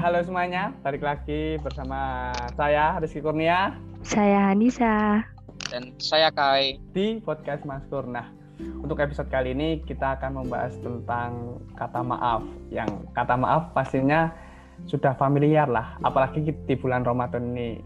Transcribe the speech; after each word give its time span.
Halo 0.00 0.16
semuanya, 0.24 0.72
balik 0.80 1.04
lagi 1.04 1.60
bersama 1.60 2.32
saya 2.56 2.96
Rizky 3.04 3.20
Kurnia 3.20 3.76
Saya 4.00 4.48
Hanisa. 4.48 5.20
dan 5.68 5.92
saya 6.00 6.32
Kai. 6.32 6.80
di 6.96 7.20
podcast 7.20 7.68
Mas. 7.68 7.84
Nah, 8.08 8.32
untuk 8.80 8.96
episode 8.96 9.28
kali 9.28 9.52
ini 9.52 9.84
kita 9.84 10.16
akan 10.16 10.40
membahas 10.40 10.72
tentang 10.80 11.60
kata 11.76 12.00
maaf. 12.00 12.40
Yang 12.72 12.96
kata 13.12 13.36
maaf 13.36 13.76
pastinya 13.76 14.32
sudah 14.88 15.12
familiar 15.20 15.68
lah, 15.68 16.00
apalagi 16.00 16.48
di 16.48 16.74
bulan 16.80 17.04
Ramadan 17.04 17.52
ini. 17.52 17.84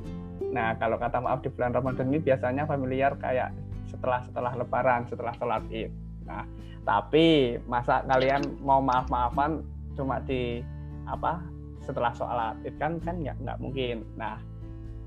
Nah, 0.54 0.78
kalau 0.78 0.94
kata 1.02 1.18
maaf 1.18 1.42
di 1.42 1.50
bulan 1.50 1.74
Ramadan 1.74 2.14
ini 2.14 2.22
biasanya 2.22 2.62
familiar 2.70 3.18
kayak 3.18 3.50
setelah 3.90 4.22
setelah 4.22 4.54
Lebaran, 4.54 5.02
setelah 5.10 5.34
sholat 5.34 5.66
Id. 5.66 5.90
Nah, 6.30 6.46
tapi 6.86 7.58
masa 7.66 8.06
kalian 8.06 8.62
mau 8.62 8.78
maaf-maafan 8.78 9.66
cuma 9.98 10.22
di 10.22 10.62
apa 11.10 11.53
setelah 11.84 12.12
sholat 12.16 12.56
Id 12.64 12.76
kan 12.80 12.98
kan 13.04 13.20
nggak 13.20 13.36
nggak 13.44 13.58
mungkin. 13.60 14.02
Nah, 14.16 14.40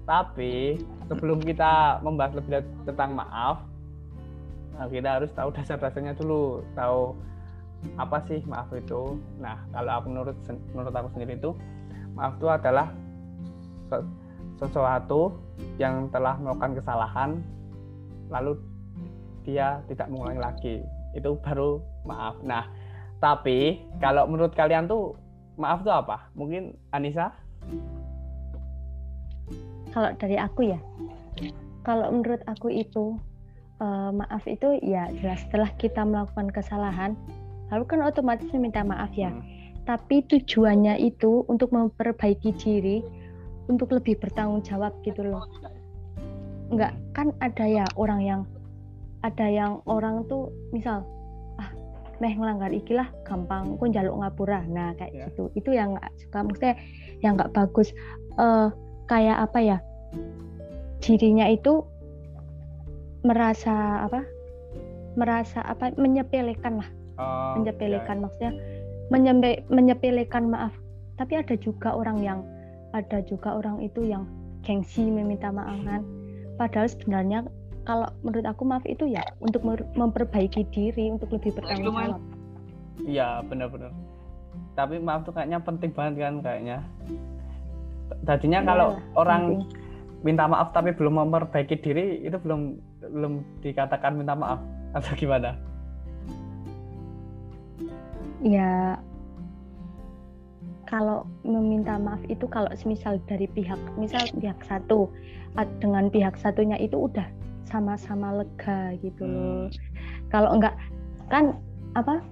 tapi 0.08 0.80
sebelum 1.12 1.44
kita 1.44 2.00
membahas 2.05 2.40
lebih 2.40 2.62
lanjut 2.62 2.73
tentang 2.88 3.12
maaf, 3.17 3.58
nah, 4.77 4.88
kita 4.88 5.20
harus 5.20 5.31
tahu 5.36 5.50
dasar-dasarnya 5.52 6.13
dulu, 6.16 6.63
tahu 6.77 7.17
apa 8.00 8.17
sih 8.26 8.40
maaf 8.48 8.70
itu. 8.73 9.20
Nah, 9.38 9.58
kalau 9.73 9.91
aku 10.02 10.05
menurut 10.09 10.38
menurut 10.73 10.94
aku 10.94 11.09
sendiri 11.17 11.38
itu 11.38 11.52
maaf 12.17 12.40
itu 12.40 12.48
adalah 12.50 12.88
se- 13.91 14.09
sesuatu 14.58 15.38
yang 15.78 16.09
telah 16.09 16.38
melakukan 16.41 16.81
kesalahan 16.81 17.30
lalu 18.34 18.58
dia 19.45 19.80
tidak 19.88 20.08
mengulangi 20.09 20.41
lagi. 20.41 20.75
Itu 21.16 21.38
baru 21.39 21.80
maaf. 22.03 22.41
Nah, 22.44 22.67
tapi 23.17 23.81
kalau 23.98 24.30
menurut 24.30 24.53
kalian 24.53 24.86
tuh 24.86 25.16
maaf 25.58 25.81
itu 25.81 25.91
apa? 25.91 26.30
Mungkin 26.38 26.77
Anissa? 26.94 27.33
Kalau 29.91 30.14
dari 30.22 30.38
aku 30.38 30.61
ya, 30.69 30.80
kalau 31.81 32.14
menurut 32.14 32.39
aku 32.45 32.69
itu 32.69 33.17
eh, 33.81 34.11
maaf 34.14 34.45
itu 34.45 34.77
ya 34.86 35.09
jelas 35.17 35.41
setelah 35.49 35.73
kita 35.81 36.05
melakukan 36.05 36.53
kesalahan, 36.53 37.17
lalu 37.73 37.83
kan 37.89 38.05
otomatis 38.05 38.47
minta 38.53 38.86
maaf 38.86 39.09
ya. 39.17 39.33
Hmm. 39.33 39.41
Tapi 39.89 40.22
tujuannya 40.30 41.02
itu 41.02 41.47
untuk 41.49 41.73
memperbaiki 41.73 42.53
diri, 42.59 43.02
untuk 43.66 43.89
lebih 43.95 44.19
bertanggung 44.21 44.61
jawab 44.61 44.94
gitu 45.02 45.25
loh. 45.25 45.47
Enggak, 46.67 46.94
kan 47.16 47.31
ada 47.39 47.64
ya 47.64 47.86
orang 47.95 48.21
yang 48.21 48.42
ada 49.23 49.47
yang 49.47 49.80
orang 49.88 50.27
tuh 50.30 50.52
misal 50.75 51.02
meh 52.20 52.34
ngelanggar 52.34 52.72
ikilah 52.73 53.08
gampang. 53.23 53.78
Kok 53.78 53.88
njaluk 53.90 54.16
ngapura. 54.22 54.62
Nah 54.68 54.94
kayak 54.98 55.12
Ya. 55.14 55.26
gitu. 55.32 55.50
Itu 55.54 55.70
yang 55.73 55.96
nggak 55.98 56.12
suka. 56.20 56.38
Maksudnya 56.44 56.76
yang 57.22 57.34
nggak 57.38 57.54
bagus. 57.54 57.94
Eh 58.38 58.68
kayak 59.08 59.38
apa 59.50 59.60
ya? 59.62 59.78
Dirinya 61.02 61.45
itu 61.48 61.86
merasa 63.26 64.06
apa? 64.06 64.23
Merasa 65.18 65.62
apa? 65.66 65.94
Menyepelekan 65.98 66.82
lah. 66.82 66.90
Oh, 67.18 67.58
menyepelekan 67.58 68.22
maksudnya 68.22 68.54
menyempe- 69.10 69.66
menyepelekan 69.73 70.54
maaf. 70.54 70.73
Tapi 71.18 71.42
ada 71.42 71.58
juga 71.58 71.98
orang 71.98 72.22
yang 72.22 72.40
ada 72.94 73.26
juga 73.26 73.58
orang 73.58 73.82
itu 73.82 74.06
yang 74.06 74.30
gengsi 74.62 75.10
meminta 75.10 75.50
maaf 75.50 75.82
kan. 75.82 76.06
Padahal 76.62 76.90
sebenarnya 76.90 77.50
kalau 77.88 78.11
menurut 78.19 78.43
aku 78.43 78.67
maaf 78.67 78.83
itu 78.83 79.07
ya 79.07 79.23
untuk 79.39 79.63
memperbaiki 79.95 80.67
diri 80.75 81.07
untuk 81.07 81.31
lebih 81.31 81.55
bertanggung 81.55 81.95
jawab 81.95 82.19
Iya 83.05 83.45
benar-benar. 83.45 83.93
Tapi 84.73 84.97
maaf 84.97 85.21
tuh 85.21 85.33
kayaknya 85.33 85.61
penting 85.61 85.93
banget 85.93 86.13
kan 86.17 86.35
kayaknya. 86.41 86.77
Tadinya 88.25 88.59
Iya, 88.65 88.67
kalau 88.67 88.87
orang 89.14 89.42
penting. 89.53 89.61
minta 90.26 90.49
maaf 90.49 90.73
tapi 90.73 90.97
belum 90.97 91.30
memperbaiki 91.30 91.77
diri 91.77 92.26
itu 92.26 92.42
belum 92.42 92.73
belum 93.14 93.33
dikatakan 93.61 94.17
minta 94.17 94.33
maaf 94.33 94.58
atau 94.97 95.14
gimana? 95.14 95.53
ya 98.37 98.93
kalau 100.86 101.26
meminta 101.42 101.97
maaf 101.97 102.21
itu 102.30 102.45
kalau 102.45 102.70
semisal 102.77 103.17
dari 103.26 103.49
pihak 103.49 103.81
misal 103.97 104.21
pihak 104.37 104.61
satu 104.61 105.09
dengan 105.81 106.08
pihak 106.14 106.37
satunya 106.37 106.77
itu 106.77 107.09
udah 107.09 107.26
sama-sama 107.67 108.32
lega 108.42 108.95
gitu 109.04 109.23
loh. 109.28 109.67
Kalau 110.32 110.55
enggak 110.55 110.73
kan 111.28 111.60
apa 112.00 112.23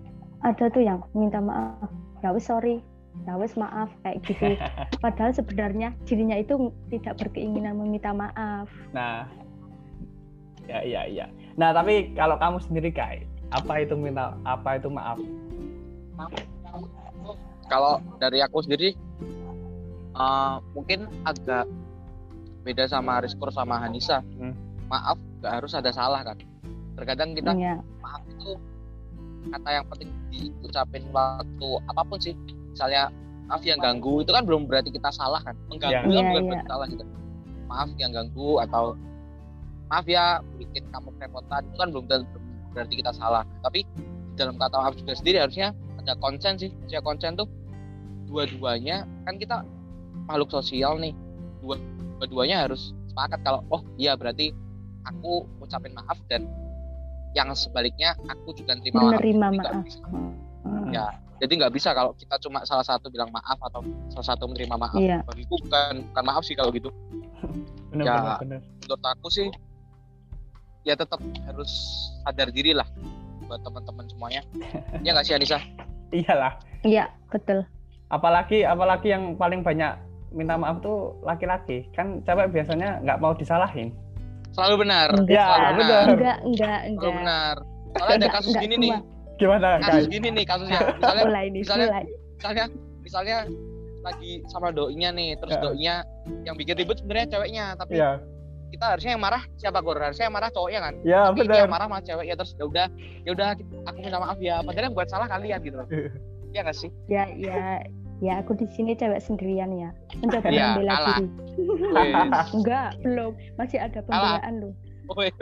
ada 0.48 0.66
tuh 0.72 0.84
yang 0.84 1.04
minta 1.12 1.44
maaf 1.44 1.92
ya 2.24 2.32
wes 2.32 2.48
sorry 2.48 2.80
ya 3.24 3.36
wes 3.36 3.56
maaf 3.60 3.92
kayak 4.04 4.24
gitu. 4.24 4.56
Padahal 5.04 5.32
sebenarnya 5.36 5.92
dirinya 6.08 6.40
itu 6.40 6.72
tidak 6.92 7.20
berkeinginan 7.20 7.80
meminta 7.80 8.12
maaf. 8.12 8.68
Nah, 8.92 9.28
ya 10.68 10.80
iya 10.84 11.02
iya. 11.08 11.26
Nah 11.56 11.72
tapi 11.72 12.12
kalau 12.16 12.36
kamu 12.36 12.58
sendiri 12.64 12.90
Kai, 12.92 13.24
apa 13.52 13.84
itu 13.84 13.96
minta 13.96 14.36
apa 14.44 14.80
itu 14.80 14.92
maaf? 14.92 15.20
Kalau 17.66 17.98
dari 18.22 18.40
aku 18.46 18.62
sendiri, 18.62 18.94
eh, 20.16 20.56
mungkin 20.78 21.10
agak 21.26 21.66
beda 22.66 22.90
sama 22.90 23.22
Rizkur 23.22 23.50
sama 23.54 23.78
Hanisa. 23.78 24.22
Hmm. 24.38 24.65
Maaf, 24.92 25.18
nggak 25.42 25.54
harus 25.62 25.72
ada 25.74 25.90
salah 25.90 26.22
kan. 26.22 26.38
Terkadang 26.96 27.36
kita 27.36 27.52
Ya, 27.58 27.76
maaf 28.00 28.22
itu 28.30 28.56
kata 29.52 29.70
yang 29.70 29.86
penting 29.92 30.10
diucapin 30.32 31.04
waktu 31.12 31.70
apa 31.90 32.02
pun 32.06 32.18
sih. 32.22 32.34
Misalnya 32.72 33.10
maaf 33.50 33.62
yang 33.66 33.78
ganggu 33.82 34.22
itu 34.26 34.32
kan 34.34 34.44
belum 34.46 34.66
berarti 34.70 34.90
kita 34.94 35.10
salah 35.12 35.42
kan. 35.44 35.56
Mengganggu 35.70 36.10
Iya. 36.10 36.18
kan 36.18 36.24
bukan 36.24 36.24
Iya, 36.24 36.46
berarti 36.50 36.68
salah 36.70 36.86
gitu. 36.90 37.04
Maaf 37.66 37.90
yang 37.98 38.12
ganggu 38.14 38.50
atau 38.62 38.84
maaf 39.90 40.06
ya 40.10 40.42
bikin 40.58 40.84
kamu 40.90 41.10
kerepotan 41.18 41.62
itu 41.70 41.78
kan 41.78 41.88
belum 41.94 42.06
berarti 42.74 42.94
kita 42.98 43.12
salah. 43.14 43.44
Tapi 43.66 43.86
dalam 44.36 44.56
kata 44.58 44.76
maaf 44.82 44.94
juga 44.98 45.14
sendiri 45.18 45.38
harusnya 45.42 45.74
ada 46.02 46.14
konsen 46.22 46.54
sih. 46.58 46.70
Maksudnya 46.74 47.02
konsen 47.02 47.32
tuh 47.38 47.48
dua-duanya 48.30 49.06
kan 49.26 49.36
kita 49.38 49.62
makhluk 50.30 50.50
sosial 50.54 50.98
nih. 50.98 51.14
Dua 51.62 51.78
dua-duanya 52.22 52.66
harus 52.70 52.94
sepakat 53.12 53.40
kalau 53.44 53.62
oh 53.72 53.82
iya 53.98 54.14
berarti 54.16 54.52
aku 55.06 55.46
ucapin 55.62 55.94
maaf 55.94 56.18
dan 56.28 56.46
yang 57.36 57.52
sebaliknya 57.52 58.16
aku 58.28 58.56
juga 58.56 58.76
terima 58.80 59.12
maaf. 59.12 59.12
menerima 59.20 59.48
maaf. 59.60 59.84
bisa. 59.84 60.00
Hmm. 60.66 60.90
Ya, 60.90 61.06
jadi 61.44 61.52
nggak 61.62 61.74
bisa 61.76 61.92
kalau 61.92 62.16
kita 62.16 62.40
cuma 62.42 62.64
salah 62.64 62.86
satu 62.86 63.12
bilang 63.12 63.30
maaf 63.30 63.60
atau 63.60 63.84
salah 64.10 64.28
satu 64.34 64.48
menerima 64.48 64.76
maaf. 64.80 64.96
Iya. 64.98 65.20
Bagiku 65.28 65.60
bukan 65.68 66.08
bukan 66.12 66.24
maaf 66.26 66.44
sih 66.48 66.56
kalau 66.56 66.72
gitu. 66.72 66.90
Benar 67.92 68.06
Ya. 68.06 68.14
benar 68.16 68.38
benar. 68.42 68.60
Menurut 68.82 69.04
aku 69.04 69.28
sih 69.30 69.48
ya 70.88 70.96
tetap 70.96 71.20
harus 71.50 71.72
sadar 72.24 72.50
diri 72.54 72.72
lah 72.72 72.88
buat 73.46 73.62
teman-teman 73.62 74.06
semuanya. 74.10 74.42
ya 75.06 75.12
nggak 75.14 75.26
sih 75.28 75.36
Anissa? 75.36 75.60
Iyalah. 76.16 76.56
Iya, 76.86 77.12
betul. 77.34 77.66
Apalagi 78.14 78.64
apalagi 78.64 79.12
yang 79.12 79.36
paling 79.36 79.66
banyak 79.66 79.98
minta 80.32 80.56
maaf 80.56 80.80
tuh 80.80 81.20
laki-laki. 81.26 81.90
Kan 81.92 82.24
cewek 82.24 82.54
biasanya 82.54 83.04
nggak 83.04 83.20
mau 83.20 83.36
disalahin. 83.36 83.92
Selalu 84.56 84.76
benar. 84.82 85.08
Enggak, 85.12 85.30
Ya, 85.30 85.46
Selalu 85.46 85.76
benar. 85.76 86.06
enggak, 86.08 86.38
enggak, 86.42 86.80
Selalu 86.80 86.90
enggak. 86.90 87.14
benar. 87.14 87.56
Soalnya 87.60 88.00
ada 88.00 88.16
Enggak, 88.16 88.34
kasus 88.34 88.50
enggak 88.50 88.64
gini 88.64 88.76
nih. 88.78 88.94
Gimana 89.36 89.68
Kasus 89.78 90.08
gini 90.08 90.28
nih 90.32 90.46
kasusnya. 90.46 90.80
Misalnya 90.96 91.24
Mulai 91.26 91.46
nih, 91.46 91.62
misalnya- 91.62 91.90
mulai. 91.92 92.06
misalnya 92.34 92.66
misalnya 93.02 93.38
lagi 94.02 94.32
sama 94.48 94.68
doinya 94.70 95.10
nih, 95.12 95.30
terus 95.36 95.54
Ya. 95.54 95.62
doinya 95.62 95.96
yang 96.44 96.56
bikin 96.56 96.76
ribut 96.78 96.96
sebenarnya 96.96 97.28
ceweknya, 97.30 97.66
tapi 97.76 97.94
Iya. 97.96 98.12
kita 98.68 98.86
harusnya 98.88 99.12
yang 99.12 99.22
marah 99.22 99.44
siapa 99.56 99.80
Gor? 99.80 99.98
Harusnya 99.98 100.26
yang 100.26 100.36
marah 100.36 100.50
cowoknya 100.50 100.80
kan? 100.82 100.94
Ya 101.02 101.20
Tapi 101.26 101.36
ini 101.36 101.48
benar. 101.48 101.60
yang 101.60 101.70
marah 101.70 101.88
malah 101.90 102.04
cewek 102.04 102.26
ya 102.26 102.36
terus 102.36 102.52
ya 102.54 102.66
udah 102.66 102.88
ya 103.24 103.32
udah 103.32 103.48
aku 103.84 103.98
minta 104.00 104.18
maaf 104.18 104.38
ya 104.40 104.56
padahal 104.62 104.86
yang 104.86 104.96
buat 104.96 105.08
salah 105.08 105.28
kalian 105.28 105.60
gitu 105.60 105.76
loh 105.76 105.88
Iya 106.50 106.62
nggak 106.62 106.78
sih 106.78 106.90
Ya, 107.06 107.24
ya, 107.30 107.84
ya 108.20 108.40
aku 108.40 108.56
di 108.56 108.68
sini 108.72 108.96
cewek 108.96 109.20
sendirian 109.20 109.72
ya. 109.72 109.90
Mencoba 110.20 110.48
Iya, 110.48 110.66
membela 110.74 110.92
kalah. 110.94 111.18
diri. 111.20 111.28
Enggak, 112.56 112.90
belum. 113.02 113.32
Masih 113.56 113.80
ada 113.80 114.00
pembelaan 114.02 114.54
loh. 114.60 114.74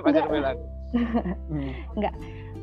Pacar 0.01 0.25
belan. 0.27 0.57
Hmm. 0.93 1.71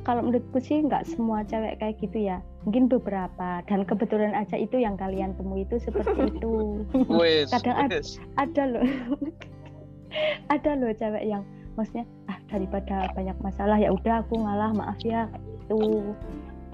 Kalau 0.01 0.25
menurutku 0.25 0.59
sih 0.59 0.81
nggak 0.81 1.05
semua 1.07 1.45
cewek 1.45 1.77
kayak 1.77 2.01
gitu 2.01 2.25
ya. 2.25 2.41
Mungkin 2.65 2.89
beberapa 2.89 3.61
dan 3.65 3.85
kebetulan 3.85 4.33
aja 4.33 4.57
itu 4.57 4.81
yang 4.81 4.97
kalian 4.97 5.37
temui 5.37 5.65
itu 5.65 5.77
seperti 5.77 6.29
itu. 6.29 6.85
Wes. 7.09 7.53
Kadang 7.53 7.89
ada- 7.89 8.01
ada 8.37 8.63
loh. 8.65 8.85
ada 10.55 10.71
loh 10.75 10.91
cewek 10.91 11.25
yang 11.25 11.43
maksudnya 11.79 12.03
ah 12.27 12.37
daripada 12.51 13.07
banyak 13.15 13.37
masalah 13.41 13.79
ya 13.79 13.95
udah 13.95 14.27
aku 14.27 14.43
ngalah 14.43 14.75
maaf 14.75 14.99
ya 15.07 15.31
itu 15.65 16.11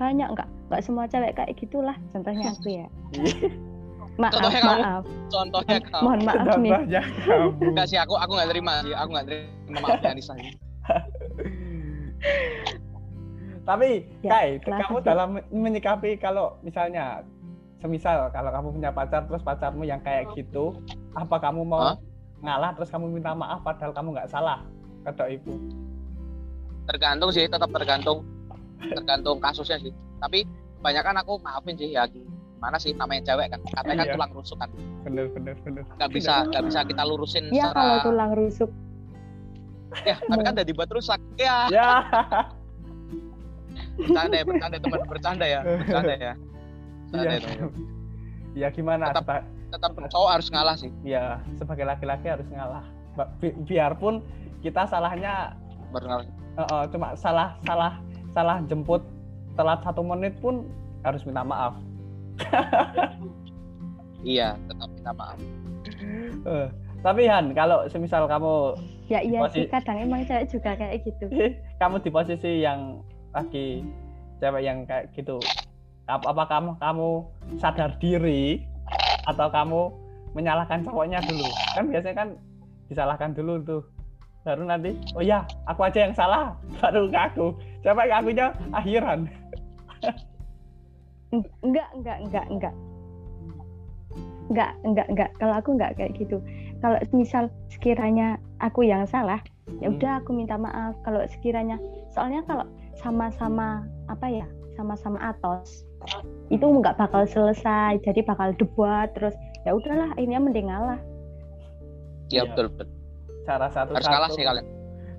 banyak 0.00 0.24
nggak 0.32 0.48
nggak 0.66 0.82
semua 0.82 1.04
cewek 1.06 1.32
kayak 1.32 1.54
gitulah 1.54 1.96
contohnya 2.10 2.50
aku 2.52 2.68
ya 2.68 2.86
maaf 4.16 4.32
Contohnya 4.32 4.60
kamu. 4.60 4.80
maaf 4.80 5.04
Contohnya 5.28 5.78
kamu. 5.82 6.02
mohon 6.02 6.20
maaf 6.22 6.36
nih 6.56 6.72
Contohnya 6.72 7.00
kamu. 7.04 7.48
Enggak 7.68 7.86
sih 7.86 7.98
aku 7.98 8.14
aku 8.16 8.30
nggak 8.32 8.48
terima 8.48 8.72
sih. 8.80 8.94
Aku 8.94 9.08
nggak 9.12 9.26
terima 9.28 9.78
maafnya 9.78 10.08
Anissa 10.08 10.32
ini. 10.34 10.50
Tapi 13.60 13.88
Ya, 14.22 14.30
Kai, 14.32 14.50
kamu 14.56 14.96
sih? 14.96 15.04
dalam 15.04 15.28
menyikapi 15.50 16.16
kalau 16.16 16.56
misalnya 16.62 17.26
semisal 17.76 18.30
kalau 18.30 18.48
kamu 18.48 18.68
punya 18.72 18.90
pacar 18.90 19.26
terus 19.26 19.42
pacarmu 19.42 19.82
yang 19.82 20.00
kayak 20.00 20.32
gitu, 20.32 20.72
apa 21.12 21.36
kamu 21.36 21.60
mau 21.60 21.92
Hah? 21.92 21.96
ngalah 22.40 22.72
terus 22.72 22.88
kamu 22.88 23.10
minta 23.10 23.34
maaf 23.34 23.60
padahal 23.60 23.92
kamu 23.92 24.16
nggak 24.16 24.30
salah 24.30 24.64
kata 25.02 25.28
ibu. 25.28 25.60
tergantung 26.86 27.28
sih 27.28 27.44
tetap 27.44 27.66
tergantung 27.68 28.22
tergantung 28.80 29.36
kasusnya 29.36 29.76
sih 29.76 29.90
tapi 30.18 30.44
kebanyakan 30.78 31.16
aku 31.18 31.32
maafin 31.40 31.74
sih 31.74 31.90
ya 31.90 32.04
gimana 32.06 32.76
sih 32.76 32.92
namanya 32.92 33.22
cewek 33.26 33.48
kan 33.48 33.60
katanya 33.66 33.96
kan 33.96 34.06
Iya. 34.06 34.14
tulang 34.14 34.32
rusuk 34.32 34.56
kan 34.56 34.70
Bener 35.02 35.26
bener 35.28 35.54
bener. 35.60 35.82
nggak 35.92 36.10
bisa 36.10 36.32
nggak 36.46 36.64
bisa 36.64 36.78
kita 36.82 37.02
lurusin 37.02 37.44
Ya 37.50 37.70
kalau 37.70 37.94
secara 37.94 38.04
tulang 38.04 38.32
rusuk. 38.34 38.70
ya 40.02 40.16
tapi 40.20 40.40
kan 40.42 40.52
udah 40.52 40.66
dibuat 40.66 40.90
rusak 40.90 41.20
ya 41.36 41.56
Ya. 41.68 41.90
bercanda 43.96 44.34
ya 44.34 44.44
bercanda 44.44 44.76
teman 44.78 45.00
bercanda 45.06 45.46
ya 45.46 45.60
bercanda 45.62 46.14
ya 46.14 46.32
bercanda 47.06 47.24
Iya. 47.24 47.32
ya, 47.32 47.40
teman. 47.46 47.70
Ya 48.56 48.68
gimana? 48.70 49.04
Tetap- 49.10 49.44
tetap 49.68 49.90
cowok 50.06 50.30
harus 50.32 50.48
ngalah 50.48 50.74
sih 50.74 50.88
ya 51.02 51.36
sebagai 51.54 51.84
laki-laki 51.84 52.24
harus 52.26 52.48
ngalah. 52.48 52.80
Bi- 53.36 53.56
biarpun 53.62 54.24
kita 54.58 54.84
salahnya 54.84 55.52
baru 55.90 56.04
ngalah 56.06 56.24
eh, 56.26 56.64
eh, 56.66 56.84
cuma 56.88 57.06
salah 57.14 57.56
salah 57.62 58.00
salah 58.32 58.60
jemput 58.64 59.04
telat 59.56 59.80
satu 59.82 60.04
menit 60.04 60.36
pun 60.38 60.68
harus 61.02 61.24
minta 61.24 61.42
maaf. 61.42 61.74
iya 64.22 64.54
tetap 64.68 64.88
minta 64.92 65.12
maaf 65.16 65.40
Eh, 66.46 66.68
tapi 67.02 67.22
Han, 67.30 67.54
kalau 67.54 67.86
semisal 67.86 68.26
kamu 68.26 68.74
Ya 69.06 69.22
iya 69.22 69.38
sih 69.54 69.70
kadang 69.70 70.02
emang 70.02 70.26
cewek 70.26 70.50
juga 70.50 70.74
kayak 70.74 71.06
gitu. 71.06 71.30
kamu 71.80 72.02
di 72.02 72.10
posisi 72.10 72.52
yang 72.66 72.98
lagi 73.30 73.86
cewek 74.42 74.62
yang 74.66 74.82
kayak 74.82 75.14
gitu, 75.14 75.38
apa, 76.10 76.26
apa 76.26 76.44
kamu 76.50 76.70
kamu 76.82 77.10
sadar 77.62 77.94
diri 78.02 78.66
atau 79.30 79.46
kamu 79.46 79.80
menyalahkan 80.34 80.82
cowoknya 80.82 81.22
dulu? 81.22 81.46
Kan 81.78 81.86
biasanya 81.86 82.16
kan 82.18 82.28
disalahkan 82.90 83.30
dulu 83.30 83.62
tuh. 83.62 83.82
Baru 84.42 84.66
nanti, 84.66 84.94
oh 85.14 85.22
ya, 85.22 85.46
aku 85.70 85.86
aja 85.86 86.06
yang 86.10 86.14
salah, 86.14 86.54
baru 86.82 87.06
ke 87.06 87.18
aku. 87.30 87.46
Cewek 87.86 88.10
akunya 88.10 88.50
akhiran. 88.74 89.30
Eng- 91.32 91.52
Enggak, 91.60 91.88
enggak, 91.92 92.18
enggak, 92.22 92.46
enggak. 92.48 92.74
Enggak, 94.46 94.70
enggak, 94.82 95.06
enggak. 95.10 95.30
Kalau 95.36 95.54
aku 95.54 95.68
enggak 95.74 95.92
kayak 95.96 96.12
gitu. 96.14 96.38
Kalau 96.78 96.96
misal 97.10 97.44
sekiranya 97.66 98.28
aku 98.58 98.86
yang 98.86 99.02
salah, 99.04 99.42
ya 99.80 99.90
Hmm. 99.90 99.98
udah 99.98 100.12
aku 100.20 100.30
minta 100.30 100.54
maaf. 100.54 100.94
Kalau 101.02 101.18
sekiranya 101.26 101.76
soalnya 102.08 102.46
kalau 102.46 102.62
sama-sama 102.94 103.82
apa 104.06 104.26
ya, 104.30 104.46
sama-sama 104.72 105.18
atos, 105.18 105.82
itu 106.46 106.62
enggak 106.62 106.94
bakal 106.94 107.26
selesai. 107.26 107.98
Jadi 108.00 108.22
bakal 108.22 108.54
debat 108.54 109.10
terus. 109.12 109.34
Ya 109.62 109.74
udahlah, 109.74 110.14
akhirnya 110.14 110.38
mending 110.38 110.70
ngalah. 110.70 111.00
iya 112.26 112.42
Iya. 112.42 112.50
betul 112.50 112.66
betul 112.70 112.86
Cara 113.42 113.66
satu 113.70 113.94
harus 113.94 114.02
kalah 114.04 114.26
sih 114.30 114.42
kalian 114.42 114.66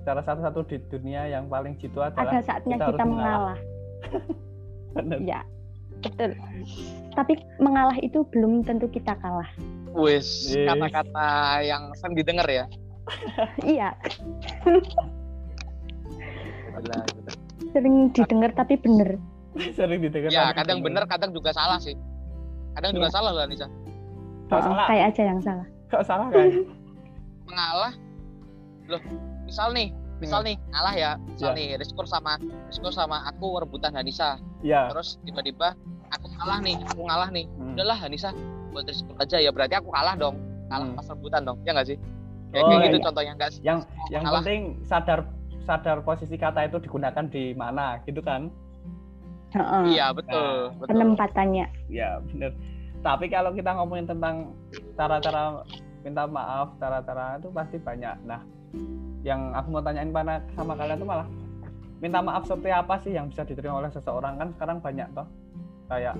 Cara 0.04 0.20
satu-satu 0.20 0.60
di 0.64 0.76
dunia 0.88 1.24
yang 1.24 1.48
paling 1.48 1.72
jitu 1.76 2.00
adalah 2.00 2.20
Ada 2.28 2.40
saatnya 2.44 2.76
kita 2.76 2.84
kita, 2.86 3.00
harus 3.00 3.08
mengalah. 3.08 3.58
Bener. 4.90 5.18
Ya, 5.20 5.40
betul. 6.00 6.32
Tapi 7.12 7.32
mengalah 7.58 7.96
itu 7.98 8.22
belum 8.28 8.62
tentu 8.62 8.86
kita 8.86 9.12
kalah. 9.16 9.48
wis 9.90 10.52
kata-kata 10.54 11.28
yang 11.60 11.90
sering 11.96 12.14
didengar 12.14 12.44
ya 12.44 12.68
Iya, 13.66 13.88
gitu. 16.78 17.30
sering 17.68 18.12
didengar 18.12 18.50
tapi 18.54 18.76
bener. 18.76 19.16
Sering 19.74 19.98
didengar. 19.98 20.30
ya 20.30 20.52
kadang 20.52 20.84
bener 20.84 21.02
kadang 21.04 21.32
juga 21.32 21.50
salah 21.50 21.80
sih 21.80 21.96
kadang 22.72 22.94
juga 22.94 23.08
Iya. 23.08 23.14
salah 23.16 23.30
loh 23.32 23.42
Anissa 23.42 23.66
Kok 24.46 24.54
Oh, 24.54 24.62
salah? 24.62 24.86
kayak 24.86 25.04
aja 25.10 25.22
yang 25.24 25.40
salah. 25.42 25.66
Kok 25.88 26.02
salah 26.04 26.26
kan? 26.30 26.48
mengalah 27.44 27.92
loh 28.86 29.02
misal 29.42 29.72
nih 29.72 29.88
misal 30.18 30.40
nih 30.42 30.56
ngalah 30.68 30.94
ya 30.94 31.10
misal 31.24 31.50
Ya. 31.50 31.56
nih 31.56 31.68
Rizkur 31.76 32.04
sama 32.04 32.36
Rizkur 32.66 32.90
sama 32.90 33.22
aku 33.24 33.58
rebutan 33.58 33.92
Hanisa 33.92 34.38
Iya. 34.60 34.90
terus 34.90 35.18
tiba-tiba 35.22 35.78
aku 36.08 36.26
kalah 36.34 36.58
nih 36.58 36.74
aku 36.84 37.02
ngalah 37.02 37.30
nih 37.30 37.46
Hmm. 37.48 37.72
udahlah 37.72 37.96
Hanisa 37.96 38.30
buat 38.70 38.84
Rizkur 38.84 39.14
aja 39.16 39.38
ya 39.38 39.50
berarti 39.50 39.74
aku 39.74 39.88
kalah 39.88 40.14
dong 40.14 40.36
kalah 40.66 40.84
Hmm. 40.84 40.96
pas 40.96 41.06
rebutan 41.06 41.42
dong 41.42 41.58
ya 41.62 41.70
nggak 41.72 41.88
sih 41.88 41.98
kayak, 42.48 42.62
Oh, 42.62 42.68
kayak 42.68 42.82
gitu 42.84 42.96
iya. 42.96 43.04
contohnya 43.04 43.32
enggak 43.32 43.50
sih 43.50 43.60
Yang 43.62 43.78
yang 44.08 44.22
kalah 44.22 44.40
penting 44.40 44.62
sadar 44.82 45.20
sadar 45.60 45.98
posisi 46.00 46.34
kata 46.34 46.64
itu 46.64 46.76
digunakan 46.78 47.24
di 47.24 47.52
mana 47.52 48.00
gitu 48.02 48.18
kan? 48.18 48.48
Heeh. 49.48 49.82
iya 49.92 50.12
betul 50.12 50.72
betul 50.76 50.92
Penempatannya. 50.92 51.66
Ya 51.88 52.20
bener. 52.22 52.52
Tapi 52.98 53.28
kalau 53.28 53.52
kita 53.52 53.72
ngomongin 53.72 54.04
tentang 54.04 54.52
cara-cara 54.92 55.64
minta 56.00 56.24
maaf, 56.26 56.72
cara-cara 56.76 57.36
itu 57.36 57.48
pasti 57.48 57.76
banyak. 57.78 58.16
Nah, 58.24 58.40
yang 59.26 59.52
aku 59.52 59.68
mau 59.74 59.82
tanyain 59.82 60.12
pada 60.14 60.40
sama 60.54 60.78
kalian 60.78 61.00
tuh 61.02 61.08
malah 61.08 61.28
minta 61.98 62.22
maaf 62.22 62.46
seperti 62.46 62.70
apa 62.70 62.94
sih 63.02 63.12
yang 63.18 63.26
bisa 63.28 63.42
diterima 63.42 63.82
oleh 63.82 63.90
seseorang? 63.90 64.38
Kan 64.38 64.48
sekarang 64.54 64.78
banyak 64.78 65.08
toh. 65.12 65.26
Kayak 65.88 66.16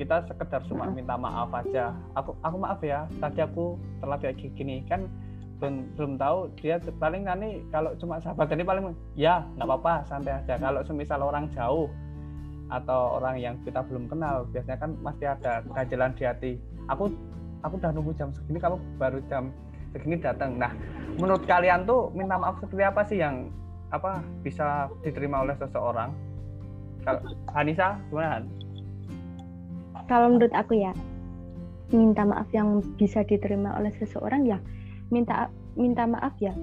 kita 0.00 0.24
sekedar 0.26 0.60
cuma 0.66 0.88
minta 0.90 1.14
maaf 1.14 1.52
aja. 1.54 1.94
Aku 2.18 2.34
aku 2.42 2.56
maaf 2.58 2.80
ya 2.82 3.06
tadi 3.22 3.44
aku 3.44 3.78
telat 4.02 4.18
kayak 4.24 4.40
gini. 4.56 4.82
Kan 4.90 5.06
belum 5.62 5.94
belum 5.94 6.12
tahu 6.18 6.50
dia 6.58 6.82
paling 6.98 7.22
nanti 7.22 7.62
kalau 7.70 7.94
cuma 7.94 8.18
sahabat 8.18 8.50
ini 8.50 8.66
paling 8.66 8.84
ya 9.14 9.46
nggak 9.54 9.68
apa-apa 9.68 10.02
santai 10.10 10.42
aja. 10.42 10.58
Kalau 10.58 10.82
semisal 10.82 11.22
orang 11.22 11.46
jauh 11.54 11.86
atau 12.72 13.20
orang 13.20 13.36
yang 13.38 13.54
kita 13.62 13.84
belum 13.84 14.08
kenal 14.08 14.48
biasanya 14.50 14.80
kan 14.80 14.90
masih 15.04 15.30
ada 15.30 15.62
kegajelan 15.70 16.12
di 16.18 16.22
hati. 16.26 16.52
Aku 16.90 17.06
aku 17.62 17.78
udah 17.78 17.94
nunggu 17.94 18.12
jam 18.18 18.34
segini 18.34 18.58
kamu 18.58 18.80
baru 18.98 19.22
jam 19.30 19.54
segini 19.92 20.16
datang 20.18 20.56
nah 20.56 20.72
menurut 21.20 21.44
kalian 21.44 21.84
tuh 21.84 22.08
minta 22.16 22.40
maaf 22.40 22.56
seperti 22.60 22.82
apa 22.84 23.00
sih 23.04 23.18
yang 23.20 23.52
apa 23.92 24.24
bisa 24.40 24.88
diterima 25.04 25.44
oleh 25.44 25.52
seseorang 25.60 26.12
kalau 27.04 27.20
Hanisa 27.52 27.98
gimana 28.08 28.40
Han? 28.40 28.44
Kalau 30.06 30.26
menurut 30.34 30.54
aku 30.54 30.78
ya, 30.78 30.94
minta 31.90 32.22
maaf 32.22 32.46
yang 32.54 32.78
bisa 32.94 33.26
diterima 33.26 33.74
oleh 33.74 33.90
seseorang 33.98 34.46
ya 34.46 34.58
minta 35.12 35.50
minta 35.76 36.08
maaf 36.08 36.32
ya 36.40 36.54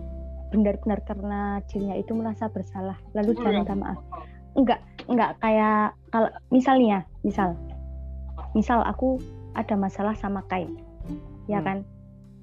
benar-benar 0.50 1.04
karena 1.06 1.62
dirinya 1.70 1.94
itu 2.00 2.18
merasa 2.18 2.50
bersalah 2.50 2.98
lalu 3.14 3.38
dia 3.38 3.54
minta 3.54 3.78
maaf. 3.78 4.02
Enggak, 4.58 4.82
enggak 5.06 5.38
kayak 5.46 5.94
kalau 6.10 6.30
misalnya, 6.50 7.06
misal 7.22 7.54
misal 8.58 8.82
aku 8.82 9.22
ada 9.54 9.78
masalah 9.78 10.18
sama 10.18 10.42
Kai. 10.50 10.66
Ya 11.46 11.62
Hmm. 11.62 11.66
kan? 11.66 11.78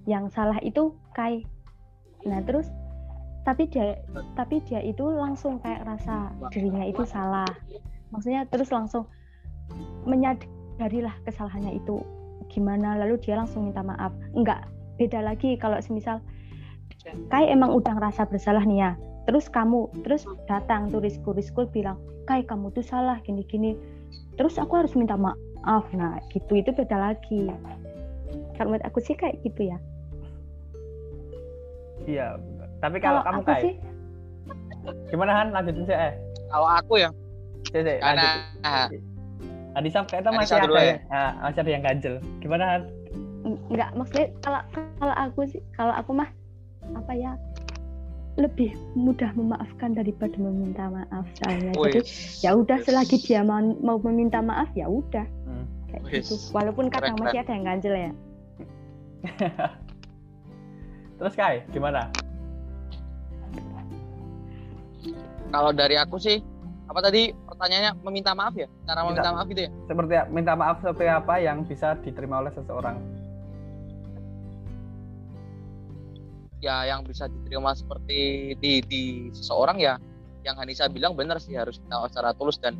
Yang 0.06 0.32
salah 0.32 0.58
itu 0.62 0.94
Kai. 1.12 1.42
Nah, 2.26 2.40
terus 2.42 2.70
tapi 3.46 3.70
dia 3.70 3.94
tapi 4.34 4.58
dia 4.66 4.82
itu 4.82 5.06
langsung 5.06 5.62
kayak 5.62 5.86
rasa 5.86 6.34
dirinya 6.50 6.82
itu 6.82 7.06
salah. 7.06 7.46
Maksudnya 8.10 8.46
terus 8.50 8.74
langsung 8.74 9.06
menyadarilah 10.06 11.14
kesalahannya 11.26 11.78
itu 11.78 12.02
gimana 12.50 12.98
lalu 12.98 13.18
dia 13.22 13.38
langsung 13.38 13.70
minta 13.70 13.82
maaf. 13.82 14.10
Enggak, 14.34 14.66
beda 14.98 15.22
lagi 15.22 15.54
kalau 15.58 15.78
semisal 15.78 16.18
Kai 17.30 17.46
emang 17.46 17.70
udah 17.70 17.94
ngerasa 17.94 18.26
bersalah 18.26 18.66
nih 18.66 18.82
ya. 18.82 18.90
Terus 19.30 19.46
kamu 19.50 19.90
terus 20.02 20.26
datang 20.50 20.90
tuh 20.90 21.02
Rizku 21.02 21.30
Rizku 21.34 21.66
bilang, 21.70 21.98
"Kai, 22.26 22.42
kamu 22.42 22.74
tuh 22.74 22.82
salah 22.82 23.22
gini-gini." 23.22 23.78
Terus 24.34 24.58
aku 24.58 24.74
harus 24.78 24.94
minta 24.98 25.14
maaf. 25.14 25.86
Nah, 25.94 26.18
gitu 26.34 26.58
itu 26.58 26.74
beda 26.74 26.98
lagi. 26.98 27.46
Kalau 28.58 28.74
menurut 28.74 28.86
aku 28.86 28.98
sih 28.98 29.14
kayak 29.14 29.38
gitu 29.46 29.70
ya. 29.70 29.78
Iya 32.04 32.36
tapi 32.84 33.00
kalau, 33.00 33.24
kamu 33.24 33.40
kayak 33.48 33.64
sih 33.64 33.74
gimana 35.10 35.32
Han? 35.42 35.48
Lanjutin 35.54 35.84
sih 35.86 35.96
eh. 35.96 36.12
Kalau 36.50 36.68
aku 36.68 36.94
ya? 37.02 37.10
Sih, 37.74 37.82
sih, 37.82 37.96
karena 37.98 38.46
ah, 38.62 38.86
Adisa 39.74 40.06
kayaknya 40.06 40.30
Adisa 40.30 40.38
masih 40.38 40.54
ada 40.62 40.78
ya? 40.78 40.84
ya? 40.86 40.96
Nah, 41.10 41.30
masih 41.42 41.60
ada 41.60 41.70
yang 41.70 41.82
ganjel. 41.82 42.14
Gimana 42.38 42.64
Han? 42.70 42.82
Enggak 43.46 43.90
maksudnya 43.94 44.26
kalau 44.42 44.60
kalau 44.98 45.14
aku 45.14 45.40
sih 45.46 45.62
kalau 45.74 45.94
aku 45.94 46.10
mah 46.14 46.30
apa 46.94 47.12
ya 47.14 47.32
lebih 48.36 48.76
mudah 48.92 49.32
memaafkan 49.32 49.96
daripada 49.96 50.36
meminta 50.36 50.92
maaf 50.92 51.24
soalnya. 51.40 51.72
Jadi 51.72 52.00
ya 52.44 52.52
udah 52.52 52.78
selagi 52.84 53.16
dia 53.24 53.40
mau, 53.40 53.58
mau 53.80 53.96
meminta 54.02 54.44
maaf 54.44 54.68
ya 54.76 54.86
udah. 54.86 55.24
Hmm. 55.48 55.64
kayak 55.88 56.20
gitu. 56.20 56.36
Walaupun 56.52 56.92
kadang 56.92 57.16
masih 57.16 57.40
ada 57.40 57.52
yang 57.56 57.64
ganjel 57.64 57.94
ya. 57.96 58.12
terus 61.16 61.34
Kai 61.34 61.64
gimana? 61.70 62.08
Kalau 65.46 65.70
dari 65.72 65.96
aku 65.96 66.18
sih 66.18 66.42
apa 66.86 67.00
tadi 67.00 67.30
pertanyaannya? 67.32 67.92
Meminta 68.02 68.34
maaf 68.34 68.54
ya? 68.54 68.68
Cara 68.84 69.02
Minta- 69.02 69.22
meminta 69.24 69.30
maaf 69.32 69.46
gitu 69.48 69.62
ya? 69.66 69.70
seperti 69.86 70.12
minta 70.30 70.52
maaf 70.54 70.76
seperti 70.82 71.04
apa 71.06 71.34
yang 71.38 71.64
bisa 71.64 71.96
diterima 71.98 72.42
oleh 72.42 72.52
seseorang? 72.52 72.96
Ya 76.60 76.82
yang 76.88 77.04
bisa 77.04 77.28
diterima 77.28 77.76
seperti 77.76 78.52
di 78.58 78.80
di 78.82 79.02
seseorang 79.30 79.76
ya 79.78 80.00
yang 80.42 80.56
Hanisa 80.58 80.88
bilang 80.88 81.14
benar 81.14 81.38
sih 81.38 81.54
harus 81.54 81.78
maaf 81.86 82.10
secara 82.10 82.32
tulus 82.34 82.56
dan 82.58 82.78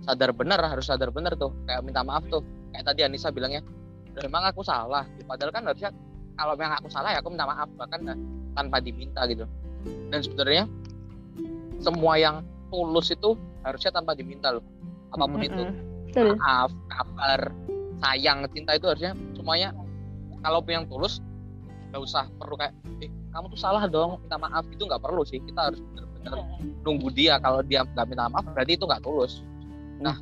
sadar 0.00 0.32
benar 0.32 0.58
harus 0.64 0.88
sadar 0.88 1.12
benar 1.12 1.36
tuh 1.36 1.52
kayak 1.66 1.82
minta 1.84 2.00
maaf 2.02 2.24
tuh. 2.26 2.42
Kayak 2.70 2.86
tadi 2.94 3.00
Anissa 3.02 3.30
bilangnya 3.30 3.62
memang 4.18 4.46
aku 4.50 4.62
salah? 4.62 5.06
Padahal 5.26 5.50
kan 5.50 5.62
harusnya 5.66 5.90
kalau 6.40 6.56
memang 6.56 6.80
aku 6.80 6.88
salah 6.88 7.12
ya 7.12 7.20
aku 7.20 7.28
minta 7.28 7.44
maaf 7.44 7.68
bahkan 7.76 8.16
tanpa 8.56 8.80
diminta 8.80 9.28
gitu. 9.28 9.44
Dan 10.08 10.24
sebenarnya 10.24 10.64
semua 11.84 12.16
yang 12.16 12.40
tulus 12.72 13.12
itu 13.12 13.36
harusnya 13.60 13.92
tanpa 13.92 14.16
diminta 14.16 14.56
loh. 14.56 14.64
Apa 15.12 15.28
pun 15.28 15.44
itu. 15.44 15.64
Betul. 16.10 16.34
maaf 16.42 16.74
kabar 16.90 17.54
sayang 18.02 18.42
cinta 18.50 18.74
itu 18.74 18.90
harusnya 18.90 19.14
semuanya 19.38 19.70
kalau 20.42 20.58
yang 20.66 20.88
tulus 20.90 21.22
nggak 21.92 22.02
usah 22.02 22.26
perlu 22.34 22.58
kayak 22.58 22.74
eh 22.98 23.10
kamu 23.30 23.46
tuh 23.52 23.60
salah 23.60 23.84
dong 23.84 24.16
minta 24.24 24.40
maaf. 24.40 24.64
Itu 24.72 24.88
nggak 24.88 25.04
perlu 25.04 25.22
sih 25.28 25.44
kita 25.44 25.70
harus 25.70 25.78
benar-benar 25.92 26.40
nunggu 26.88 27.12
dia. 27.12 27.36
Kalau 27.36 27.60
dia 27.60 27.84
nggak 27.84 28.06
minta 28.08 28.32
maaf 28.32 28.48
berarti 28.56 28.80
itu 28.80 28.88
nggak 28.88 29.04
tulus. 29.04 29.44
Nah, 30.00 30.16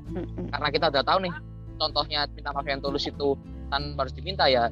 karena 0.51 0.69
kita 0.75 0.91
udah 0.91 1.05
tahu 1.07 1.19
nih 1.31 1.35
contohnya 1.79 2.27
minta 2.35 2.51
maaf 2.51 2.67
yang 2.67 2.83
tulus 2.83 3.07
itu 3.07 3.39
tanpa 3.71 4.03
harus 4.03 4.15
diminta 4.19 4.51
ya 4.51 4.67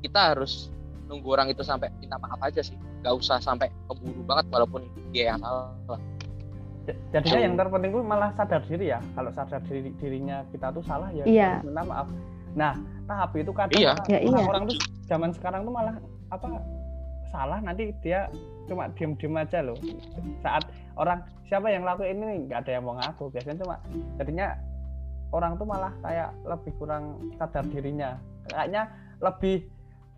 kita 0.00 0.34
harus 0.34 0.70
nunggu 1.06 1.28
orang 1.30 1.48
itu 1.48 1.62
sampai 1.62 1.88
minta 1.98 2.16
maaf 2.16 2.38
aja 2.38 2.60
sih 2.60 2.76
nggak 3.00 3.14
usah 3.14 3.38
sampai 3.38 3.70
keburu 3.86 4.20
banget 4.22 4.46
walaupun 4.50 4.82
dia 5.10 5.32
yang 5.32 5.40
salah 5.40 5.72
J- 6.84 6.96
Jadinya 7.12 7.40
yang 7.42 7.54
terpenting 7.54 7.92
itu 7.92 8.00
malah 8.00 8.32
sadar 8.32 8.64
diri 8.64 8.88
ya. 8.88 8.96
Kalau 9.12 9.28
sadar 9.28 9.60
diri 9.68 9.92
dirinya 10.00 10.40
kita 10.48 10.72
tuh 10.72 10.80
salah 10.80 11.12
ya 11.12 11.20
Iya. 11.22 11.60
minta 11.60 11.84
maaf. 11.84 12.08
Nah, 12.56 12.72
tapi 13.04 13.44
itu 13.44 13.52
kadang 13.52 13.76
Iya. 13.76 13.92
orang- 13.92 14.08
Ya, 14.08 14.18
iya. 14.18 14.28
orang-orang 14.32 14.62
tuh 14.72 14.76
zaman 15.04 15.30
sekarang 15.30 15.60
tuh 15.62 15.72
malah 15.72 15.94
apa 16.32 16.48
salah 17.28 17.60
nanti 17.60 17.92
dia 18.00 18.32
cuma 18.64 18.88
diem-diem 18.96 19.36
aja 19.36 19.60
loh. 19.60 19.76
Saat 20.40 20.64
orang 20.96 21.20
siapa 21.44 21.68
yang 21.68 21.84
lakuin 21.84 22.16
ini 22.18 22.48
nggak 22.48 22.64
ada 22.64 22.80
yang 22.80 22.84
mau 22.88 22.96
ngaku. 22.96 23.36
Biasanya 23.36 23.60
cuma 23.60 23.76
jadinya 24.16 24.56
orang 25.28 25.60
tuh 25.60 25.66
malah 25.68 25.92
kayak 26.00 26.32
lebih 26.48 26.72
kurang 26.80 27.04
sadar 27.36 27.68
dirinya. 27.68 28.16
Kayaknya 28.48 28.82
lebih 29.20 29.68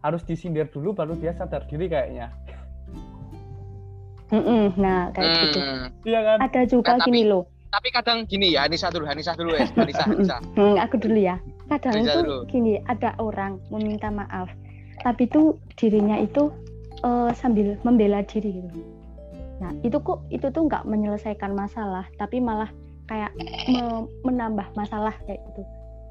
harus 0.01 0.23
disindir 0.23 0.67
dulu 0.67 0.93
baru 0.93 1.15
dia 1.15 1.33
sadar 1.33 1.65
diri 1.65 1.87
kayaknya. 1.87 2.33
Mm-mm. 4.31 4.79
Nah, 4.79 5.11
kayak 5.11 5.31
gitu. 5.43 5.59
Hmm, 5.59 5.87
Iya 6.07 6.21
kan? 6.23 6.39
Ada 6.41 6.61
juga 6.65 6.89
Nah, 6.89 6.99
tapi- 6.99 7.09
gini 7.11 7.23
loh. 7.27 7.45
tapi 7.69 7.89
kadang 7.91 8.19
gini 8.25 8.47
ya 8.51 8.67
Anissa 8.67 8.89
dulu 8.89 9.07
Anissa 9.07 9.31
dulu 9.33 9.55
ya 9.55 9.67
Anissa 9.77 10.05
Anissa 10.05 10.37
Hmm, 10.55 10.75
aku 10.77 10.97
dulu 10.99 11.19
ya. 11.19 11.37
Kadang 11.67 11.95
Bisa 11.97 12.15
tuh 12.15 12.23
dulu. 12.25 12.39
gini, 12.47 12.79
ada 12.85 13.15
orang 13.17 13.63
meminta 13.69 14.07
maaf, 14.09 14.51
tapi 15.01 15.27
tuh 15.27 15.55
dirinya 15.77 16.15
itu 16.17 16.51
eh, 17.01 17.31
sambil 17.33 17.79
membela 17.81 18.21
diri 18.21 18.59
gitu. 18.59 18.81
Nah, 19.59 19.73
itu 19.81 19.97
kok 19.99 20.21
itu 20.29 20.47
tuh 20.47 20.63
nggak 20.65 20.85
menyelesaikan 20.85 21.53
masalah, 21.53 22.05
tapi 22.17 22.39
malah 22.39 22.69
kayak 23.07 23.33
me- 23.67 24.05
menambah 24.23 24.67
masalah 24.75 25.15
kayak 25.25 25.41
gitu. 25.47 25.63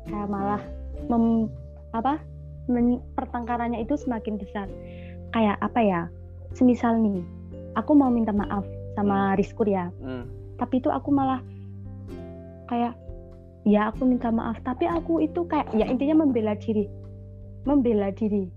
Kayak 0.05 0.27
malah 0.27 0.61
mem, 1.05 1.45
apa? 1.91 2.17
Men- 2.69 3.01
pertengkarannya 3.17 3.81
itu 3.81 3.97
semakin 3.97 4.37
besar. 4.37 4.69
Kayak 5.33 5.57
apa 5.59 5.79
ya? 5.81 6.01
Semisal 6.53 6.97
nih, 6.97 7.21
aku 7.75 7.93
mau 7.93 8.09
minta 8.09 8.31
maaf 8.31 8.65
sama 8.93 9.33
Rizkur 9.33 9.65
ya, 9.65 9.89
Hmm. 10.01 10.29
tapi 10.57 10.77
itu 10.77 10.89
aku 10.89 11.09
malah 11.09 11.41
kayak 12.65 12.93
ya 13.63 13.89
aku 13.89 14.05
minta 14.05 14.29
maaf 14.29 14.57
tapi 14.61 14.85
aku 14.85 15.19
itu 15.19 15.45
kayak 15.45 15.69
ya 15.73 15.85
intinya 15.85 16.21
membela 16.21 16.53
diri 16.53 16.85
membela 17.63 18.09
diri 18.09 18.49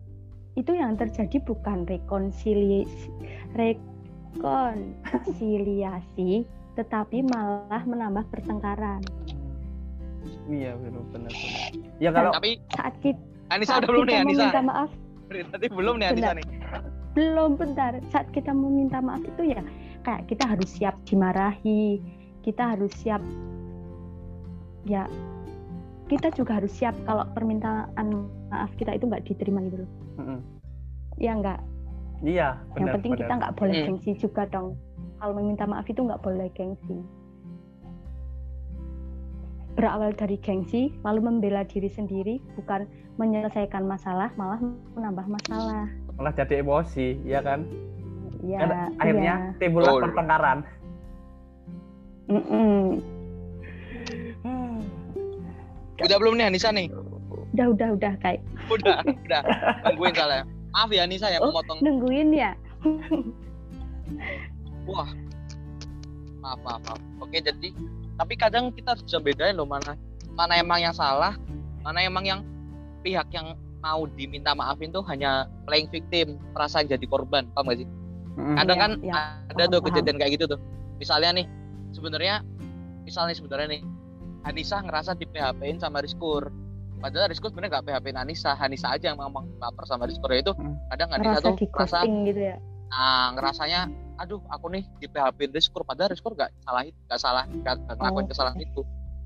itu 0.52 0.73
yang 0.73 0.95
terjadi 0.95 1.42
bukan 1.42 1.85
rekonsiliasi 1.85 3.11
rekonsiliasi 3.57 6.45
tetapi 6.75 7.23
malah 7.25 7.83
menambah 7.85 8.25
pertengkaran 8.28 9.00
Iya 10.47 10.75
benar 10.75 11.02
benar. 11.14 11.31
Ya 12.02 12.11
kalau 12.11 12.35
tapi 12.35 12.59
saat 12.75 12.99
kita, 12.99 13.19
Anissa 13.53 13.77
saat 13.77 13.85
udah 13.85 13.91
belum 13.93 14.05
nih 14.05 14.15
kita 14.15 14.23
Anissa 14.25 14.43
meminta 14.43 14.63
maaf 14.65 14.91
tadi 15.53 15.67
belum 15.69 15.95
nih 16.01 16.07
Anissa 16.09 16.33
Bentar. 16.33 16.37
nih 16.41 16.47
belum 17.13 17.51
bentar 17.61 17.93
saat 18.09 18.27
kita 18.33 18.51
meminta 18.57 18.99
maaf 19.05 19.21
itu 19.21 19.43
ya 19.53 19.61
kayak 20.03 20.25
kita 20.27 20.45
harus 20.49 20.69
siap 20.73 20.97
dimarahi 21.05 22.01
kita 22.41 22.73
harus 22.73 22.93
siap 22.97 23.21
ya 24.89 25.05
kita 26.09 26.33
juga 26.33 26.59
harus 26.61 26.73
siap 26.73 26.97
kalau 27.05 27.25
permintaan 27.33 28.07
maaf 28.49 28.73
kita 28.77 28.97
itu 28.97 29.05
nggak 29.07 29.25
diterima 29.29 29.61
gitu 29.69 29.85
loh 29.85 29.91
Mm-mm. 30.21 30.39
ya 31.21 31.33
nggak 31.37 31.61
iya 32.25 32.57
yang 32.77 32.89
benar. 32.89 32.95
penting 32.99 33.13
kita 33.15 33.25
benar. 33.29 33.39
nggak 33.45 33.55
boleh 33.61 33.75
Hmm. 33.77 33.87
gengsi 33.93 34.11
juga 34.17 34.43
dong 34.49 34.69
kalau 35.21 35.33
meminta 35.37 35.65
maaf 35.69 35.87
itu 35.87 36.01
nggak 36.01 36.21
boleh 36.21 36.49
gengsi 36.57 36.97
berawal 39.73 40.13
dari 40.13 40.37
gengsi 40.37 40.93
lalu 41.01 41.21
membela 41.25 41.65
diri 41.65 41.89
sendiri 41.89 42.37
bukan 42.57 42.85
menyelesaikan 43.23 43.87
masalah 43.87 44.35
malah 44.35 44.59
menambah 44.99 45.26
masalah 45.31 45.87
malah 46.19 46.33
jadi 46.35 46.61
emosi, 46.61 47.23
ya 47.23 47.38
kan? 47.41 47.62
ya 48.43 48.59
Kan 48.67 48.69
akhirnya 48.99 49.35
iya. 49.38 49.55
timbullah 49.57 49.95
Betul. 49.95 50.02
pertengkaran. 50.11 50.59
Mm-mm. 52.26 52.99
udah 56.05 56.17
belum 56.19 56.35
nih 56.35 56.50
Anissa 56.50 56.75
nih 56.75 56.91
udah 57.55 57.67
udah 57.71 57.88
udah 57.95 58.12
kayak 58.19 58.43
udah 58.67 58.99
udah 59.29 59.41
tungguin 59.87 60.14
salah 60.17 60.43
maaf 60.75 60.91
ya 60.91 61.07
Anissa 61.07 61.31
ya 61.31 61.38
Oh. 61.38 61.55
memotong 61.55 61.79
nungguin 61.81 62.29
ya 62.35 62.50
Wah, 64.83 65.07
maaf, 66.43 66.59
maaf, 66.67 66.83
maaf. 66.83 66.99
Oke, 67.23 67.38
jadi 67.38 67.71
tapi 68.19 68.35
kadang 68.35 68.75
kita 68.75 68.99
harus 68.99 69.07
bisa 69.07 69.23
bedain 69.23 69.55
loh 69.55 69.62
mana 69.62 69.95
mana 70.35 70.59
emang 70.59 70.83
yang 70.83 70.91
salah, 70.91 71.38
mana 71.87 72.02
emang 72.02 72.26
yang 72.26 72.41
pihak 73.03 73.29
yang 73.31 73.53
mau 73.79 74.07
diminta 74.09 74.55
maafin 74.55 74.89
tuh 74.89 75.03
hanya 75.05 75.45
playing 75.67 75.91
victim, 75.91 76.39
perasaan 76.55 76.87
jadi 76.87 77.03
korban, 77.05 77.51
paham 77.53 77.67
gak 77.69 77.83
sih? 77.83 77.89
Mm-mm. 78.33 78.57
Kadang 78.57 78.79
Iya, 78.79 78.83
kan 78.83 78.93
iya. 79.03 79.15
ada 79.45 79.55
Paham, 79.59 79.69
tuh 79.69 79.79
paham. 79.79 79.87
kejadian 79.91 80.17
kayak 80.17 80.33
gitu 80.33 80.45
tuh. 80.49 80.61
Misalnya 80.97 81.31
nih, 81.35 81.47
sebenarnya 81.93 82.35
misalnya 83.03 83.35
sebenarnya 83.35 83.69
nih 83.69 83.83
Anissa 84.43 84.79
ngerasa 84.79 85.15
di 85.15 85.27
PHP-in 85.27 85.77
sama 85.77 85.99
Rizkur. 85.99 86.49
Padahal 86.97 87.27
Rizkur 87.27 87.51
sebenarnya 87.51 87.77
gak 87.77 87.85
PHP-in 87.85 88.15
Anissa, 88.17 88.55
Anissa 88.57 88.89
aja 88.89 89.11
yang 89.11 89.19
ngomong 89.19 89.59
baper 89.59 89.83
sama 89.85 90.07
Rizkur 90.07 90.31
ya 90.31 90.41
itu. 90.41 90.55
Hmm. 90.55 90.79
Kadang 90.89 91.09
Anissa 91.13 91.29
ngerasa 91.37 91.43
tuh 91.45 91.55
merasa 91.69 91.97
ghosting 91.99 92.15
gitu 92.25 92.41
ya 92.45 92.57
Nah, 92.89 93.33
ngerasanya, 93.33 93.81
aduh, 94.19 94.45
aku 94.47 94.69
nih 94.69 94.85
di 94.99 95.09
PHP 95.09 95.49
Rizkur, 95.49 95.81
padahal 95.83 96.13
Rizkur 96.13 96.37
gak 96.37 96.53
salah 96.61 96.85
itu, 96.85 96.99
gak 97.09 97.19
salah, 97.19 97.45
gak, 97.65 97.81
gak 97.83 97.97
ngelakuin 97.97 98.25
Oh. 98.25 98.31
kesalahan 98.31 98.61
itu. 98.61 98.81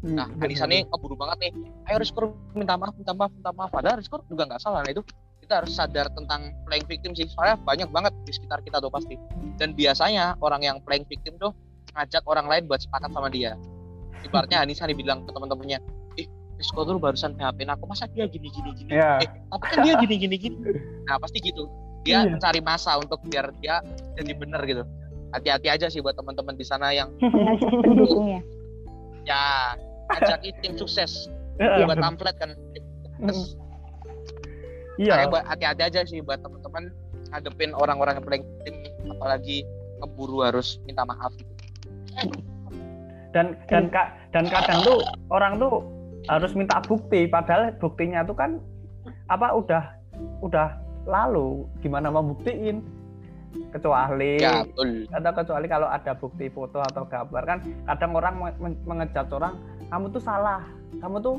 Nah, 0.04 0.28
Mm, 0.28 0.42
Anissa 0.44 0.66
nih 0.68 0.84
keburu 0.86 1.16
banget 1.16 1.48
nih, 1.48 1.52
ayo 1.88 1.96
Rizkur 1.96 2.28
minta 2.52 2.76
maaf, 2.76 2.92
minta 2.94 3.16
maaf, 3.16 3.32
minta 3.32 3.50
maaf. 3.52 3.70
Padahal 3.72 3.96
Rizkur 3.96 4.20
juga 4.28 4.44
gak 4.44 4.60
salah. 4.60 4.84
Nah, 4.84 4.92
itu 4.92 5.00
kita 5.40 5.62
harus 5.62 5.72
sadar 5.72 6.12
tentang 6.12 6.52
playing 6.64 6.84
victim 6.84 7.12
sih. 7.14 7.24
Soalnya 7.26 7.56
banyak 7.58 7.88
banget 7.88 8.12
di 8.22 8.32
sekitar 8.34 8.60
kita 8.60 8.78
tuh 8.78 8.92
pasti. 8.92 9.16
Dan 9.56 9.72
biasanya 9.72 10.36
orang 10.38 10.60
yang 10.60 10.76
playing 10.84 11.08
victim 11.08 11.40
tuh 11.40 11.56
ngajak 11.96 12.22
orang 12.28 12.44
lain 12.44 12.68
buat 12.68 12.78
sepakat 12.78 13.08
sama 13.08 13.32
dia. 13.32 13.56
Ibaratnya 14.20 14.60
Anissa 14.60 14.84
nih 14.84 14.94
bilang 14.94 15.24
ke 15.24 15.32
teman-temannya, 15.32 15.78
ih, 16.18 16.26
Rizkur 16.56 16.84
tuh 16.84 16.98
barusan 16.98 17.32
PHP 17.34 17.64
aku, 17.64 17.84
masa 17.88 18.04
dia 18.10 18.28
gini, 18.28 18.52
gini, 18.52 18.70
gini. 18.76 18.90
Iya. 18.92 19.24
Eh, 19.24 19.30
tapi 19.48 19.64
kan 19.64 19.78
dia 19.80 19.94
gini, 19.98 20.14
gini, 20.18 20.36
gini. 20.36 20.56
Nah, 21.08 21.16
pasti 21.16 21.40
gitu 21.40 21.66
dia 22.06 22.22
Iya. 22.22 22.38
mencari 22.38 22.62
masa 22.62 22.94
untuk 23.02 23.18
biar 23.26 23.50
dia 23.58 23.82
jadi 24.14 24.30
bener 24.30 24.62
gitu 24.62 24.86
hati-hati 25.34 25.66
aja 25.66 25.90
sih 25.90 25.98
buat 25.98 26.14
teman-teman 26.14 26.54
di 26.54 26.62
sana 26.62 26.94
yang 26.94 27.10
ngajak 27.18 27.82
pendukung 27.82 28.30
ya 28.30 28.40
ya 29.26 29.42
ngajakin 30.08 30.54
tim 30.60 30.74
sukses 30.74 31.26
Iya. 31.56 31.84
buat 31.84 31.98
pamflet 31.98 32.36
kan 32.36 32.50
terus 33.18 33.56
Iya. 34.96 35.12
Makanya 35.12 35.28
buat 35.30 35.44
hati-hati 35.46 35.82
aja 35.84 36.00
sih 36.02 36.20
buat 36.20 36.40
teman-teman 36.40 36.88
ngadepin 37.28 37.72
orang-orang 37.72 38.16
yang 38.16 38.24
paling 38.24 38.44
penting 38.58 38.76
apalagi 39.10 39.56
keburu 39.98 40.40
harus 40.40 40.80
minta 40.82 41.04
maaf 41.04 41.32
gitu. 41.32 41.52
Dan 43.30 43.52
dan 43.66 43.88
ka- 43.88 44.16
dan 44.30 44.48
kadang 44.48 44.80
tuh 44.82 44.98
orang 45.28 45.60
tuh 45.60 45.84
harus 46.26 46.52
minta 46.52 46.80
bukti 46.80 47.28
padahal 47.28 47.76
buktinya 47.76 48.24
tuh 48.24 48.32
kan 48.32 48.56
apa 49.28 49.52
udah 49.52 49.84
udah 50.40 50.80
lalu 51.04 51.68
gimana 51.78 52.08
mau 52.08 52.24
buktiin 52.24 52.80
kecuali 53.70 54.36
Ya, 54.36 54.64
betul. 54.64 55.04
atau 55.10 55.32
kecuali 55.34 55.66
kalau 55.66 55.88
ada 55.88 56.12
bukti 56.12 56.48
foto 56.48 56.80
atau 56.80 57.04
gambar 57.04 57.42
kan 57.44 57.58
kadang 57.86 58.12
orang 58.12 58.34
men- 58.38 58.58
men- 58.58 58.80
mengejat 58.82 59.28
orang 59.30 59.60
kamu 59.90 60.10
tuh 60.10 60.22
salah. 60.22 60.62
Kamu 60.98 61.16
tuh 61.22 61.36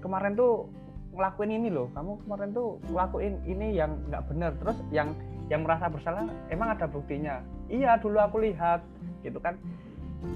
kemarin 0.00 0.34
tuh 0.34 0.66
ngelakuin 1.14 1.52
ini 1.54 1.68
loh. 1.70 1.90
Kamu 1.94 2.22
kemarin 2.26 2.50
tuh 2.54 2.78
ngelakuin 2.90 3.34
ini 3.46 3.76
yang 3.76 3.98
nggak 4.10 4.26
benar 4.30 4.54
terus 4.58 4.78
yang 4.94 5.14
yang 5.50 5.66
merasa 5.66 5.90
bersalah 5.90 6.26
emang 6.50 6.74
ada 6.74 6.86
buktinya? 6.86 7.42
Iya 7.70 7.98
dulu 7.98 8.18
aku 8.22 8.42
lihat 8.42 8.82
gitu 9.26 9.38
kan. 9.42 9.58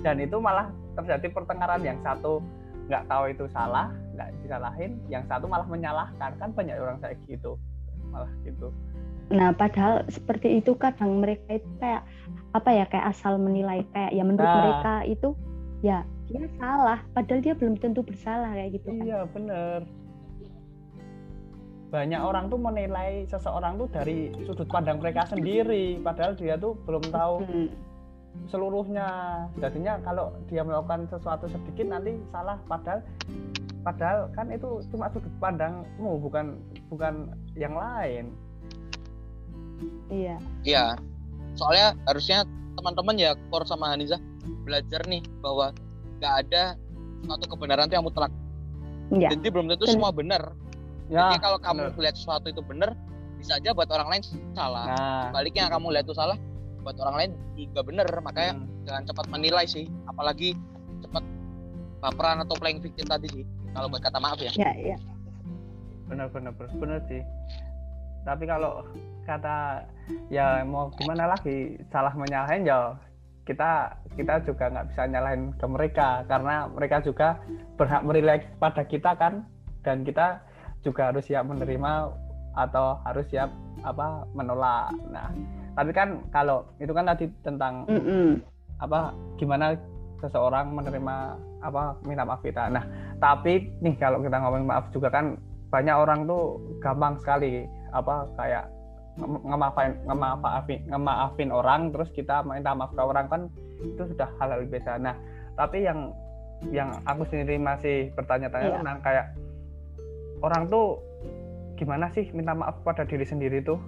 Dan 0.02 0.18
itu 0.22 0.40
malah 0.40 0.70
terjadi 0.98 1.30
pertengkaran. 1.30 1.82
Yang 1.82 2.02
satu 2.02 2.42
nggak 2.90 3.04
tahu 3.08 3.24
itu 3.30 3.44
salah 3.50 3.90
nggak 4.14 4.28
disalahin. 4.42 4.98
Yang 5.10 5.24
satu 5.30 5.46
malah 5.46 5.66
menyalahkan. 5.66 6.34
Kan 6.38 6.50
banyak 6.54 6.78
orang 6.78 6.98
kayak 7.02 7.18
gitu. 7.26 7.58
Malah 8.10 8.30
gitu. 8.46 8.70
Nah, 9.32 9.56
padahal 9.56 10.04
seperti 10.12 10.60
itu 10.60 10.76
kadang 10.76 11.24
mereka 11.24 11.56
itu 11.56 11.68
kayak 11.80 12.04
apa 12.52 12.70
ya 12.70 12.84
kayak 12.86 13.08
asal 13.10 13.40
menilai 13.40 13.82
kayak 13.90 14.12
ya 14.14 14.22
menurut 14.22 14.46
Nah. 14.46 14.60
mereka 14.60 14.94
itu 15.08 15.28
ya 15.80 16.06
dia 16.24 16.48
salah 16.56 16.98
padahal 17.12 17.40
dia 17.44 17.54
belum 17.54 17.76
tentu 17.76 18.00
bersalah 18.00 18.50
kayak 18.56 18.80
gitu 18.80 18.88
kan 18.90 19.04
Iya 19.04 19.20
bener. 19.28 19.80
Banyak 21.94 22.20
orang 22.26 22.50
tuh 22.50 22.58
menilai 22.58 23.22
seseorang 23.30 23.78
tuh 23.78 23.86
dari 23.86 24.34
sudut 24.42 24.66
pandang 24.66 24.98
mereka 24.98 25.30
sendiri, 25.30 26.02
padahal 26.02 26.34
dia 26.34 26.58
tuh 26.58 26.74
belum 26.82 27.06
tahu 27.14 27.46
Hmm. 27.46 27.70
seluruhnya. 28.50 29.06
Jadinya 29.62 30.02
kalau 30.02 30.34
dia 30.50 30.66
melakukan 30.66 31.06
sesuatu 31.06 31.46
sedikit 31.46 31.86
nanti 31.86 32.18
salah, 32.34 32.58
padahal 32.66 32.98
padahal 33.86 34.26
kan 34.34 34.50
itu 34.50 34.82
cuma 34.90 35.06
sudut 35.14 35.30
pandangmu, 35.38 36.18
bukan 36.18 36.58
bukan 36.90 37.30
yang 37.54 37.78
lain. 37.78 38.34
iya 40.10 40.36
Iya. 40.66 40.84
Soalnya 41.54 41.94
harusnya 42.10 42.42
teman-teman 42.74 43.14
ya 43.14 43.38
Kor 43.54 43.62
sama 43.62 43.94
Haniza 43.94 44.18
belajar 44.66 44.98
nih 45.06 45.22
bahwa 45.38 45.70
nggak 46.24 46.34
ada 46.48 46.62
suatu 47.28 47.44
kebenaran 47.52 47.84
itu 47.84 47.94
yang 48.00 48.06
mutlak. 48.08 48.32
iya 49.12 49.28
Jadi 49.36 49.48
belum 49.52 49.68
tentu 49.68 49.84
Benar. 49.84 49.92
semua 49.92 50.10
benar. 50.16 50.42
Ya, 51.12 51.28
Jadi 51.28 51.36
kalau 51.44 51.58
kamu 51.60 51.92
benar. 51.92 52.00
lihat 52.00 52.16
sesuatu 52.16 52.48
itu 52.48 52.64
benar, 52.64 52.96
bisa 53.36 53.60
aja 53.60 53.76
buat 53.76 53.92
orang 53.92 54.08
lain 54.08 54.22
salah. 54.56 54.88
nah, 54.88 55.28
Baliknya 55.36 55.68
kamu 55.68 55.92
lihat 55.92 56.08
itu 56.08 56.16
salah, 56.16 56.40
buat 56.80 56.96
orang 56.96 57.16
lain 57.20 57.30
juga 57.60 57.84
benar. 57.84 58.08
Makanya 58.24 58.56
hmm, 58.56 58.88
jangan 58.88 59.02
cepat 59.12 59.26
menilai 59.28 59.68
sih, 59.68 59.84
apalagi 60.08 60.56
cepat 61.04 61.20
baperan 62.00 62.40
atau 62.40 62.56
playing 62.56 62.80
victim 62.80 63.04
tadi 63.04 63.28
sih. 63.28 63.44
Kalau 63.76 63.92
buat 63.92 64.00
kata 64.00 64.16
maaf 64.16 64.40
ya. 64.40 64.52
ya 64.56 64.72
ya 64.80 64.96
bener 66.08 66.28
bener 66.32 66.52
bener, 66.56 66.72
bener 66.80 66.98
sih. 67.08 67.20
Tapi 68.24 68.44
kalau 68.48 68.84
kata 69.28 69.84
ya 70.32 70.64
mau 70.64 70.88
gimana 70.96 71.28
lagi 71.36 71.76
salah 71.92 72.12
menyalahin 72.16 72.64
ya 72.64 72.96
kita 73.44 73.92
kita 74.16 74.40
juga 74.48 74.72
nggak 74.72 74.88
bisa 74.92 75.02
nyalahin 75.04 75.52
ke 75.56 75.66
mereka 75.68 76.24
karena 76.28 76.64
mereka 76.72 77.04
juga 77.04 77.36
berhak 77.76 78.02
merileks 78.02 78.48
pada 78.56 78.82
kita 78.88 79.12
kan 79.16 79.44
dan 79.84 80.00
kita 80.02 80.40
juga 80.80 81.12
harus 81.12 81.24
siap 81.28 81.44
menerima 81.48 82.12
atau 82.56 83.00
harus 83.04 83.26
siap 83.28 83.52
apa 83.84 84.24
menolak. 84.32 84.92
Nah, 85.12 85.28
tapi 85.76 85.90
kan 85.92 86.24
kalau 86.32 86.64
itu 86.80 86.92
kan 86.96 87.04
tadi 87.04 87.28
tentang 87.44 87.84
Mm-mm. 87.88 88.40
apa 88.80 89.12
gimana 89.36 89.76
seseorang 90.24 90.72
menerima 90.72 91.36
apa 91.60 92.00
minta 92.08 92.24
maaf 92.24 92.40
kita. 92.40 92.72
Nah, 92.72 92.84
tapi 93.20 93.68
nih 93.84 93.96
kalau 94.00 94.24
kita 94.24 94.40
ngomongin 94.40 94.68
maaf 94.68 94.88
juga 94.94 95.12
kan 95.12 95.36
banyak 95.68 95.96
orang 95.96 96.24
tuh 96.24 96.62
gampang 96.80 97.18
sekali 97.20 97.66
apa 97.92 98.24
kayak 98.38 98.64
ngemaafin 99.14 99.94
ngemaafin 100.10 100.80
ngemaafin 100.90 101.50
orang 101.54 101.94
terus 101.94 102.10
kita 102.10 102.42
minta 102.42 102.74
maaf 102.74 102.90
ke 102.90 103.02
orang 103.02 103.30
kan 103.30 103.42
itu 103.78 104.02
sudah 104.10 104.26
hal 104.42 104.50
hal 104.50 104.66
biasa. 104.66 104.98
Nah, 104.98 105.14
tapi 105.54 105.86
yang 105.86 106.10
yang 106.72 106.90
aku 107.06 107.22
sendiri 107.30 107.60
masih 107.60 108.10
bertanya-tanya 108.18 108.68
Iya. 108.74 108.76
tentang 108.80 108.98
kayak 109.04 109.26
orang 110.42 110.62
tuh 110.66 110.98
gimana 111.78 112.10
sih 112.10 112.26
minta 112.34 112.54
maaf 112.56 112.80
pada 112.82 113.06
diri 113.06 113.22
sendiri 113.22 113.62
tuh? 113.62 113.78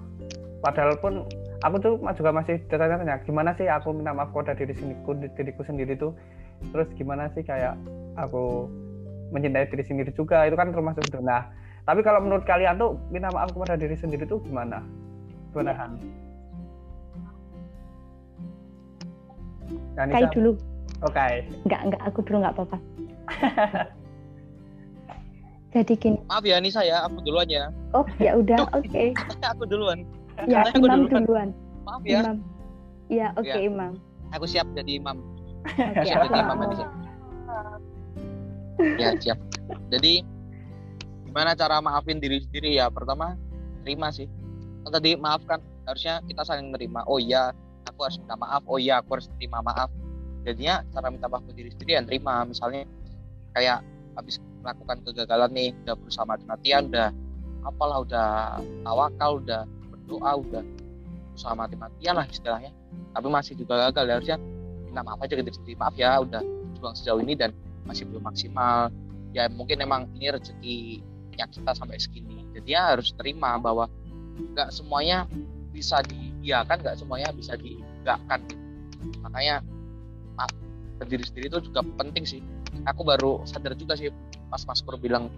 Padahal 0.62 0.94
pun 0.98 1.26
aku 1.62 1.76
tuh 1.82 1.94
juga 2.14 2.30
masih 2.30 2.62
tanya-tanya 2.70 3.22
gimana 3.26 3.50
sih 3.58 3.66
aku 3.66 3.90
minta 3.96 4.14
maaf 4.14 4.30
pada 4.30 4.54
diri 4.54 4.74
sendiriku 4.78 5.10
diriku 5.34 5.62
sendiri 5.66 5.98
tuh? 5.98 6.14
Terus 6.70 6.86
gimana 6.94 7.26
sih 7.34 7.42
kayak 7.42 7.74
aku 8.14 8.70
mencintai 9.34 9.66
diri 9.74 9.82
sendiri 9.82 10.10
juga? 10.14 10.46
Itu 10.46 10.54
kan 10.54 10.70
termasuk 10.70 11.02
nah 11.18 11.50
tapi 11.86 12.02
kalau 12.02 12.18
menurut 12.18 12.42
kalian 12.42 12.76
tuh 12.76 12.98
minta 13.14 13.30
maaf 13.30 13.54
kepada 13.54 13.78
diri 13.78 13.94
sendiri 13.94 14.26
tuh 14.26 14.42
gimana 14.42 14.82
gimana 15.56 15.72
Han? 15.72 15.92
Nah, 19.96 20.04
Kai 20.04 20.20
Nisa- 20.20 20.32
dulu 20.36 20.52
Oke. 21.00 21.26
nggak 21.64 21.80
nggak 21.88 22.02
aku 22.04 22.20
dulu 22.20 22.36
nggak 22.44 22.52
apa-apa 22.52 22.76
jadi 25.72 25.92
gini 25.96 26.20
Maaf 26.26 26.44
ya 26.44 26.60
Nisa 26.60 26.84
ya, 26.84 27.08
aku 27.08 27.24
duluan 27.24 27.48
ya. 27.48 27.72
oh 27.92 28.04
ya 28.20 28.36
udah 28.36 28.68
oke 28.76 29.02
aku 29.56 29.64
duluan. 29.64 30.04
ya 30.44 30.60
Aku 30.68 30.84
imam 30.84 31.08
duluan. 31.08 31.24
duluan 31.24 31.48
Maaf 31.88 32.02
ya, 32.04 32.20
imam 32.20 32.36
ya 33.08 33.26
oke 33.32 33.48
Ya. 33.48 33.56
imam 33.58 33.92
aku 34.28 34.44
siap 34.44 34.68
jadi 34.74 35.00
imam. 35.00 35.16
oke 35.64 36.04
Siap 36.04 36.20
jadi 36.28 36.38
imam 36.38 36.56
Nisa. 36.68 36.86
Ya 39.00 39.08
siap. 39.16 39.38
Jadi 39.88 40.20
gimana 41.24 41.56
cara 41.56 41.80
maafin 41.80 42.20
diri 42.20 42.38
sendiri 42.38 42.76
ya? 42.76 42.86
Pertama 42.86 43.32
terima 43.80 44.12
sih. 44.12 44.28
Tadi 44.86 45.18
maafkan 45.18 45.58
harusnya 45.84 46.22
kita 46.24 46.42
saling 46.46 46.70
menerima. 46.70 47.04
Oh 47.10 47.18
iya, 47.18 47.50
aku 47.86 48.06
harus 48.06 48.16
minta 48.22 48.38
maaf. 48.38 48.62
Oh 48.70 48.78
iya, 48.78 49.02
aku 49.02 49.18
harus 49.18 49.26
terima 49.36 49.60
maaf. 49.60 49.90
Jadinya 50.46 50.86
cara 50.94 51.10
minta 51.10 51.26
maaf 51.26 51.42
ke 51.46 51.52
diri 51.58 51.70
sendiri 51.74 51.98
yang 51.98 52.06
terima. 52.06 52.46
Misalnya 52.46 52.86
kayak 53.52 53.82
habis 54.14 54.38
melakukan 54.62 54.96
kegagalan 55.04 55.50
nih, 55.52 55.68
udah 55.86 55.94
berusaha 55.98 56.24
mati-matian, 56.26 56.82
udah 56.90 57.08
apalah, 57.66 57.98
udah 58.06 58.28
tawakal, 58.86 59.42
udah 59.42 59.62
berdoa, 59.90 60.32
udah 60.42 60.62
berusaha 61.34 61.54
mati-matian 61.58 62.14
lah 62.14 62.26
istilahnya. 62.30 62.70
Tapi 63.12 63.26
masih 63.26 63.58
juga 63.58 63.90
gagal. 63.90 64.04
Ya, 64.06 64.14
harusnya 64.18 64.38
minta 64.86 65.02
maaf 65.02 65.18
aja 65.18 65.34
ke 65.34 65.42
diri 65.42 65.54
sendiri. 65.54 65.76
Maaf 65.78 65.94
ya, 65.98 66.22
udah 66.22 66.42
berjuang 66.76 66.94
sejauh 66.94 67.20
ini 67.20 67.34
dan 67.34 67.50
masih 67.86 68.04
belum 68.10 68.26
maksimal 68.26 68.90
ya 69.36 69.52
mungkin 69.52 69.84
emang 69.84 70.08
ini 70.16 70.32
rezeki 70.32 70.76
yang 71.36 71.48
kita 71.52 71.76
sampai 71.76 72.00
segini 72.00 72.48
jadi 72.56 72.68
ya 72.68 72.82
harus 72.96 73.12
terima 73.12 73.60
bahwa 73.60 73.84
nggak 74.36 74.68
semuanya 74.72 75.24
bisa 75.72 76.00
diiakan 76.06 76.76
nggak 76.80 76.96
semuanya 76.96 77.28
bisa 77.32 77.52
dienggakkan 77.56 78.40
makanya 79.20 79.60
maaf 80.36 80.52
ke 80.96 81.04
diri 81.08 81.24
sendiri 81.24 81.46
itu 81.52 81.58
juga 81.68 81.84
penting 82.00 82.24
sih. 82.24 82.40
Aku 82.88 83.04
baru 83.04 83.44
sadar 83.44 83.76
juga 83.76 83.96
sih 83.96 84.08
pas 84.48 84.62
Mas 84.64 84.80
Pur 84.80 84.96
bilang 84.96 85.28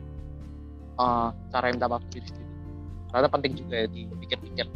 eh, 0.99 1.29
cara 1.51 1.71
minta 1.71 1.91
maaf 1.91 2.03
diri 2.11 2.27
sendiri. 2.27 2.47
Ternyata 3.11 3.29
penting 3.33 3.53
juga 3.59 3.75
ya 3.83 3.87
dipikir-pikir. 3.91 4.67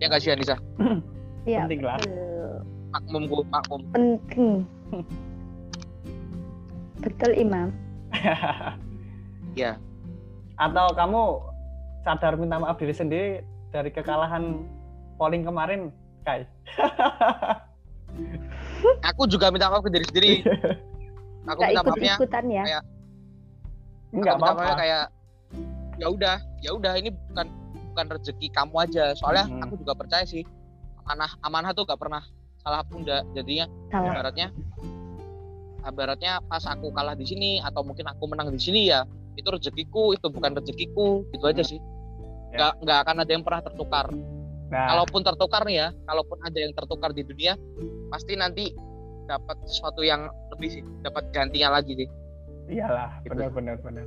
Ya 0.00 0.04
nggak 0.12 0.20
sih 0.20 0.30
Anissa? 0.32 0.56
Ya 1.46 1.62
Penting 1.62 1.86
lah. 1.86 1.94
betul. 2.02 2.58
makmumku 2.90 3.38
makmum. 3.54 3.80
Penting. 3.94 4.66
Betul 7.06 7.38
imam. 7.38 7.70
Ya 9.56 9.78
atau 10.56 10.88
kamu 10.96 11.22
sadar 12.04 12.36
minta 12.40 12.56
maaf 12.56 12.80
diri 12.80 12.92
sendiri 12.96 13.28
dari 13.76 13.90
kekalahan 13.92 14.64
polling 15.20 15.44
kemarin 15.44 15.92
Kai. 16.24 16.48
Aku 19.12 19.28
juga 19.28 19.52
minta 19.52 19.68
maaf 19.68 19.84
ke 19.84 19.92
diri 19.92 20.06
sendiri. 20.08 20.32
Aku 21.52 21.60
nggak 21.60 21.70
minta 21.70 21.82
ikut 21.84 21.92
maafnya 21.92 22.14
ikutan 22.16 22.44
ya? 22.48 22.64
kayak 22.64 22.82
nggak 24.16 24.34
Aku 24.34 24.36
minta 24.40 24.40
maafnya 24.40 24.64
apa-apa 24.64 24.80
kayak 24.80 25.04
ya 25.96 26.06
udah 26.08 26.36
ya 26.64 26.70
udah 26.72 26.92
ini 26.96 27.10
bukan 27.30 27.46
bukan 27.92 28.06
rezeki 28.16 28.48
kamu 28.50 28.74
aja. 28.80 29.04
Soalnya 29.14 29.44
Hmm. 29.46 29.62
aku 29.68 29.74
juga 29.78 29.92
percaya 29.94 30.24
sih 30.24 30.42
amanah 31.06 31.30
amanah 31.46 31.70
tuh 31.70 31.86
gak 31.86 32.02
pernah 32.02 32.18
salah 32.58 32.82
bunda 32.82 33.22
jadinya 33.30 33.70
salah. 33.94 34.10
ibaratnya 34.10 34.50
ibaratnya 35.86 36.42
pas 36.50 36.66
aku 36.66 36.90
kalah 36.90 37.14
di 37.14 37.22
sini 37.22 37.62
atau 37.62 37.86
mungkin 37.86 38.10
aku 38.10 38.26
menang 38.26 38.50
di 38.50 38.58
sini 38.58 38.90
ya 38.90 39.06
itu 39.38 39.46
rezekiku 39.46 40.18
itu 40.18 40.26
bukan 40.26 40.58
rezekiku 40.58 41.22
itu 41.30 41.44
aja 41.46 41.62
Hmm. 41.62 41.78
Sih 42.56 42.58
Ya. 42.58 42.72
nggak 42.72 42.72
nggak 42.82 42.98
akan 43.04 43.16
ada 43.20 43.30
yang 43.30 43.44
pernah 43.44 43.60
tertukar. 43.62 44.06
Nah. 44.66 44.86
Kalaupun 44.90 45.20
tertukar 45.22 45.62
nih 45.62 45.76
ya 45.78 45.88
kalaupun 46.08 46.38
ada 46.42 46.58
yang 46.58 46.72
tertukar 46.74 47.12
di 47.12 47.22
dunia 47.22 47.54
pasti 48.10 48.32
nanti 48.34 48.72
dapat 49.26 49.60
sesuatu 49.68 50.00
yang 50.00 50.26
lebih 50.50 50.68
sih 50.72 50.82
dapat 51.04 51.28
gantinya 51.30 51.76
lagi 51.76 51.92
sih. 51.94 52.08
Iyalah 52.66 53.22
Gitu. 53.22 53.30
benar 53.36 53.50
benar 53.52 53.76
benar. 53.78 54.04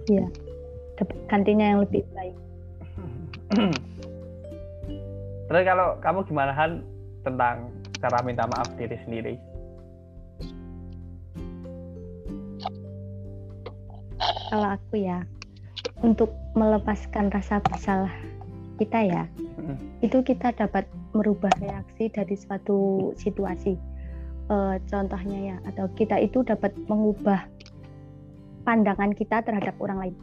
Dapat 0.97 1.17
gantinya 1.31 1.65
yang 1.69 1.79
lebih 1.85 2.03
baik. 2.11 2.35
Terus 5.47 5.63
kalau 5.65 5.97
kamu 5.97 6.19
gimana 6.25 6.51
Han 6.53 6.83
tentang 7.23 7.71
cara 7.99 8.19
minta 8.21 8.45
maaf 8.45 8.67
diri 8.75 8.97
sendiri? 9.07 9.33
Kalau 14.49 14.67
aku 14.75 14.97
ya 14.97 15.23
untuk 16.01 16.33
melepaskan 16.53 17.29
rasa 17.31 17.61
bersalah 17.61 18.11
kita 18.79 18.99
ya. 19.03 19.23
Itu 19.99 20.23
kita 20.23 20.55
dapat 20.55 20.87
merubah 21.11 21.51
reaksi 21.59 22.07
dari 22.07 22.39
suatu 22.39 23.11
situasi. 23.19 23.75
Eh, 24.49 24.75
contohnya 24.89 25.53
ya 25.53 25.57
atau 25.69 25.85
kita 25.93 26.17
itu 26.17 26.41
dapat 26.41 26.73
mengubah 26.89 27.45
pandangan 28.65 29.13
kita 29.13 29.45
terhadap 29.45 29.77
orang 29.77 30.09
lain. 30.09 30.15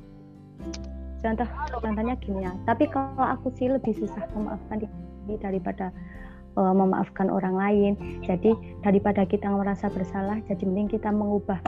Contoh 1.22 1.46
contohnya 1.78 2.18
gini 2.18 2.42
ya 2.42 2.50
tapi 2.66 2.90
kalau 2.90 3.22
aku 3.22 3.54
sih 3.54 3.70
lebih 3.70 3.94
susah 3.94 4.26
memaafkan 4.34 4.82
diri 4.82 5.38
daripada 5.38 5.94
eh, 6.58 6.74
memaafkan 6.74 7.30
orang 7.30 7.54
lain. 7.54 7.92
Jadi 8.26 8.50
daripada 8.82 9.22
kita 9.30 9.46
merasa 9.46 9.86
bersalah 9.94 10.42
jadi 10.50 10.62
mending 10.66 10.98
kita 10.98 11.14
mengubah 11.14 11.62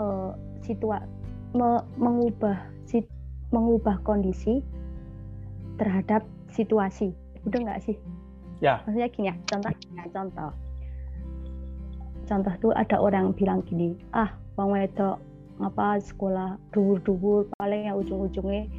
eh, 0.00 0.30
situa 0.64 1.04
me- 1.52 1.84
mengubah 2.00 2.56
sit- 2.88 3.12
mengubah 3.52 4.00
kondisi 4.00 4.64
terhadap 5.82 6.22
situasi 6.54 7.10
udah 7.42 7.58
nggak 7.58 7.82
sih 7.82 7.98
Ya. 8.62 8.78
maksudnya 8.86 9.10
gini 9.10 9.26
ya 9.26 9.34
contoh 9.50 9.70
ya, 9.74 10.04
contoh 10.14 10.50
contoh 12.30 12.54
tuh 12.62 12.72
ada 12.78 12.94
orang 13.02 13.34
bilang 13.34 13.66
gini 13.66 13.98
ah 14.14 14.30
wong 14.54 14.78
wedok 14.78 15.18
apa 15.58 15.98
sekolah 15.98 16.54
dhuwur-dhuwur 16.70 17.50
paling 17.58 17.90
ya 17.90 17.98
ujung-ujungnya 17.98 18.70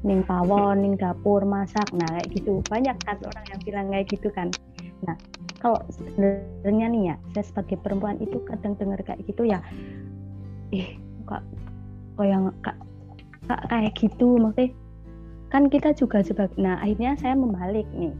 ning 0.00 0.24
pawon, 0.24 0.80
ning 0.80 0.94
dapur 0.96 1.44
masak. 1.44 1.84
Nah, 1.92 2.08
kayak 2.16 2.28
gitu. 2.32 2.64
Banyak 2.72 2.96
kan 3.04 3.20
orang 3.20 3.44
yang 3.52 3.60
bilang 3.60 3.86
kayak 3.92 4.06
gitu 4.08 4.28
kan. 4.32 4.48
Nah, 5.04 5.16
kalau 5.60 5.80
sebenarnya 5.92 6.86
nih 6.88 7.02
ya, 7.12 7.14
saya 7.36 7.44
sebagai 7.44 7.76
perempuan 7.84 8.16
itu 8.20 8.40
kadang 8.48 8.76
dengar 8.80 9.00
kayak 9.04 9.20
gitu 9.28 9.44
ya. 9.44 9.60
Ih, 10.72 10.96
kok 11.28 11.44
kok 12.16 12.26
yang 12.26 12.48
kak, 12.64 12.76
kak 13.48 13.60
kayak 13.68 13.92
gitu 13.96 14.40
maksudnya 14.40 14.72
kan 15.50 15.66
kita 15.66 15.90
juga 15.92 16.22
sebagai 16.22 16.54
nah 16.56 16.78
akhirnya 16.78 17.18
saya 17.18 17.34
membalik 17.34 17.86
nih. 17.94 18.14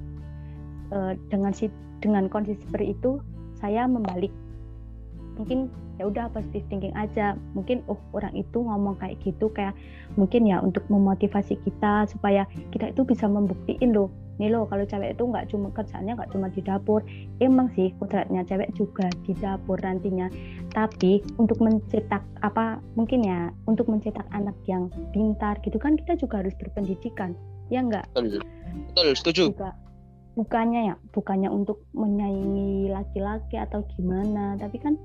E, 0.91 0.99
dengan 1.31 1.55
si 1.55 1.71
dengan 2.03 2.27
kondisi 2.27 2.59
seperti 2.67 2.99
itu 2.99 3.23
saya 3.59 3.87
membalik. 3.87 4.35
Mungkin 5.39 5.71
ya 5.97 6.11
udah 6.11 6.29
positive 6.35 6.67
thinking 6.69 6.95
aja. 6.99 7.39
Mungkin 7.55 7.87
oh 7.87 7.99
orang 8.13 8.35
itu 8.35 8.59
ngomong 8.61 8.99
kayak 8.99 9.23
gitu 9.23 9.49
kayak 9.55 9.73
mungkin 10.19 10.45
ya 10.51 10.59
untuk 10.59 10.83
memotivasi 10.91 11.57
kita 11.63 12.11
supaya 12.11 12.45
kita 12.75 12.91
itu 12.91 13.07
bisa 13.07 13.31
membuktiin 13.31 13.95
loh 13.95 14.11
nih 14.41 14.49
loh 14.49 14.65
kalau 14.65 14.89
cewek 14.89 15.13
itu 15.13 15.23
nggak 15.29 15.53
cuma 15.53 15.69
kerjanya 15.77 16.17
nggak 16.17 16.33
cuma 16.33 16.49
di 16.49 16.65
dapur 16.65 17.05
emang 17.45 17.69
sih 17.77 17.93
kodratnya 18.01 18.41
cewek 18.49 18.73
juga 18.73 19.13
di 19.29 19.37
dapur 19.37 19.77
nantinya. 19.85 20.33
Tapi 20.73 21.21
untuk 21.37 21.61
mencetak 21.61 22.25
apa 22.41 22.81
mungkin 22.97 23.21
ya 23.21 23.53
untuk 23.69 23.93
mencetak 23.93 24.25
anak 24.33 24.57
yang 24.65 24.89
pintar 25.13 25.61
gitu 25.61 25.77
kan 25.77 26.01
kita 26.01 26.17
juga 26.17 26.41
harus 26.41 26.57
berpendidikan 26.57 27.37
ya 27.69 27.85
enggak 27.85 28.09
betul 28.17 28.41
betul 28.89 29.09
setuju. 29.13 29.45
Juga 29.53 29.77
bukannya 30.41 30.81
ya 30.89 30.97
bukannya 31.13 31.53
untuk 31.53 31.85
menyaingi 31.93 32.89
laki-laki 32.89 33.61
atau 33.61 33.85
gimana 33.93 34.57
tapi 34.57 34.81
kan 34.81 34.97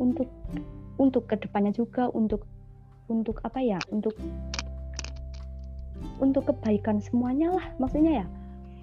untuk 0.00 0.30
untuk 0.96 1.26
ke 1.28 1.36
depannya 1.36 1.74
juga 1.74 2.08
untuk 2.14 2.46
untuk 3.10 3.42
apa 3.42 3.58
ya 3.60 3.76
untuk 3.90 4.14
untuk 6.22 6.46
kebaikan 6.46 7.02
semuanya 7.02 7.50
lah 7.52 7.66
maksudnya 7.82 8.24
ya 8.24 8.26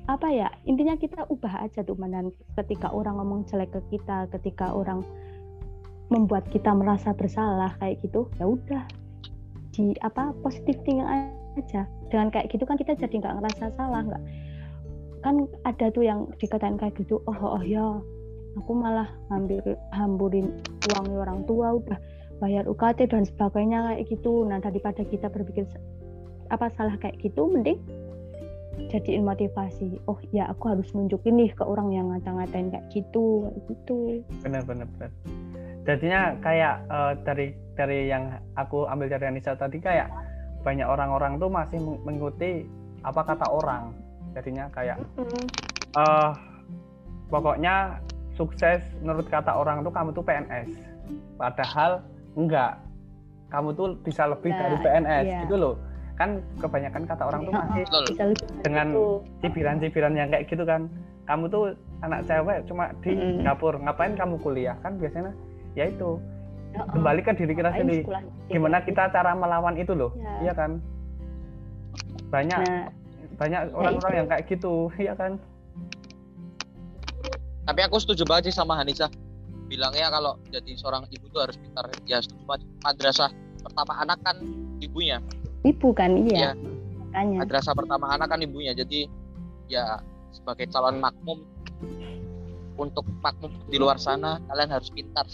apa 0.08 0.28
ya 0.32 0.48
intinya 0.63 0.96
kita 0.96 1.28
ubah 1.28 1.67
aja 1.67 1.84
tuh 1.84 2.00
mandan 2.00 2.32
ketika 2.56 2.88
orang 2.96 3.20
ngomong 3.20 3.43
jelek 3.52 3.76
ke 3.76 4.00
kita 4.00 4.32
ketika 4.32 4.72
orang 4.72 5.04
membuat 6.08 6.48
kita 6.48 6.72
merasa 6.72 7.12
bersalah 7.12 7.76
kayak 7.84 8.00
gitu 8.00 8.32
ya 8.39 8.48
udah 8.48 8.88
di 9.78 9.93
apa 10.02 10.34
positif 10.41 10.74
thinking 10.82 11.06
aja. 11.06 11.86
Dengan 12.10 12.34
kayak 12.34 12.50
gitu 12.50 12.65
kan 12.65 12.82
kita 12.82 12.98
jadi 12.98 13.22
nggak 13.22 13.36
ngerasa 13.38 13.63
salah 13.78 14.02
nggak. 14.02 14.24
Kan 15.22 15.46
ada 15.67 15.86
tuh 15.93 16.02
yang 16.08 16.26
dikatain 16.41 16.82
kayak 16.82 16.98
gitu 16.98 17.22
oh 17.30 17.38
oh 17.38 17.62
ya 17.62 18.02
aku 18.58 18.72
malah 18.74 19.06
ngambil 19.30 19.78
hamburin 19.93 20.50
uang 20.96 21.08
orang 21.13 21.46
tua 21.46 21.78
udah 21.78 22.00
bayar 22.41 22.65
UKT 22.65 23.13
dan 23.13 23.24
sebagainya 23.28 23.93
kayak 23.93 24.02
gitu. 24.10 24.48
Nah 24.50 24.58
daripada 24.58 25.06
kita 25.06 25.30
berpikir 25.30 25.70
apa 26.50 26.72
salah 26.74 26.96
kayak 26.98 27.20
gitu 27.22 27.46
mending 27.46 27.78
jadiin 28.88 29.26
motivasi 29.26 30.00
oh 30.06 30.18
ya 30.30 30.48
aku 30.54 30.70
harus 30.72 30.88
nunjukin 30.94 31.36
nih 31.36 31.52
ke 31.52 31.63
orang 31.66 31.90
yang 31.92 32.13
ngata-ngatain 32.13 32.70
kayak 32.70 32.86
gitu 32.94 33.50
kayak 33.50 33.62
gitu. 33.74 33.98
Benar 34.46 34.62
benar 34.63 34.88
benar. 34.96 35.12
Jadinya 35.84 36.22
kayak 36.44 36.76
uh, 36.92 37.13
dari 37.26 37.56
dari 37.74 38.12
yang 38.12 38.38
aku 38.60 38.86
ambil 38.86 39.10
dari 39.10 39.26
Anissa 39.28 39.58
tadi 39.58 39.82
kayak 39.82 40.12
banyak 40.62 40.86
orang-orang 40.86 41.40
tuh 41.40 41.50
masih 41.50 41.80
mengikuti 41.80 42.68
apa 43.02 43.22
kata 43.26 43.48
orang. 43.50 43.96
Jadinya 44.38 44.70
kayak 44.70 45.02
uh, 45.98 46.32
pokoknya 47.34 47.98
sukses 48.38 48.84
menurut 49.02 49.26
kata 49.28 49.50
orang 49.50 49.82
tuh 49.82 49.92
kamu 49.92 50.13
tuh 50.13 50.24
PNS 50.24 50.70
padahal 51.36 52.06
enggak. 52.38 52.78
Kamu 53.48 53.72
tuh 53.80 53.96
bisa 54.04 54.28
lebih 54.28 54.52
nah, 54.52 54.60
dari 54.60 54.78
PNS 54.84 55.24
iya. 55.24 55.40
gitu 55.48 55.56
loh 55.56 55.87
kan 56.17 56.41
kebanyakan 56.58 57.06
kata 57.06 57.23
orang 57.30 57.41
tuh 57.45 57.53
masih 57.53 57.84
dengan 58.65 58.88
cibiran-cibiran 59.45 60.13
yang 60.17 60.34
kayak 60.34 60.49
gitu 60.49 60.65
kan. 60.65 60.89
Kamu 61.30 61.45
tuh 61.53 61.77
anak 62.01 62.25
cewek 62.25 62.65
cuma 62.65 62.89
di 63.06 63.13
mm. 63.13 63.45
dapur 63.45 63.77
ngapain 63.77 64.17
kamu 64.17 64.41
kuliah? 64.41 64.73
Kan 64.82 64.97
biasanya 64.97 65.32
ya 65.77 65.86
itu. 65.86 66.17
Kembali 66.77 67.21
ke 67.25 67.34
diri 67.38 67.53
kita 67.58 67.73
sendiri. 67.73 68.03
gimana 68.49 68.82
kita 68.86 69.10
cara 69.10 69.34
melawan 69.34 69.77
itu 69.77 69.93
loh? 69.93 70.13
Ya. 70.17 70.49
iya 70.49 70.53
kan? 70.53 70.82
Banyak 72.34 72.60
nah, 72.60 72.86
banyak 73.38 73.62
ya 73.69 73.73
orang-orang 73.73 74.13
yang 74.17 74.27
kayak 74.27 74.43
gitu. 74.49 74.73
Iya 75.06 75.13
kan? 75.13 75.38
Tapi 77.67 77.80
aku 77.84 77.97
setuju 78.01 78.25
banget 78.25 78.49
sih 78.49 78.56
sama 78.58 78.77
Hanisa. 78.80 79.10
Bilangnya 79.67 80.08
kalau 80.10 80.39
jadi 80.49 80.71
seorang 80.80 81.06
ibu 81.12 81.30
tuh 81.30 81.45
harus 81.45 81.58
pintar. 81.60 81.86
Ya 82.10 82.23
setuju 82.23 82.41
banget. 82.45 82.65
Madrasah 82.82 83.32
pertama 83.62 83.93
anak 83.99 84.19
kan 84.23 84.38
ibunya 84.80 85.19
ibu 85.67 85.91
kan 85.91 86.15
iya. 86.15 86.56
Ya, 87.12 87.25
madrasah 87.25 87.73
pertama 87.73 88.13
anak 88.13 88.30
kan 88.30 88.39
ibunya 88.39 88.77
jadi 88.77 89.10
ya 89.67 89.99
sebagai 90.32 90.69
calon 90.69 91.01
makmum 91.01 91.41
untuk 92.77 93.03
makmum 93.25 93.51
di 93.67 93.77
luar 93.82 93.97
sana 93.97 94.38
kalian 94.47 94.69
harus 94.69 94.93
pintar. 94.93 95.25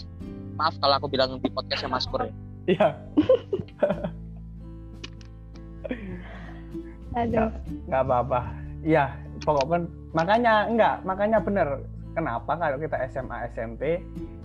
Maaf 0.54 0.78
kalau 0.80 0.96
aku 0.96 1.10
bilang 1.10 1.36
di 1.42 1.50
podcastnya 1.50 1.92
Mas 1.92 2.08
Pur 2.08 2.24
ya. 2.24 2.32
Iya. 2.64 2.96
Aduh. 7.20 7.52
Nggak 7.92 8.02
apa-apa. 8.08 8.40
Iya, 8.80 9.12
pokoknya 9.44 9.84
makanya 10.16 10.64
enggak, 10.64 11.04
makanya 11.04 11.44
bener. 11.44 11.84
Kenapa 12.14 12.54
kalau 12.56 12.78
kita 12.78 12.96
SMA, 13.10 13.50
SMP, 13.52 14.00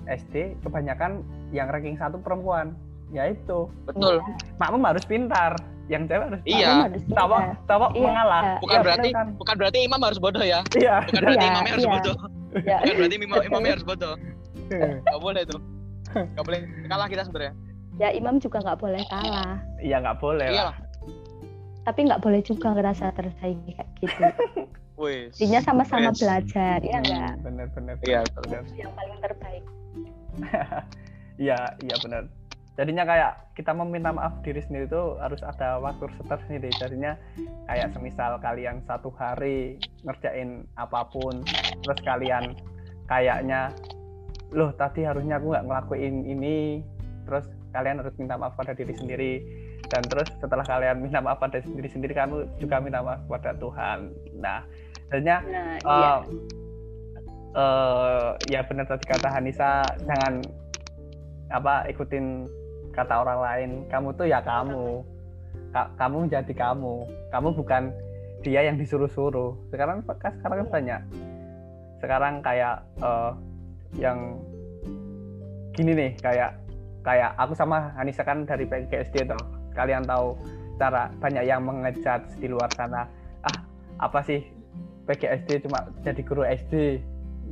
SD 0.10 0.58
kebanyakan 0.66 1.22
yang 1.54 1.70
ranking 1.70 1.96
satu 1.96 2.18
perempuan? 2.20 2.74
Ya 3.10 3.24
itu. 3.34 3.60
Betul. 3.90 4.22
Makmum 4.62 4.84
harus 4.86 5.04
pintar. 5.06 5.58
Yang 5.90 6.14
cewek 6.14 6.26
harus 6.30 6.42
Iya. 6.46 6.70
Tawa, 7.18 7.58
tawa 7.66 7.88
iya. 7.98 8.06
mengalah. 8.06 8.44
Bukan 8.62 8.78
ya, 8.78 8.84
berarti 8.86 9.10
kan. 9.10 9.28
bukan 9.42 9.56
berarti 9.58 9.78
imam 9.82 10.02
harus 10.06 10.20
bodoh 10.22 10.44
ya. 10.46 10.62
Iya. 10.78 10.96
Bukan 11.10 11.22
berarti 11.26 11.46
iya, 11.46 11.52
imamnya 11.52 11.74
harus 11.74 11.86
iya. 11.86 11.94
bodoh. 11.98 12.18
Iya. 12.54 12.78
Bukan 12.78 12.96
berarti 12.96 13.16
imam, 13.18 13.38
imamnya 13.42 13.72
harus 13.74 13.86
bodoh. 13.88 14.14
Gak 15.02 15.20
boleh 15.22 15.42
tuh. 15.50 15.62
Gak 16.14 16.46
boleh 16.46 16.60
kalah 16.86 17.08
kita 17.10 17.24
sebenarnya. 17.26 17.54
Ya 18.00 18.10
imam 18.16 18.40
juga 18.40 18.64
nggak 18.64 18.80
boleh 18.80 19.04
kalah. 19.12 19.60
Iya 19.84 20.00
nggak 20.00 20.18
boleh 20.24 20.48
iya. 20.48 20.64
lah. 20.72 20.76
Tapi 21.84 22.00
nggak 22.08 22.22
boleh 22.24 22.40
juga 22.46 22.72
ngerasa 22.72 23.12
tersaingi 23.18 23.76
kayak 23.76 23.90
gitu. 24.00 24.24
Intinya 25.40 25.60
sama-sama 25.64 26.12
belajar, 26.12 26.84
ya 26.84 27.00
enggak? 27.00 27.34
Bener-bener. 27.40 27.96
Iya, 28.04 28.20
bener. 28.44 28.62
Yang 28.76 28.92
paling 28.94 29.18
terbaik. 29.24 29.64
Iya, 31.40 31.56
iya 31.80 31.96
benar. 32.04 32.28
Jadinya 32.80 33.04
kayak 33.04 33.60
kita 33.60 33.76
meminta 33.76 34.16
maaf 34.16 34.40
diri 34.40 34.64
sendiri 34.64 34.88
itu 34.88 35.20
harus 35.20 35.44
ada 35.44 35.84
waktu 35.84 36.08
sendiri. 36.48 36.72
Jadinya 36.80 37.20
kayak 37.68 37.92
semisal 37.92 38.40
kalian 38.40 38.80
satu 38.88 39.12
hari 39.20 39.76
ngerjain 40.08 40.64
apa 40.80 41.04
pun, 41.12 41.44
terus 41.84 42.00
kalian 42.08 42.56
kayaknya, 43.12 43.76
loh 44.56 44.72
tadi 44.80 45.04
harusnya 45.04 45.44
aku 45.44 45.52
nggak 45.52 45.68
ngelakuin 45.68 46.16
ini, 46.24 46.80
terus 47.28 47.52
kalian 47.76 48.00
harus 48.00 48.16
minta 48.16 48.40
maaf 48.40 48.56
pada 48.56 48.72
diri 48.72 48.96
sendiri 48.96 49.34
dan 49.90 50.06
terus 50.06 50.30
setelah 50.38 50.66
kalian 50.66 51.02
minta 51.02 51.20
maaf 51.20 51.42
pada 51.42 51.62
diri 51.62 51.90
sendiri 51.90 52.14
kamu 52.14 52.46
juga 52.62 52.78
minta 52.82 53.02
maaf 53.02 53.22
pada 53.26 53.58
Tuhan 53.58 54.14
nah 54.38 54.62
sebenarnya 55.10 55.38
nah, 55.46 55.78
uh, 55.86 55.90
iya. 55.90 56.14
uh, 57.58 58.30
ya 58.50 58.62
benar 58.66 58.86
tadi 58.86 59.06
kata 59.10 59.30
Hanisa 59.34 59.82
jangan 60.06 60.46
apa 61.50 61.90
ikutin 61.90 62.46
kata 63.00 63.14
orang 63.24 63.40
lain 63.40 63.70
kamu 63.88 64.08
tuh 64.20 64.28
ya 64.28 64.44
kamu. 64.44 65.04
Ka 65.72 65.88
kamu 65.96 66.28
jadi 66.28 66.54
kamu. 66.54 66.96
Kamu 67.32 67.50
bukan 67.56 67.84
dia 68.44 68.62
yang 68.68 68.76
disuruh-suruh. 68.76 69.56
Sekarang 69.72 70.04
sekarang 70.04 70.66
kan 70.66 70.70
banyak. 70.70 71.02
Sekarang 72.04 72.34
kayak 72.44 72.84
uh, 73.00 73.32
yang 73.96 74.40
gini 75.72 75.96
nih 75.96 76.12
kayak 76.20 76.60
kayak 77.08 77.32
aku 77.40 77.56
sama 77.56 77.96
Hanisa 77.96 78.28
kan 78.28 78.44
dari 78.44 78.68
PGSD 78.68 79.32
tuh 79.32 79.40
kalian 79.72 80.04
tahu 80.04 80.36
cara 80.76 81.08
banyak 81.24 81.44
yang 81.48 81.64
mengejat 81.64 82.28
di 82.40 82.48
luar 82.52 82.68
sana. 82.76 83.08
Ah 83.48 83.58
apa 84.04 84.20
sih? 84.24 84.44
PGSD 85.08 85.66
cuma 85.66 85.90
jadi 86.06 86.22
guru 86.22 86.46
SD 86.46 87.02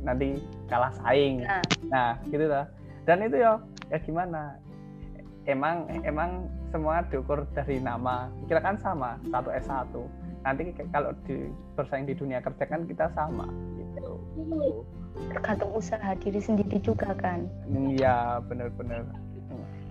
nanti 0.06 0.38
kalah 0.70 0.94
saing. 1.02 1.42
Nah, 1.42 1.64
nah 1.90 2.10
gitu 2.30 2.46
lah 2.46 2.68
dan 3.08 3.24
itu 3.24 3.40
ya 3.40 3.56
ya 3.88 3.98
gimana 4.04 4.52
emang 5.48 5.88
emang 6.04 6.46
semua 6.68 7.00
diukur 7.08 7.48
dari 7.56 7.80
nama. 7.80 8.28
Kita 8.46 8.60
kan 8.60 8.76
sama 8.78 9.16
satu 9.32 9.48
S1 9.50 9.96
nanti 10.46 10.70
kalau 10.94 11.10
di 11.26 11.50
bersaing 11.74 12.06
di 12.06 12.14
dunia 12.14 12.38
kerja 12.38 12.64
kan 12.68 12.86
kita 12.86 13.10
sama 13.16 13.50
gitu. 13.80 14.20
Tergantung 15.34 15.74
usaha 15.74 16.14
diri 16.20 16.38
sendiri 16.38 16.78
juga 16.78 17.10
kan. 17.18 17.48
Iya 17.66 18.38
benar-benar 18.46 19.02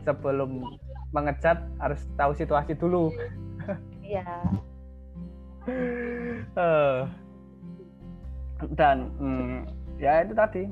sebelum 0.08 0.64
mengecat 1.12 1.60
harus 1.84 2.00
tahu 2.16 2.32
situasi 2.38 2.78
dulu. 2.80 3.12
Iya. 4.08 4.24
Uh, 6.56 7.04
dan 8.80 9.12
hmm, 9.20 9.68
ya 10.00 10.24
itu 10.24 10.32
tadi. 10.32 10.64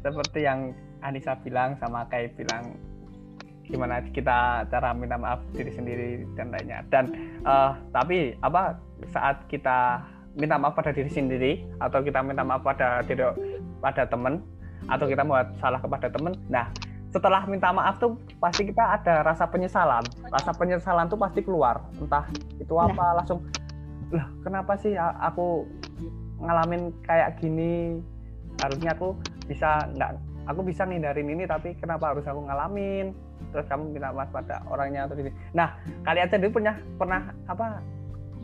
Seperti 0.00 0.42
yang 0.42 0.74
Anissa 1.04 1.36
bilang 1.38 1.76
sama 1.78 2.08
kayak 2.08 2.34
bilang 2.34 2.74
gimana 3.70 4.02
kita 4.10 4.66
cara 4.66 4.90
minta 4.92 5.14
maaf 5.16 5.40
diri 5.54 5.70
sendiri 5.70 6.08
dan 6.34 6.50
lainnya 6.50 6.82
dan 6.90 7.14
uh, 7.46 7.78
tapi 7.94 8.34
apa 8.42 8.76
saat 9.14 9.46
kita 9.46 10.02
minta 10.34 10.58
maaf 10.58 10.74
pada 10.74 10.90
diri 10.90 11.10
sendiri 11.10 11.52
atau 11.78 12.02
kita 12.02 12.20
minta 12.22 12.42
maaf 12.42 12.66
pada 12.66 13.02
diri 13.06 13.22
pada 13.78 14.04
teman 14.06 14.42
atau 14.90 15.06
kita 15.06 15.22
buat 15.22 15.46
salah 15.62 15.78
kepada 15.78 16.10
teman 16.10 16.34
nah 16.50 16.66
setelah 17.10 17.42
minta 17.50 17.74
maaf 17.74 17.98
tuh 17.98 18.14
pasti 18.38 18.70
kita 18.70 19.02
ada 19.02 19.26
rasa 19.26 19.46
penyesalan 19.50 20.02
rasa 20.30 20.50
penyesalan 20.54 21.10
tuh 21.10 21.18
pasti 21.18 21.42
keluar 21.42 21.82
entah 21.98 22.26
itu 22.58 22.74
nah. 22.74 22.86
apa 22.86 23.02
nah. 23.02 23.12
langsung 23.22 23.40
lah 24.10 24.26
kenapa 24.42 24.74
sih 24.78 24.94
aku 24.98 25.66
ngalamin 26.42 26.90
kayak 27.06 27.38
gini 27.38 28.02
harusnya 28.62 28.94
aku 28.94 29.14
bisa 29.46 29.86
nggak 29.94 30.10
aku 30.46 30.60
bisa 30.66 30.82
ngindarin 30.86 31.30
ini 31.30 31.44
tapi 31.46 31.74
kenapa 31.78 32.14
harus 32.14 32.26
aku 32.26 32.46
ngalamin 32.46 33.14
terus 33.50 33.66
kamu 33.66 33.96
minta 33.96 34.12
maaf 34.14 34.30
pada 34.30 34.62
orangnya 34.70 35.08
atau 35.08 35.16
ini 35.18 35.32
nah 35.56 35.74
kalian 36.06 36.28
sendiri 36.30 36.52
punya 36.52 36.72
pernah 37.00 37.32
apa 37.50 37.82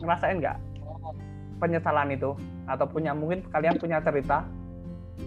ngerasain 0.01 0.41
nggak 0.41 0.57
penyesalan 1.57 2.13
itu? 2.13 2.31
Atau 2.69 2.85
punya 2.89 3.11
mungkin 3.11 3.43
kalian 3.49 3.77
punya 3.81 3.99
cerita? 4.01 4.45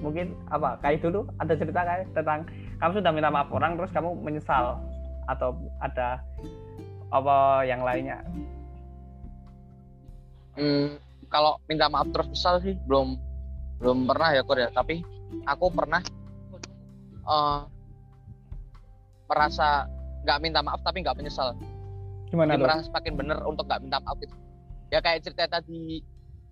Mungkin 0.01 0.33
apa 0.55 0.79
kayak 0.81 1.03
dulu 1.03 1.27
ada 1.43 1.55
cerita 1.59 1.83
kayak 1.83 2.07
tentang 2.15 2.47
kamu 2.79 3.03
sudah 3.03 3.13
minta 3.13 3.29
maaf 3.29 3.51
orang 3.51 3.75
terus 3.75 3.91
kamu 3.91 4.15
menyesal 4.23 4.79
atau 5.27 5.59
ada 5.83 6.23
apa 7.11 7.67
yang 7.67 7.83
lainnya? 7.83 8.23
Hmm, 10.55 10.95
kalau 11.27 11.59
minta 11.67 11.91
maaf 11.91 12.07
terus 12.15 12.31
menyesal 12.31 12.63
sih 12.63 12.75
belum 12.87 13.19
belum 13.83 14.07
pernah 14.07 14.31
ya 14.37 14.43
Korea 14.47 14.69
tapi 14.71 15.03
aku 15.49 15.67
pernah 15.75 16.05
uh, 17.27 17.67
merasa 19.31 19.87
nggak 20.27 20.39
minta 20.43 20.61
maaf 20.61 20.83
tapi 20.83 21.07
nggak 21.07 21.15
menyesal. 21.15 21.55
Gimana 22.29 22.59
Jadi 22.59 22.63
merasa 22.67 22.83
semakin 22.91 23.13
bener 23.15 23.39
untuk 23.47 23.65
nggak 23.71 23.81
minta 23.87 24.03
maaf 24.03 24.19
gitu. 24.19 24.35
Ya 24.91 24.99
kayak 24.99 25.23
cerita 25.23 25.47
tadi 25.47 26.03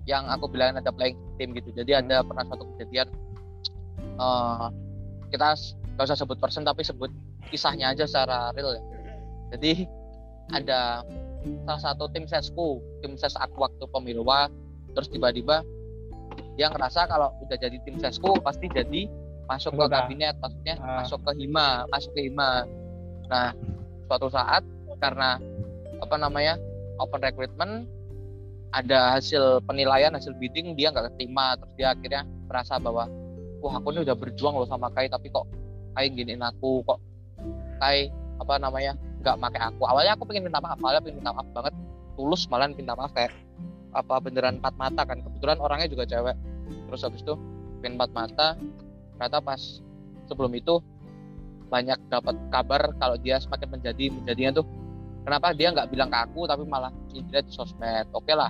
yang 0.06 0.30
aku 0.30 0.46
bilang 0.46 0.78
ada 0.78 0.94
playing 0.94 1.18
tim 1.36 1.50
gitu. 1.52 1.74
Jadi 1.74 1.98
ada 1.98 2.22
pernah 2.22 2.46
suatu 2.46 2.64
kejadian 2.78 3.10
uh, 4.16 4.70
kita 5.34 5.58
nggak 5.98 6.06
usah 6.06 6.16
sebut 6.16 6.38
person 6.38 6.62
tapi 6.62 6.86
sebut 6.86 7.10
kisahnya 7.50 7.90
aja 7.90 8.06
secara 8.06 8.54
real 8.54 8.78
ya. 8.78 8.82
Jadi 9.58 9.84
ada 10.54 11.02
salah 11.66 11.82
satu 11.92 12.08
tim 12.10 12.24
sesku 12.24 12.80
tim 13.04 13.14
ses 13.20 13.36
aku 13.36 13.62
waktu 13.62 13.84
pemiluwa 13.92 14.48
terus 14.96 15.12
tiba-tiba 15.12 15.62
dia 16.58 16.72
ngerasa 16.72 17.06
kalau 17.06 17.30
udah 17.44 17.56
jadi 17.60 17.78
tim 17.86 18.00
sesku 18.00 18.34
pasti 18.42 18.66
jadi 18.72 19.06
masuk 19.48 19.72
ke 19.74 19.84
kabinet 19.88 20.36
maksudnya 20.38 20.76
uh. 20.78 21.02
masuk 21.02 21.18
ke 21.24 21.32
hima 21.40 21.88
masuk 21.88 22.12
ke 22.12 22.28
hima. 22.28 22.68
Nah 23.32 23.56
suatu 24.06 24.28
saat 24.28 24.62
karena 25.00 25.40
apa 25.98 26.14
namanya 26.20 26.60
open 27.00 27.20
recruitment 27.22 27.88
ada 28.76 29.16
hasil 29.16 29.64
penilaian 29.64 30.12
hasil 30.12 30.36
bidding 30.36 30.76
dia 30.76 30.92
nggak 30.92 31.16
terima 31.16 31.56
terus 31.56 31.72
dia 31.80 31.96
akhirnya 31.96 32.28
merasa 32.44 32.76
bahwa 32.76 33.08
wah 33.64 33.74
aku 33.80 33.96
ini 33.96 34.04
udah 34.04 34.16
berjuang 34.16 34.54
loh 34.60 34.68
sama 34.68 34.92
Kai 34.92 35.08
tapi 35.08 35.32
kok 35.32 35.48
Kai 35.96 36.14
giniin 36.14 36.44
aku? 36.44 36.84
Kok 36.84 36.98
Kai 37.80 38.12
apa 38.38 38.54
namanya 38.60 38.94
nggak 39.24 39.36
pakai 39.40 39.60
aku? 39.72 39.82
Awalnya 39.82 40.14
aku 40.14 40.30
pengen 40.30 40.46
minta 40.46 40.62
maaf 40.62 40.78
awalnya 40.78 41.02
pengen 41.02 41.18
minta 41.24 41.32
maaf 41.34 41.48
banget. 41.50 41.74
Tulus 42.14 42.46
malah 42.50 42.70
minta 42.70 42.94
maaf 42.94 43.10
kayak 43.14 43.34
apa 43.96 44.14
beneran 44.22 44.62
empat 44.62 44.74
mata 44.78 45.02
kan. 45.02 45.18
Kebetulan 45.24 45.58
orangnya 45.58 45.88
juga 45.90 46.04
cewek. 46.06 46.36
Terus 46.86 47.00
habis 47.02 47.20
itu 47.24 47.34
pengen 47.82 47.98
empat 47.98 48.10
mata 48.14 48.46
ternyata 49.18 49.42
pas 49.42 49.82
sebelum 50.30 50.54
itu 50.54 50.78
banyak 51.68 51.98
dapat 52.06 52.38
kabar 52.54 52.94
kalau 52.96 53.18
dia 53.18 53.42
semakin 53.42 53.68
menjadi 53.74 54.04
menjadinya 54.14 54.62
tuh 54.62 54.66
kenapa 55.26 55.52
dia 55.52 55.74
nggak 55.74 55.90
bilang 55.90 56.08
ke 56.08 56.18
aku 56.22 56.46
tapi 56.46 56.62
malah 56.64 56.94
intinya 57.12 57.42
di 57.42 57.52
sosmed. 57.52 58.06
Oke 58.14 58.32
lah 58.32 58.48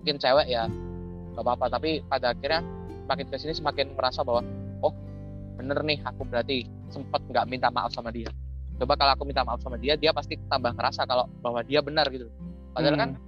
mungkin 0.00 0.16
cewek 0.16 0.48
ya 0.48 0.66
nggak 1.36 1.44
apa-apa. 1.44 1.78
Tapi 1.78 2.02
pada 2.08 2.32
akhirnya 2.32 2.64
semakin 3.06 3.26
ke 3.28 3.36
sini 3.38 3.52
semakin 3.54 3.86
merasa 3.94 4.24
bahwa 4.24 4.42
oh 4.82 4.92
bener 5.60 5.78
nih 5.84 6.00
aku 6.02 6.24
berarti 6.26 6.66
sempat 6.90 7.22
nggak 7.28 7.46
minta 7.46 7.68
maaf 7.68 7.92
sama 7.92 8.08
dia. 8.08 8.32
Coba 8.80 8.96
kalau 8.96 9.12
aku 9.14 9.28
minta 9.28 9.44
maaf 9.44 9.60
sama 9.60 9.76
dia 9.76 9.94
dia 9.94 10.10
pasti 10.16 10.40
tambah 10.48 10.74
ngerasa 10.74 11.04
kalau 11.04 11.28
bahwa 11.44 11.60
dia 11.60 11.84
benar 11.84 12.08
gitu. 12.08 12.26
Padahal 12.74 12.96
kan 12.96 13.10
hmm. 13.12 13.20
kan 13.20 13.26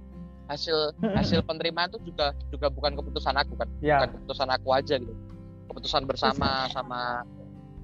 hasil 0.49 0.97
hasil 1.13 1.45
penerimaan 1.45 1.93
itu 1.93 2.09
juga 2.09 2.33
juga 2.49 2.73
bukan 2.73 2.97
keputusan 2.97 3.37
aku 3.37 3.53
kan 3.53 3.69
ya. 3.85 4.01
bukan 4.01 4.09
keputusan 4.17 4.49
aku 4.49 4.73
aja 4.73 4.97
gitu 4.97 5.13
keputusan 5.69 6.03
bersama 6.09 6.67
sama 6.73 7.23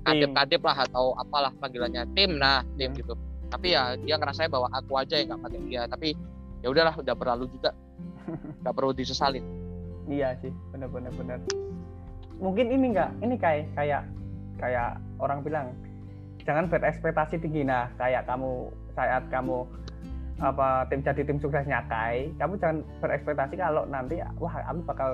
kadep-kadep 0.05 0.61
lah 0.61 0.77
atau 0.89 1.13
apalah 1.17 1.53
panggilannya. 1.61 2.09
Tim 2.17 2.41
nah 2.41 2.65
tim 2.75 2.91
gitu. 2.97 3.13
Tapi 3.49 3.77
ya 3.77 3.95
dia 3.95 4.17
ngerasa 4.17 4.49
bahwa 4.49 4.67
aku 4.73 4.97
aja 4.97 5.21
yang 5.21 5.33
nggak 5.33 5.41
pakai 5.45 5.59
dia. 5.69 5.81
Tapi 5.85 6.09
ya 6.65 6.67
udahlah 6.73 6.97
udah 6.97 7.15
berlalu 7.15 7.45
juga. 7.53 7.71
Nggak 8.65 8.73
perlu 8.73 8.91
disesalin. 8.91 9.45
Iya 10.09 10.33
sih 10.41 10.53
benar-benar 10.73 11.13
benar 11.13 11.39
mungkin 12.39 12.67
ini 12.71 12.91
enggak 12.91 13.11
ini 13.23 13.35
kayak 13.39 13.71
kayak 13.75 14.03
kayak 14.59 14.99
orang 15.19 15.39
bilang 15.43 15.67
jangan 16.45 16.69
berekspektasi 16.69 17.41
tinggi. 17.41 17.65
Nah 17.65 17.89
kayak 17.97 18.27
kamu 18.27 18.69
saat 18.93 19.23
kamu 19.31 19.65
apa 20.43 20.83
tim 20.91 20.99
jadi 20.99 21.23
tim 21.23 21.39
suksesnya 21.39 21.87
Kai 21.87 22.27
kamu 22.35 22.59
jangan 22.59 22.77
berekspektasi 22.99 23.55
kalau 23.55 23.87
nanti 23.87 24.19
wah 24.35 24.51
aku 24.67 24.83
bakal 24.83 25.09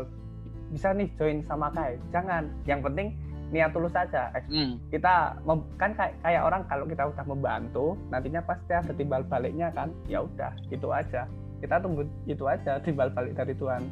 bisa 0.71 0.95
nih 0.95 1.11
join 1.19 1.43
sama 1.45 1.67
Kai 1.75 1.99
jangan 2.15 2.47
yang 2.63 2.79
penting 2.81 3.13
niat 3.51 3.75
tulus 3.75 3.91
saja 3.91 4.31
hmm. 4.47 4.79
kita 4.89 5.35
kan 5.75 5.91
kayak, 5.91 6.15
kayak 6.23 6.41
orang 6.47 6.63
kalau 6.71 6.87
kita 6.87 7.03
udah 7.03 7.25
membantu 7.27 7.99
nantinya 8.07 8.39
pasti 8.47 8.71
ada 8.71 8.95
timbal 8.95 9.21
baliknya 9.27 9.67
kan 9.75 9.91
ya 10.07 10.23
udah 10.23 10.55
itu 10.71 10.87
aja 10.87 11.27
kita 11.59 11.75
tunggu 11.83 12.07
itu 12.25 12.47
aja 12.47 12.79
timbal 12.87 13.11
balik 13.11 13.35
dari 13.35 13.51
Tuhan 13.53 13.83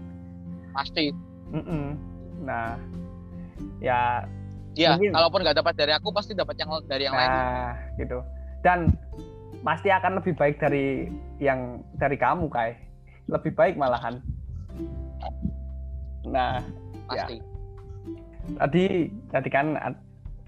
pasti 0.72 1.12
mm 1.52 1.63
-mm. 1.63 1.86
nah 2.48 2.80
ya 3.84 4.24
Iya, 4.78 4.96
kalaupun 4.96 5.44
nggak 5.44 5.58
dapat 5.60 5.74
dari 5.76 5.92
aku 5.92 6.13
pasti 6.13 6.32
dapat 6.32 6.56
yang 6.56 6.70
dari 6.88 7.04
yang 7.04 7.12
nah, 7.12 7.20
lain. 7.20 8.00
gitu. 8.00 8.24
Dan 8.63 8.94
pasti 9.65 9.92
akan 9.92 10.24
lebih 10.24 10.38
baik 10.39 10.56
dari 10.62 11.10
yang 11.42 11.84
dari 12.00 12.15
kamu, 12.15 12.48
Kai. 12.48 12.80
Lebih 13.28 13.52
baik 13.60 13.76
malahan. 13.76 14.24
Nah, 16.28 16.60
ya. 17.14 17.26
Pasti. 17.26 17.38
Ya. 17.38 17.44
Tadi 18.66 18.86
tadi 19.30 19.50
kan 19.54 19.78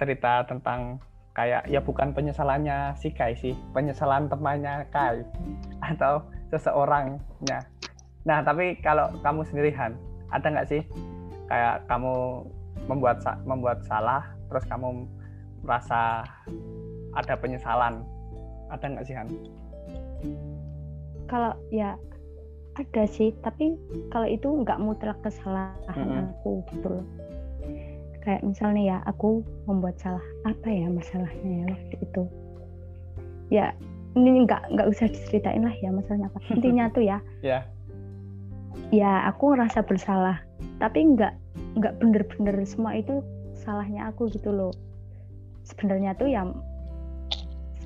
cerita 0.01 0.41
tentang 0.49 0.97
kayak 1.31 1.69
ya 1.69 1.79
bukan 1.79 2.11
penyesalannya 2.11 2.97
si 2.97 3.13
Kai 3.13 3.37
sih, 3.37 3.55
penyesalan 3.71 4.27
temannya 4.27 4.89
Kai 4.89 5.23
atau 5.93 6.25
seseorangnya. 6.51 7.63
Nah, 8.27 8.43
tapi 8.43 8.77
kalau 8.83 9.09
kamu 9.23 9.41
sendiri 9.47 9.71
Han, 9.79 9.95
ada 10.29 10.47
nggak 10.49 10.67
sih 10.69 10.81
kayak 11.47 11.83
kamu 11.87 12.45
membuat 12.87 13.21
membuat 13.43 13.83
salah 13.85 14.23
terus 14.47 14.63
kamu 14.67 15.05
merasa 15.61 16.23
ada 17.13 17.33
penyesalan 17.37 18.03
ada 18.71 18.85
nggak 18.87 19.05
sih 19.05 19.15
Han? 19.15 19.27
Kalau 21.27 21.55
ya 21.71 21.95
ada 22.81 23.03
sih 23.05 23.29
tapi 23.45 23.77
kalau 24.09 24.25
itu 24.25 24.49
nggak 24.49 24.81
mutlak 24.81 25.17
kesalahan 25.21 25.77
hmm. 25.93 26.33
aku 26.33 26.65
gitu 26.73 26.87
loh. 26.89 27.05
Kayak 28.21 28.41
misalnya 28.45 28.81
ya 28.81 28.97
aku 29.05 29.41
membuat 29.69 29.97
salah 30.01 30.21
apa 30.45 30.67
ya 30.69 30.89
masalahnya 30.89 31.49
ya 31.61 31.65
waktu 31.69 31.95
itu. 32.01 32.23
Ya 33.53 33.65
ini 34.17 34.43
nggak 34.45 34.73
nggak 34.73 34.87
usah 34.89 35.07
diceritain 35.09 35.61
lah 35.61 35.73
ya 35.77 35.93
masalahnya 35.93 36.33
apa. 36.33 36.39
Intinya 36.57 36.89
tuh 36.89 37.05
ya. 37.05 37.19
Yeah. 37.45 37.63
ya 38.91 39.27
aku 39.27 39.55
ngerasa 39.55 39.87
bersalah 39.87 40.43
tapi 40.79 41.15
nggak 41.15 41.31
nggak 41.79 41.93
bener-bener 42.03 42.59
semua 42.67 42.95
itu 42.99 43.23
salahnya 43.55 44.09
aku 44.09 44.27
gitu 44.33 44.49
loh. 44.49 44.73
Sebenarnya 45.63 46.17
tuh 46.17 46.27
ya 46.27 46.43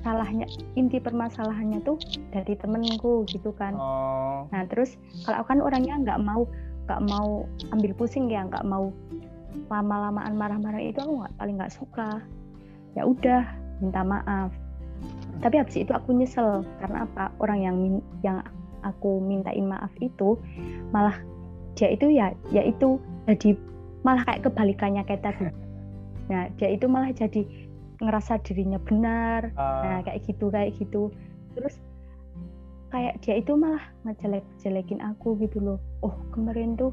salahnya 0.06 0.46
inti 0.78 1.02
permasalahannya 1.02 1.82
tuh 1.82 1.98
dari 2.30 2.54
temenku 2.54 3.26
gitu 3.26 3.50
kan. 3.58 3.74
Oh. 3.74 4.46
nah 4.54 4.62
terus 4.70 4.94
kalau 5.26 5.42
aku 5.42 5.50
kan 5.50 5.60
orangnya 5.66 5.98
nggak 5.98 6.22
mau 6.22 6.46
nggak 6.86 7.02
mau 7.10 7.42
ambil 7.74 7.90
pusing 7.98 8.30
ya 8.30 8.46
nggak 8.46 8.62
mau 8.62 8.94
lama-lamaan 9.66 10.38
marah-marah 10.38 10.78
itu 10.78 11.02
aku 11.02 11.26
nggak 11.26 11.34
paling 11.34 11.58
nggak 11.58 11.74
suka. 11.74 12.22
Ya 12.94 13.02
udah 13.02 13.42
minta 13.82 14.06
maaf. 14.06 14.54
Tapi 15.42 15.58
habis 15.58 15.74
itu 15.74 15.90
aku 15.90 16.14
nyesel 16.14 16.62
karena 16.78 17.02
apa? 17.02 17.34
Orang 17.42 17.58
yang 17.66 17.76
yang 18.22 18.38
aku 18.86 19.18
mintain 19.18 19.66
maaf 19.66 19.90
itu 19.98 20.38
malah 20.94 21.18
dia 21.74 21.90
itu 21.90 22.14
ya 22.14 22.30
ya 22.54 22.62
itu 22.62 23.02
jadi 23.26 23.58
malah 24.06 24.22
kayak 24.22 24.46
kebalikannya 24.46 25.02
kayak 25.02 25.26
tadi. 25.26 25.50
Nah 26.26 26.50
dia 26.58 26.74
itu 26.74 26.90
malah 26.90 27.14
jadi 27.14 27.46
ngerasa 28.02 28.38
dirinya 28.44 28.78
benar. 28.82 29.52
Uh. 29.56 29.82
nah 29.84 29.98
kayak 30.04 30.20
gitu 30.28 30.48
kayak 30.52 30.72
gitu. 30.76 31.08
Terus 31.56 31.80
kayak 32.92 33.18
dia 33.24 33.40
itu 33.42 33.52
malah 33.56 33.82
ngejelek-jelekin 34.06 35.00
aku 35.02 35.36
gitu 35.42 35.58
loh. 35.58 35.78
Oh 36.04 36.14
kemarin 36.32 36.76
tuh 36.76 36.92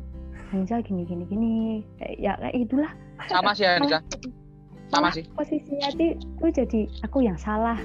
Anza 0.54 0.80
gini 0.86 1.04
gini 1.06 1.24
gini. 1.28 1.54
Kayak 2.00 2.16
ya 2.20 2.32
kayak 2.40 2.56
itulah 2.58 2.92
sama 3.30 3.52
sih 3.54 3.66
Anza 3.68 4.00
sama 4.94 5.10
sih. 5.10 5.26
posisinya 5.34 5.90
tuh, 5.98 6.14
tuh 6.38 6.52
jadi 6.54 6.82
aku 7.02 7.26
yang 7.26 7.38
salah. 7.40 7.78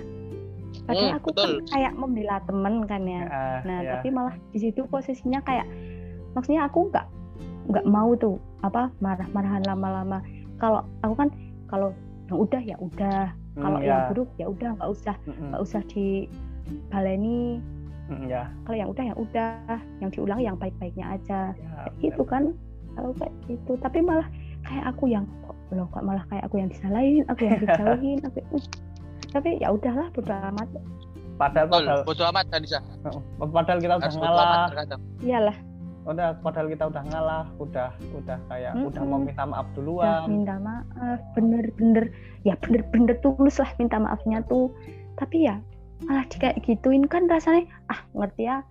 Padahal 0.85 1.16
Hmm, 1.16 1.18
aku 1.20 1.28
betul. 1.33 1.64
kan 1.64 1.72
kayak 1.72 1.92
membela 1.96 2.37
temen 2.44 2.74
kan 2.85 3.02
ya. 3.09 3.22
Ah, 3.28 3.59
nah 3.64 3.78
ya. 3.81 3.90
tapi 3.96 4.09
malah 4.12 4.35
di 4.52 4.59
situ 4.61 4.85
posisinya 4.88 5.40
kayak 5.44 5.64
maksudnya 6.37 6.68
aku 6.68 6.88
nggak 6.92 7.07
nggak 7.72 7.87
mau 7.88 8.12
tuh 8.16 8.37
apa 8.64 8.92
marah-marahan 9.00 9.64
lama-lama. 9.64 10.20
Kalau 10.61 10.85
aku 11.00 11.14
kan 11.16 11.28
kalau 11.68 11.92
yang 12.28 12.38
udah 12.38 12.60
ya 12.62 12.76
udah. 12.78 13.24
Hmm, 13.56 13.62
kalau 13.64 13.78
ya. 13.80 13.86
yang 13.88 14.00
buruk 14.12 14.30
ya 14.36 14.46
udah 14.46 14.70
nggak 14.78 14.90
usah 14.92 15.16
Mm-mm. 15.26 15.48
nggak 15.50 15.62
usah 15.64 15.80
dibaleni 15.88 17.58
Mm, 18.08 18.24
ya. 18.24 18.48
kalau 18.64 18.76
yang 18.80 18.88
udah 18.88 19.04
ya 19.04 19.14
udah. 19.20 19.76
Yang 20.00 20.10
diulang 20.16 20.40
yang 20.40 20.56
baik-baiknya 20.56 21.12
aja. 21.12 21.52
Ya, 21.52 21.68
kayak 21.84 21.92
gitu 22.00 22.22
kan? 22.24 22.56
Kalau 22.96 23.12
kayak 23.20 23.36
gitu. 23.44 23.76
Tapi 23.84 24.00
malah 24.00 24.24
kayak 24.64 24.84
aku 24.96 25.12
yang 25.12 25.28
kok 25.44 25.56
loh 25.76 25.84
kok 25.92 26.00
malah 26.00 26.24
kayak 26.32 26.48
aku 26.48 26.56
yang 26.56 26.68
disalahin 26.72 27.24
aku 27.28 27.44
yang 27.44 27.60
dijauhin 27.60 28.18
aku 28.24 28.40
uh. 28.56 28.64
tapi 29.28 29.60
ya 29.60 29.68
udahlah 29.76 30.08
bodo 30.16 30.32
amat. 30.32 30.68
Padahal, 31.38 31.66
Betul, 31.68 31.84
padahal, 31.84 32.00
bodo 32.08 32.22
amat 32.32 32.44
Danisa. 32.48 32.78
padahal 33.36 33.78
kita 33.78 33.94
udah 34.00 34.10
ngalah, 34.16 34.72
iyalah 35.20 35.56
udah 36.09 36.40
padahal 36.40 36.73
kita 36.73 36.88
udah 36.88 37.05
ngalah, 37.12 37.44
udah 37.61 37.92
udah 38.16 38.38
kayak 38.49 38.73
udah 38.81 39.03
Mm-mm. 39.05 39.12
mau 39.12 39.21
minta 39.21 39.44
maaf 39.44 39.68
udah 39.68 39.77
duluan. 39.77 40.25
minta 40.25 40.57
maaf 40.57 41.21
bener-bener 41.37 42.09
ya 42.49 42.57
bener-bener 42.64 43.12
tulus 43.21 43.61
lah 43.61 43.68
minta 43.77 44.01
maafnya 44.01 44.40
tuh 44.49 44.73
tapi 45.21 45.44
ya 45.44 45.61
malah 46.09 46.25
di 46.33 46.37
kayak 46.40 46.64
gituin 46.64 47.05
kan 47.05 47.29
rasanya 47.29 47.68
ah 47.92 48.01
ngerti 48.16 48.49
ya 48.49 48.64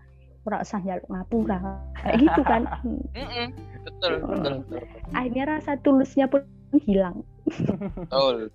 ora 0.47 0.63
usah 0.63 0.80
njaluk 0.82 1.06
ngapura 1.12 1.58
kayak 2.02 2.17
gitu 2.26 2.41
kan 2.41 2.62
Hmm. 2.82 3.04
Mm-mm. 3.13 3.47
Betul, 3.86 4.13
betul, 4.26 4.54
betul. 4.65 4.82
akhirnya 5.13 5.43
rasa 5.60 5.71
tulusnya 5.86 6.26
pun 6.28 6.41
hilang 6.84 7.21
Betul. 7.47 8.50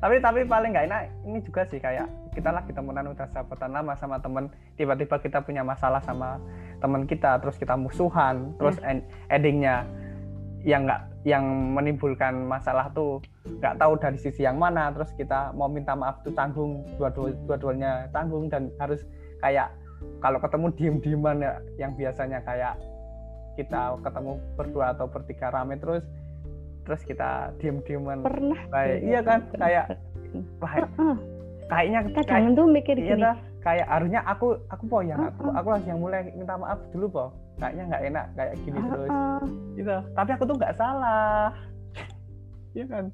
Tapi 0.00 0.18
tapi 0.22 0.40
paling 0.46 0.70
nggak 0.74 0.86
enak 0.90 1.02
ini 1.26 1.38
juga 1.44 1.62
sih 1.68 1.78
kayak 1.78 2.06
kita 2.34 2.50
lagi 2.50 2.74
temenan 2.74 3.14
udah 3.14 3.26
sahabatan 3.30 3.70
lama 3.70 3.94
sama 3.94 4.18
temen 4.18 4.50
tiba-tiba 4.74 5.18
kita 5.22 5.38
punya 5.42 5.62
masalah 5.62 6.02
sama 6.02 6.38
temen 6.82 7.06
kita 7.06 7.38
terus 7.38 7.54
kita 7.58 7.78
musuhan 7.78 8.54
terus 8.58 8.78
en- 8.82 9.06
endingnya 9.30 9.86
yang 10.64 10.88
nggak 10.88 11.02
yang 11.24 11.44
menimbulkan 11.72 12.44
masalah 12.48 12.88
tuh 12.92 13.20
nggak 13.44 13.76
tahu 13.76 13.96
dari 14.00 14.16
sisi 14.16 14.44
yang 14.44 14.56
mana 14.56 14.92
terus 14.92 15.12
kita 15.16 15.52
mau 15.52 15.68
minta 15.68 15.92
maaf 15.92 16.20
tuh 16.24 16.32
tanggung 16.32 16.84
dua-dua 16.96 17.32
dua-duanya 17.48 18.08
tanggung 18.12 18.48
dan 18.48 18.72
harus 18.80 19.04
kayak 19.40 19.72
kalau 20.20 20.40
ketemu 20.40 20.66
diem-dieman 20.76 21.36
ya 21.40 21.52
yang 21.80 21.92
biasanya 21.96 22.40
kayak 22.44 22.76
kita 23.54 23.94
ketemu 24.02 24.40
berdua 24.58 24.96
atau 24.96 25.06
bertiga 25.06 25.52
rame 25.52 25.78
terus 25.78 26.02
terus 26.84 27.02
kita 27.04 27.50
diem-dieman. 27.58 28.20
Pernah 28.20 28.60
kayak 28.68 28.96
tuh, 29.00 29.08
iya 29.08 29.20
kan? 29.24 29.40
pernah. 29.48 29.60
kayak 29.64 29.86
wah, 30.60 30.72
Heeh. 30.76 31.16
kayaknya 31.68 31.98
kayak, 32.04 32.26
kadang 32.28 32.52
tuh 32.54 32.66
mikir 32.68 32.96
iya 33.00 33.06
gini 33.16 33.22
dah, 33.24 33.36
kayak 33.64 33.86
harusnya 33.88 34.20
aku 34.28 34.46
aku 34.68 34.84
po 34.84 34.98
yang 35.00 35.20
aku 35.24 35.48
aku 35.56 35.68
harus 35.72 35.86
yang 35.88 36.00
mulai 36.00 36.28
minta 36.36 36.54
maaf 36.60 36.78
dulu 36.92 37.06
po. 37.08 37.24
Kayaknya 37.56 37.82
nggak 37.88 38.02
enak 38.10 38.26
kayak 38.34 38.54
gini 38.66 38.78
terus. 38.82 39.08
"Heeh, 39.08 39.42
gitu. 39.78 39.96
Tapi 40.12 40.30
aku 40.36 40.44
tuh 40.44 40.56
nggak 40.60 40.76
salah. 40.76 41.50
Iya 42.74 42.90
kan? 42.90 43.06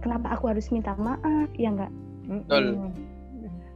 Kenapa 0.00 0.32
aku 0.32 0.48
harus 0.48 0.72
minta 0.72 0.96
maaf? 0.96 1.52
Ya 1.60 1.68
enggak 1.68 1.92
Betul. 2.24 2.88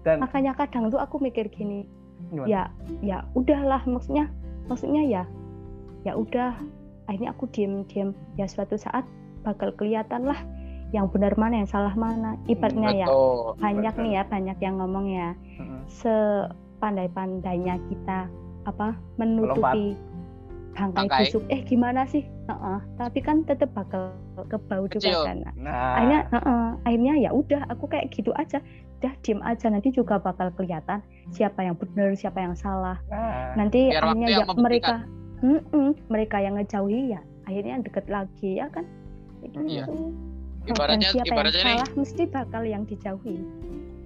dan 0.09 0.25
makanya 0.25 0.57
kadang 0.57 0.88
tuh 0.88 0.97
aku 0.97 1.21
mikir 1.21 1.45
gini. 1.53 1.85
Gimana? 2.33 2.49
ya 2.49 2.62
ya 3.05 3.19
udahlah 3.37 3.85
maksudnya 3.85 4.27
maksudnya 4.66 5.05
ya 5.05 5.23
ya 6.03 6.16
udah 6.16 6.57
akhirnya 7.07 7.31
aku 7.35 7.47
diem 7.51 7.83
diem. 7.90 8.11
Ya 8.38 8.47
suatu 8.47 8.77
saat 8.79 9.07
bakal 9.42 9.73
kelihatan 9.79 10.27
lah 10.27 10.38
yang 10.95 11.11
benar 11.11 11.35
mana 11.38 11.62
yang 11.64 11.71
salah 11.71 11.95
mana. 11.99 12.38
Ibaratnya 12.47 12.90
ya 12.95 13.07
banyak 13.59 13.95
betul. 13.95 14.03
nih 14.07 14.12
ya 14.19 14.23
banyak 14.27 14.59
yang 14.62 14.79
ngomong 14.79 15.07
ya. 15.11 15.35
Mm-mm. 15.59 15.83
sepandai-pandainya 15.87 17.79
kita 17.88 18.27
apa 18.66 18.99
menutupi 19.16 19.95
bangkai 20.77 21.09
Bangkai. 21.09 21.33
busuk. 21.33 21.42
Eh 21.49 21.61
gimana 21.64 22.05
sih? 22.05 22.23
Heeh, 22.47 22.79
tapi 23.01 23.19
kan 23.25 23.42
tetap 23.49 23.73
bakal 23.73 24.12
kebau 24.53 24.85
juga 24.92 25.25
kan. 25.25 25.40
Nah. 25.57 25.97
Akhirnya 25.97 26.21
heeh, 26.31 26.69
akhirnya 26.85 27.14
ya 27.16 27.31
udah 27.33 27.64
aku 27.73 27.88
kayak 27.88 28.12
gitu 28.12 28.31
aja. 28.37 28.61
Udah 29.01 29.12
diem 29.25 29.40
aja. 29.40 29.73
Nanti 29.73 29.88
juga 29.90 30.21
bakal 30.21 30.53
kelihatan 30.55 31.01
siapa 31.33 31.64
yang 31.64 31.75
benar 31.81 32.12
siapa 32.14 32.45
yang 32.45 32.53
salah. 32.53 33.01
Nah, 33.09 33.57
nanti 33.57 33.88
Biar 33.88 34.05
akhirnya 34.05 34.29
ya 34.29 34.45
yang 34.45 34.53
mereka 35.47 35.63
Mm-mm, 35.65 35.89
mereka 36.09 36.37
yang 36.39 36.55
ngejauhi 36.57 37.03
ya 37.09 37.21
akhirnya 37.45 37.79
deket 37.81 38.07
lagi 38.09 38.59
ya 38.59 38.67
kan 38.69 38.83
Kayak 39.39 39.63
Iya. 39.65 39.85
gitu. 39.85 39.93
Ibaratnya- 40.67 41.07
Dan 41.07 41.15
siapa 41.15 41.31
ibaratnya 41.31 41.55
yang 41.55 41.69
nih- 41.69 41.79
salah 41.79 41.91
mesti 41.95 42.23
bakal 42.27 42.63
yang 42.65 42.83
dijauhi 42.85 43.37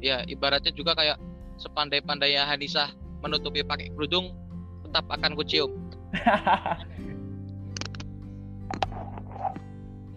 Ya, 0.01 0.25
ibaratnya 0.27 0.69
juga 0.71 0.93
kayak 0.95 1.17
sepandai-pandainya 1.57 2.45
Hanisah 2.47 2.89
menutupi 3.21 3.61
pakai 3.63 3.89
kerudung 3.91 4.33
tetap 4.83 5.05
akan 5.07 5.33
kucium. 5.35 5.71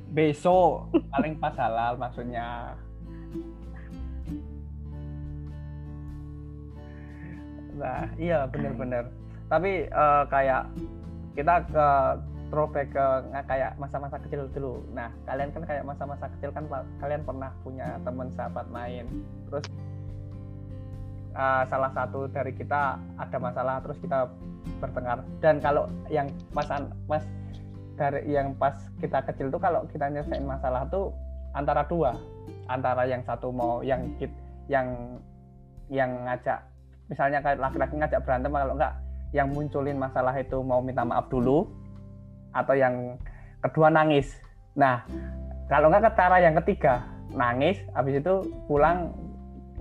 besok 0.10 0.88
paling 1.10 1.34
pas 1.36 1.54
halal 1.54 1.98
maksudnya 1.98 2.78
nah 7.74 8.06
iya 8.16 8.46
bener-bener 8.46 9.10
tapi 9.48 9.86
eh, 9.86 10.24
kayak 10.28 10.70
kita 11.34 11.66
ke 11.70 11.88
throwback 12.54 12.94
ke 12.94 13.06
kayak 13.50 13.74
masa-masa 13.82 14.22
kecil 14.22 14.46
dulu. 14.54 14.86
Nah 14.94 15.10
kalian 15.26 15.50
kan 15.50 15.66
kayak 15.66 15.84
masa-masa 15.86 16.30
kecil 16.38 16.54
kan 16.54 16.70
kalian 17.02 17.26
pernah 17.26 17.50
punya 17.66 17.98
teman 18.06 18.30
sahabat 18.38 18.70
main. 18.70 19.10
Terus 19.50 19.66
eh, 21.34 21.64
salah 21.66 21.92
satu 21.98 22.30
dari 22.30 22.54
kita 22.54 23.02
ada 23.18 23.38
masalah 23.42 23.82
terus 23.82 23.98
kita 23.98 24.30
bertengkar. 24.78 25.26
Dan 25.42 25.58
kalau 25.58 25.90
yang 26.14 26.30
pas 26.54 26.70
an- 26.70 26.94
pas 27.10 27.26
dari 27.98 28.30
yang 28.30 28.54
pas 28.58 28.78
kita 29.02 29.26
kecil 29.26 29.50
tuh 29.50 29.62
kalau 29.62 29.86
kita 29.90 30.10
nyelesain 30.10 30.46
masalah 30.46 30.86
tuh 30.94 31.10
antara 31.58 31.82
dua. 31.90 32.14
Antara 32.70 33.04
yang 33.10 33.26
satu 33.26 33.52
mau 33.52 33.82
yang 33.82 34.06
kit 34.22 34.32
yang 34.72 35.18
yang 35.92 36.10
ngajak 36.24 36.64
misalnya 37.12 37.44
kayak 37.44 37.60
laki-laki 37.60 37.96
ngajak 38.00 38.20
berantem 38.24 38.52
kalau 38.56 38.76
enggak 38.80 38.94
yang 39.34 39.50
munculin 39.50 39.98
masalah 39.98 40.38
itu 40.38 40.62
mau 40.62 40.80
minta 40.80 41.02
maaf 41.02 41.28
dulu 41.28 41.66
atau 42.54 42.78
yang 42.78 43.18
kedua 43.66 43.90
nangis. 43.90 44.30
Nah 44.78 45.02
kalau 45.68 45.90
enggak 45.90 46.14
ke 46.14 46.22
cara 46.22 46.38
yang 46.38 46.56
ketiga 46.62 47.02
nangis 47.34 47.82
habis 47.98 48.22
itu 48.22 48.46
pulang 48.70 49.10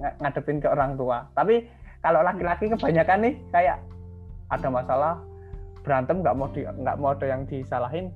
ng- 0.00 0.16
ngadepin 0.24 0.58
ke 0.58 0.68
orang 0.72 0.96
tua. 0.96 1.28
Tapi 1.36 1.68
kalau 2.00 2.24
laki-laki 2.24 2.72
kebanyakan 2.72 3.28
nih 3.28 3.34
kayak 3.52 3.78
ada 4.48 4.68
masalah 4.72 5.14
berantem 5.84 6.24
nggak 6.24 6.36
mau 6.36 6.48
di 6.50 6.64
nggak 6.64 6.96
mau 6.98 7.12
ada 7.12 7.26
yang 7.28 7.42
disalahin 7.46 8.08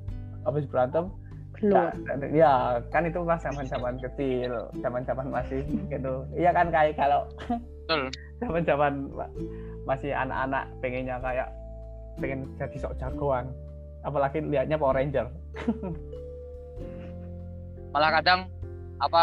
habis 0.49 0.65
berantem 0.67 1.11
nggak- 1.57 1.97
ya 2.37 2.81
kan 2.93 3.09
itu 3.09 3.21
pas 3.25 3.41
zaman 3.41 3.65
zaman 3.65 3.95
kecil 4.01 4.53
zaman 4.81 5.03
zaman 5.05 5.27
masih 5.29 5.61
gitu. 5.93 6.25
Iya 6.33 6.51
kan 6.57 6.73
kayak 6.73 6.97
kalau 6.97 7.29
Betul. 7.87 8.09
Zaman 8.39 8.63
zaman 8.63 8.93
masih 9.85 10.13
anak-anak 10.13 10.69
pengennya 10.79 11.17
kayak 11.19 11.49
pengen 12.17 12.49
jadi 12.55 12.77
sok 12.79 12.97
jagoan 12.97 13.49
apalagi 14.03 14.41
lihatnya 14.41 14.77
Power 14.77 14.95
Ranger 14.95 15.27
Malah 17.89 18.11
kadang 18.15 18.41
apa 18.99 19.21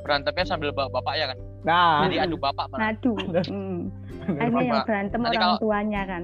berantemnya 0.00 0.42
sambil 0.44 0.70
bawa 0.70 0.90
bapak 0.90 1.14
ya 1.14 1.26
kan. 1.28 1.38
nah 1.62 2.02
Jadi 2.02 2.16
adu 2.20 2.36
bapak 2.36 2.66
malah. 2.68 2.94
ngadu 2.94 3.14
Hmm. 3.44 3.90
akhirnya 4.38 4.62
yang 4.64 4.82
berantem 4.84 5.20
Nanti 5.20 5.30
orang 5.32 5.42
kalau- 5.44 5.60
tuanya 5.60 6.02
kan 6.04 6.22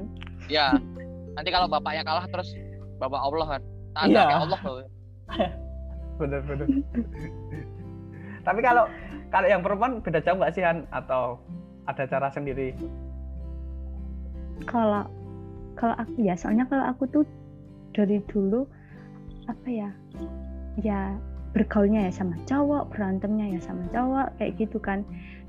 Ya. 0.49 0.67
Nanti 1.37 1.49
kalau 1.49 1.67
bapaknya 1.67 2.03
kalah 2.03 2.27
terus 2.27 2.51
bapak 2.99 3.21
Allah 3.21 3.47
kan. 3.49 3.63
Tak 3.93 4.03
Iya. 4.07 4.23
kayak 4.25 4.41
Allah 4.41 4.61
loh. 4.63 4.87
bener-bener 6.13 6.67
tapi 8.43 8.61
kalau 8.61 8.85
kalau 9.29 9.47
yang 9.47 9.59
perempuan 9.59 9.99
beda 9.99 10.19
jauh 10.19 10.35
nggak 10.35 10.53
sih 10.53 10.61
Han 10.61 10.85
atau 10.91 11.41
ada 11.87 12.05
cara 12.07 12.29
sendiri. 12.31 12.75
Kalau 14.67 15.09
kalau 15.75 15.95
aku 15.99 16.15
ya 16.23 16.39
soalnya 16.39 16.69
kalau 16.71 16.85
aku 16.87 17.09
tuh 17.11 17.25
dari 17.97 18.23
dulu 18.31 18.63
apa 19.51 19.69
ya 19.69 19.91
ya 20.79 21.17
bergaulnya 21.53 22.09
ya 22.09 22.13
sama 22.15 22.39
cowok 22.49 22.95
berantemnya 22.95 23.59
ya 23.59 23.61
sama 23.61 23.85
cowok 23.91 24.39
kayak 24.39 24.53
gitu 24.61 24.79
kan. 24.79 25.03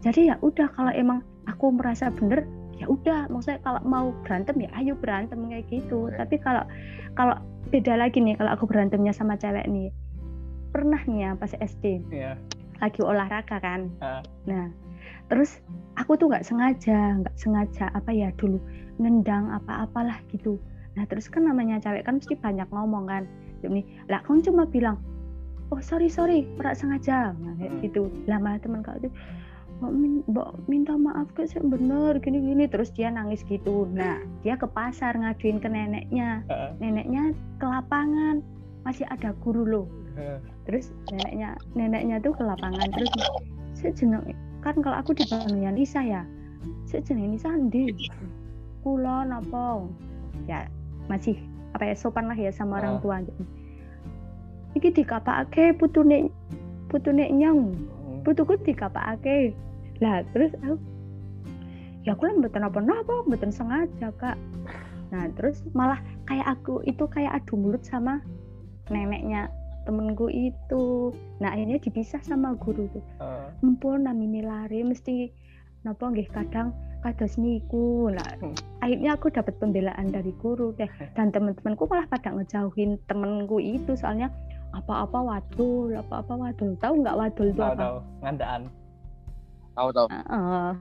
Jadi 0.04 0.34
ya 0.34 0.36
udah 0.44 0.68
kalau 0.74 0.92
emang 0.92 1.24
aku 1.48 1.72
merasa 1.72 2.12
bener 2.12 2.44
ya 2.82 2.90
udah. 2.90 3.30
Maksudnya 3.30 3.62
kalau 3.64 3.80
mau 3.86 4.12
berantem 4.26 4.58
ya 4.60 4.70
ayo 4.82 4.98
berantem 4.98 5.40
kayak 5.48 5.70
gitu. 5.72 6.12
Tapi 6.12 6.36
kalau 6.42 6.66
kalau 7.16 7.38
beda 7.72 7.96
lagi 7.96 8.20
nih 8.20 8.36
kalau 8.36 8.52
aku 8.58 8.68
berantemnya 8.68 9.16
sama 9.16 9.40
cewek 9.40 9.64
nih. 9.70 9.94
Pernah 10.74 11.00
nih 11.06 11.30
ya 11.30 11.32
pas 11.38 11.54
SD 11.54 12.02
ya 12.10 12.34
lagi 12.84 13.00
olahraga 13.00 13.58
kan. 13.64 13.88
Ah. 14.04 14.20
Nah, 14.44 14.68
terus 15.34 15.58
aku 15.98 16.14
tuh 16.14 16.30
nggak 16.30 16.46
sengaja, 16.46 17.18
nggak 17.26 17.34
sengaja 17.42 17.90
apa 17.98 18.14
ya 18.14 18.30
dulu 18.38 18.62
nendang 19.02 19.50
apa-apalah 19.50 20.22
gitu. 20.30 20.62
Nah, 20.94 21.10
terus 21.10 21.26
kan 21.26 21.50
namanya 21.50 21.82
cewek 21.82 22.06
kan 22.06 22.22
mesti 22.22 22.38
banyak 22.38 22.70
ngomong 22.70 23.10
kan. 23.10 23.26
Ini, 23.66 23.82
lah 24.14 24.22
kamu 24.22 24.46
cuma 24.46 24.70
bilang, 24.70 25.02
oh 25.74 25.82
sorry 25.82 26.06
sorry, 26.06 26.46
pernah 26.54 26.78
sengaja, 26.78 27.34
nah, 27.34 27.58
Hmm. 27.58 27.82
gitu. 27.82 28.14
Lah 28.30 28.38
malah 28.38 28.62
teman 28.62 28.86
kau 28.86 28.94
itu, 29.02 29.10
mbak, 29.82 29.90
min- 29.90 30.26
mbak 30.30 30.54
minta 30.70 30.94
maaf 30.94 31.26
ke 31.34 31.50
saya 31.50 31.66
bener 31.66 32.22
gini 32.22 32.54
gini 32.54 32.70
terus 32.70 32.94
dia 32.94 33.10
nangis 33.10 33.42
gitu. 33.50 33.90
Nah 33.90 34.22
dia 34.46 34.54
ke 34.54 34.70
pasar 34.70 35.18
ngaduin 35.18 35.58
ke 35.58 35.66
neneknya. 35.66 36.46
Neneknya 36.78 37.34
ke 37.58 37.66
lapangan. 37.66 38.46
Masih 38.86 39.10
ada 39.10 39.34
guru 39.42 39.66
loh. 39.66 39.88
Terus 40.70 40.94
neneknya 41.10 41.58
neneknya 41.74 42.22
tuh 42.22 42.38
ke 42.38 42.44
lapangan. 42.46 42.86
Terus 42.94 43.12
saya 43.74 43.92
jeneng 43.98 44.22
kan 44.64 44.80
kalau 44.80 44.98
aku 44.98 45.12
dipanggilnya 45.12 45.76
Nisa 45.76 46.00
ya 46.00 46.24
saya 46.88 47.04
jeneng 47.04 47.36
Nisa 47.36 47.52
ndi? 47.52 47.92
Kula 48.84 49.28
napa? 49.28 49.84
Ya 50.48 50.68
masih 51.12 51.36
apa 51.76 51.92
ya 51.92 51.96
sopan 52.00 52.32
lah 52.32 52.38
ya 52.38 52.52
sama 52.54 52.80
orang 52.80 52.98
Ah. 52.98 53.02
tua 53.04 53.16
gitu. 53.28 53.44
Iki 54.80 54.90
dikapake 55.04 55.76
putune 55.76 56.32
putune 56.88 57.28
nyong. 57.34 57.76
Hmm. 57.76 58.22
putuku 58.24 58.56
dikapake 58.64 59.52
lah 60.00 60.24
terus 60.32 60.56
aku 60.64 60.80
ya 62.08 62.16
aku 62.16 62.24
lah 62.24 62.34
mboten 62.40 62.64
apa-apa 62.64 63.28
mboten 63.28 63.52
sengaja 63.52 64.16
kak. 64.16 64.40
Nah 65.12 65.28
terus 65.36 65.60
malah 65.76 66.00
kayak 66.24 66.48
aku 66.56 66.80
itu 66.88 67.04
kayak 67.12 67.44
adu 67.44 67.60
mulut 67.60 67.84
sama 67.84 68.24
neneknya 68.88 69.52
temenku 69.84 70.28
itu. 70.28 71.12
Nah 71.38 71.52
akhirnya 71.52 71.78
dipisah 71.78 72.20
sama 72.20 72.56
guru 72.56 72.88
tuh 72.90 73.04
Heeh. 73.18 73.48
mumpun 73.60 74.04
namine 74.04 74.42
lari 74.42 74.82
mesti 74.82 75.30
napa 75.82 76.08
nggih 76.08 76.28
kadang 76.30 76.72
kados 77.00 77.36
niku. 77.36 78.08
Nah 78.08 78.24
Hmm. 78.40 78.56
akhirnya 78.80 79.14
aku 79.14 79.28
dapat 79.28 79.56
pembelaan 79.58 80.08
dari 80.08 80.32
guru 80.38 80.72
teh 80.74 80.88
dan 81.14 81.30
teman-temanku 81.30 81.84
malah 81.86 82.08
pada 82.08 82.32
ngejauhin 82.32 82.96
temenku 83.06 83.58
itu 83.58 83.94
soalnya 83.94 84.32
apa-apa 84.72 85.20
wadul 85.20 85.94
apa-apa 85.94 86.34
wadul. 86.34 86.74
Tahu 86.78 86.94
nggak 87.00 87.16
wadul 87.16 87.48
itu 87.48 87.60
tahu 87.60 87.70
apa? 87.70 87.80
Tahu 87.80 87.98
ngandaan. 88.22 88.62
Tahu 89.74 89.90
tahu. 89.92 90.08
Heeh. 90.10 90.72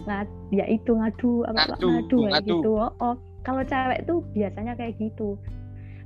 ngad 0.00 0.28
ya 0.48 0.64
itu 0.64 0.96
ngadu 0.96 1.44
apa 1.44 1.76
Ngadu, 1.76 1.88
ngadu 1.92 2.16
kayak 2.16 2.32
ngadu. 2.32 2.48
gitu. 2.56 2.70
Oh, 2.72 2.92
oh. 3.02 3.14
kalau 3.42 3.60
cewek 3.62 4.00
tuh 4.06 4.18
biasanya 4.32 4.72
kayak 4.72 4.96
gitu 4.96 5.36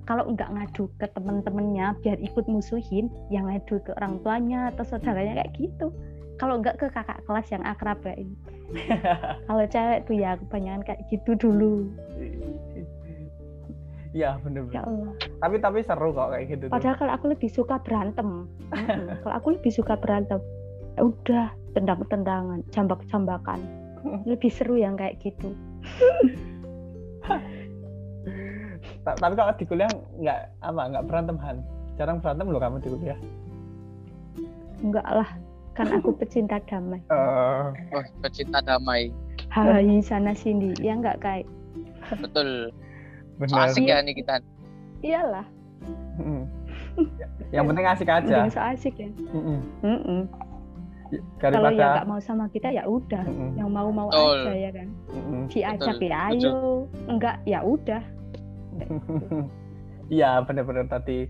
kalau 0.04 0.28
nggak 0.32 0.48
ngadu 0.52 0.88
ke 1.00 1.06
temen-temennya 1.12 1.96
biar 2.04 2.20
ikut 2.20 2.44
musuhin 2.44 3.08
yang 3.32 3.48
ngadu 3.48 3.80
ke 3.80 3.90
orang 3.96 4.20
tuanya 4.20 4.68
atau 4.72 4.84
saudaranya 4.84 5.40
kayak 5.40 5.52
gitu 5.56 5.88
kalau 6.36 6.58
nggak 6.60 6.76
ke 6.76 6.86
kakak 6.90 7.22
kelas 7.24 7.46
yang 7.48 7.62
akrab 7.62 7.98
kayak 8.02 8.26
gitu. 8.26 8.48
kalau 9.48 9.64
cewek 9.70 10.00
tuh 10.04 10.16
ya 10.16 10.36
kebanyakan 10.40 10.82
kayak 10.84 11.00
gitu 11.08 11.30
dulu 11.36 11.88
Iya 14.14 14.38
bener 14.46 14.70
ya. 14.70 14.86
Allah 14.86 15.10
Tapi 15.42 15.58
tapi 15.58 15.82
seru 15.82 16.14
kok 16.14 16.30
kayak 16.30 16.46
gitu. 16.46 16.64
tuh. 16.70 16.70
padahal 16.70 16.94
kalau 17.02 17.12
aku 17.18 17.26
lebih 17.34 17.50
suka 17.50 17.82
berantem 17.82 18.46
kalau 19.26 19.34
aku 19.34 19.48
lebih 19.58 19.72
suka 19.74 19.98
berantem 19.98 20.38
ya 20.94 21.02
udah 21.02 21.46
tendang-tendangan 21.74 22.62
jambak-jambakan 22.70 23.58
lebih 24.30 24.50
seru 24.54 24.78
yang 24.78 24.94
kayak 24.94 25.18
gitu 25.18 25.50
Tapi 29.04 29.34
kalau 29.34 29.52
di 29.52 29.64
kuliah 29.64 29.90
nggak 30.14 30.38
apa 30.60 30.80
nggak 30.88 31.04
berantem 31.04 31.36
Han. 31.38 31.56
Jarang 31.94 32.18
berantem 32.18 32.46
loh 32.46 32.58
kamu 32.58 32.78
di 32.78 32.90
kuliah. 32.90 33.18
enggak 34.76 35.06
lah 35.06 35.30
kan 35.72 35.88
aku 35.90 36.12
pecinta 36.12 36.60
damai 36.62 37.00
Eh, 37.06 37.64
wah 37.94 38.04
pecinta 38.20 38.60
damai 38.60 39.08
Hai 39.48 39.98
sana 40.00 40.30
sini 40.30 40.76
ya 40.76 40.92
enggak 40.92 41.18
kayak 41.18 41.46
betul 42.14 42.68
so 43.40 43.48
bener. 43.48 43.64
asik 43.64 43.84
ya 43.84 43.98
nih 44.00 44.14
kita 44.14 44.38
iyalah 45.00 45.46
Mm. 46.14 46.46
Yang 47.50 47.64
penting 47.66 47.86
asik 47.86 48.08
aja. 48.08 48.46
so 48.46 48.60
asik 48.62 48.94
ya 48.96 49.10
Mm-mm. 49.26 49.58
Mm-mm. 49.82 50.20
kalau 51.36 51.58
Daripada. 51.60 51.74
yang 51.74 51.90
nggak 51.92 52.08
mau 52.08 52.20
sama 52.22 52.44
kita 52.48 52.70
ya 52.70 52.86
udah 52.86 53.24
Mm-mm. 53.24 53.50
yang 53.54 53.68
mau 53.68 53.90
mau 53.90 54.08
Betul. 54.08 54.46
aja 54.46 54.52
ya 54.54 54.70
kan 54.70 54.88
Mm-mm. 55.10 55.42
diajak 55.48 55.90
Betul, 55.92 56.06
ya 56.06 56.18
ayo 56.30 56.54
enggak 57.04 57.36
ya 57.44 57.60
udah 57.60 58.02
Iya 60.12 60.44
bener-bener 60.44 60.84
tadi 60.84 61.24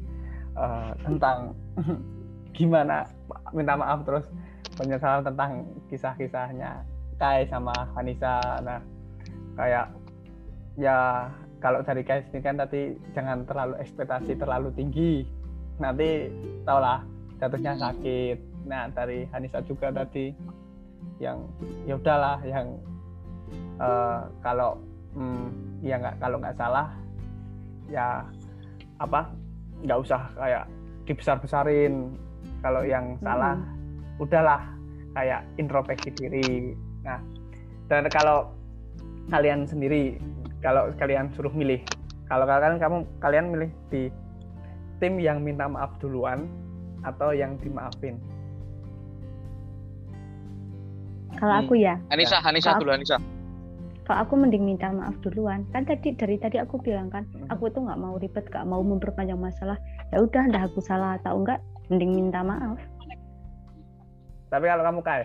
eh, 0.59 0.91
tentang 1.07 1.55
gimana 2.57 3.07
minta 3.55 3.79
maaf 3.79 4.03
terus 4.03 4.27
penyesalan 4.75 5.23
tentang 5.23 5.67
kisah-kisahnya 5.91 6.83
Kai 7.15 7.47
sama 7.47 7.75
Hanisa. 7.95 8.59
Nah 8.67 8.83
kayak 9.55 9.95
ya 10.75 11.31
kalau 11.63 11.87
dari 11.87 12.03
Kai 12.03 12.27
ini 12.35 12.43
kan 12.43 12.59
tadi 12.59 12.99
jangan 13.15 13.47
terlalu 13.47 13.79
ekspektasi 13.79 14.35
terlalu 14.35 14.75
tinggi. 14.75 15.23
Nanti 15.79 16.31
tau 16.67 16.83
lah 16.83 17.07
jatuhnya 17.39 17.79
sakit. 17.79 18.67
Nah 18.67 18.91
dari 18.91 19.31
Hanisa 19.31 19.63
juga 19.63 19.95
tadi 19.95 20.35
yang 21.23 21.47
ya 21.87 21.95
udahlah 21.95 22.43
yang 22.43 22.75
eh, 23.79 24.21
kalau 24.43 24.83
hmm, 25.15 25.79
ya 25.87 26.03
nggak 26.03 26.19
kalau 26.19 26.43
nggak 26.43 26.59
salah 26.59 27.04
ya 27.91 28.25
apa 29.03 29.31
nggak 29.85 29.99
usah 30.01 30.21
kayak 30.39 30.65
dibesar-besarin. 31.05 32.15
Kalau 32.65 32.81
yang 32.81 33.21
salah 33.21 33.61
udahlah 34.17 34.61
kayak 35.13 35.45
introspeksi 35.61 36.11
diri. 36.17 36.73
Nah 37.05 37.21
dan 37.93 38.09
kalau 38.09 38.49
kalian 39.29 39.69
sendiri 39.69 40.17
kalau 40.65 40.89
kalian 40.97 41.29
suruh 41.37 41.53
milih 41.53 41.81
kalau 42.25 42.49
kalian 42.49 42.81
kamu 42.81 43.05
kalian 43.21 43.47
milih 43.53 43.71
di 43.93 44.09
tim 44.97 45.21
yang 45.21 45.45
minta 45.45 45.69
maaf 45.69 45.93
duluan 46.01 46.49
atau 47.05 47.37
yang 47.37 47.61
dimaafin? 47.61 48.17
Kalau 51.37 51.53
Hmm. 51.53 51.63
aku 51.69 51.75
ya. 51.77 52.01
Anissa 52.09 52.41
Anissa 52.41 52.73
Maaf. 52.73 52.81
dulu 52.81 52.91
Anissa 52.95 53.17
kalau 54.05 54.21
aku 54.21 54.37
mending 54.37 54.69
minta 54.69 54.93
maaf 54.93 55.17
duluan. 55.25 55.65
Kan 55.73 55.89
tadi 55.89 56.13
dari 56.13 56.37
tadi 56.37 56.61
aku 56.61 56.77
bilang 56.77 57.09
kan 57.09 57.25
aku 57.49 57.73
tuh 57.73 57.89
nggak 57.89 57.97
mau 57.97 58.21
ribet 58.21 58.45
nggak 58.53 58.69
mau 58.69 58.85
memperpanjang 58.85 59.41
masalah. 59.41 59.81
Ya 60.13 60.21
udah 60.21 60.45
dah 60.53 60.63
aku 60.69 60.85
salah 60.85 61.17
atau 61.17 61.41
enggak 61.41 61.65
mending 61.89 62.13
minta 62.13 62.45
maaf. 62.45 62.77
Tapi 64.53 64.65
kalau 64.69 64.85
kamu 64.85 65.01
kai? 65.01 65.25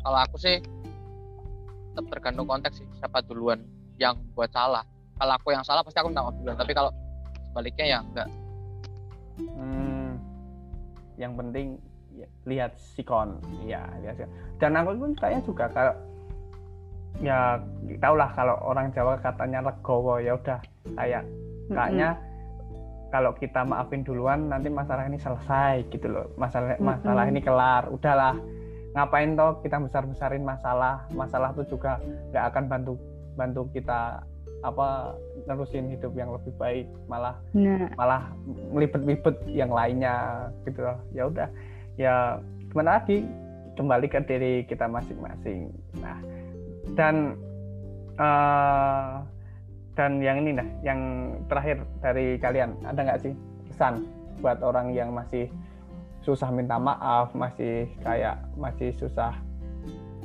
Kalau 0.00 0.18
aku 0.24 0.36
sih 0.40 0.56
tetap 1.92 2.06
tergantung 2.16 2.48
konteks 2.48 2.80
sih 2.80 2.88
siapa 2.96 3.20
duluan 3.28 3.60
yang 4.00 4.16
buat 4.32 4.48
salah. 4.48 4.88
Kalau 5.20 5.32
aku 5.36 5.52
yang 5.52 5.64
salah 5.68 5.84
pasti 5.84 6.00
aku 6.00 6.08
minta 6.08 6.24
maaf 6.24 6.36
duluan. 6.40 6.56
Tapi 6.56 6.72
kalau 6.72 6.88
sebaliknya 7.52 7.84
ya 7.84 7.98
enggak. 8.00 8.28
Hmm, 9.38 10.16
yang 11.20 11.36
penting 11.36 11.76
lihat 12.48 12.72
sikon, 12.96 13.36
ya 13.68 13.84
lihat 14.00 14.16
sikon. 14.16 14.32
Dan 14.56 14.80
aku 14.80 14.96
pun 14.96 15.12
kayaknya 15.14 15.44
juga 15.44 15.68
kalau 15.70 15.94
ya 17.18 17.58
tau 17.98 18.14
lah 18.14 18.30
kalau 18.34 18.54
orang 18.62 18.94
Jawa 18.94 19.18
katanya 19.18 19.58
legowo 19.64 20.22
ya 20.22 20.38
udah 20.38 20.60
kayak 20.94 21.26
kayaknya 21.66 22.14
kalau 23.08 23.32
kita 23.36 23.64
maafin 23.64 24.04
duluan 24.04 24.52
nanti 24.52 24.68
masalah 24.68 25.08
ini 25.08 25.16
selesai 25.16 25.88
gitu 25.88 26.12
loh. 26.12 26.28
Masalah 26.36 26.76
masalah 26.76 27.24
Mm-mm. 27.24 27.32
ini 27.36 27.40
kelar 27.40 27.82
udahlah. 27.88 28.36
Ngapain 28.92 29.36
toh 29.36 29.60
kita 29.64 29.80
besar 29.80 30.04
besarin 30.04 30.44
masalah? 30.44 31.08
Masalah 31.16 31.56
itu 31.56 31.76
juga 31.76 31.96
nggak 32.32 32.44
akan 32.52 32.64
bantu 32.68 32.92
bantu 33.36 33.62
kita 33.72 34.20
apa 34.66 35.14
nerusin 35.46 35.86
hidup 35.86 36.10
yang 36.18 36.34
lebih 36.34 36.50
baik 36.58 36.90
malah 37.06 37.38
nah. 37.54 37.86
malah 37.94 38.34
melibet-libet 38.74 39.38
yang 39.48 39.72
lainnya 39.72 40.48
gitu 40.68 40.84
loh. 40.84 40.98
Ya 41.16 41.22
udah 41.30 41.48
ya 41.96 42.14
gimana 42.68 43.00
lagi 43.00 43.24
kembali 43.78 44.06
ke 44.10 44.20
diri 44.28 44.54
kita 44.68 44.84
masing-masing. 44.84 45.72
Nah 46.02 46.18
dan 46.96 47.36
eh, 48.16 49.12
dan 49.98 50.22
yang 50.22 50.46
ini 50.46 50.54
nah 50.54 50.68
yang 50.86 51.00
terakhir 51.50 51.82
dari 51.98 52.38
kalian 52.38 52.78
ada 52.86 53.00
nggak 53.02 53.20
sih 53.24 53.34
pesan 53.66 54.06
buat 54.38 54.62
orang 54.62 54.94
yang 54.94 55.10
masih 55.10 55.50
susah 56.22 56.52
minta 56.54 56.78
maaf 56.78 57.34
masih 57.34 57.90
kayak 58.06 58.38
masih 58.54 58.94
susah 58.94 59.34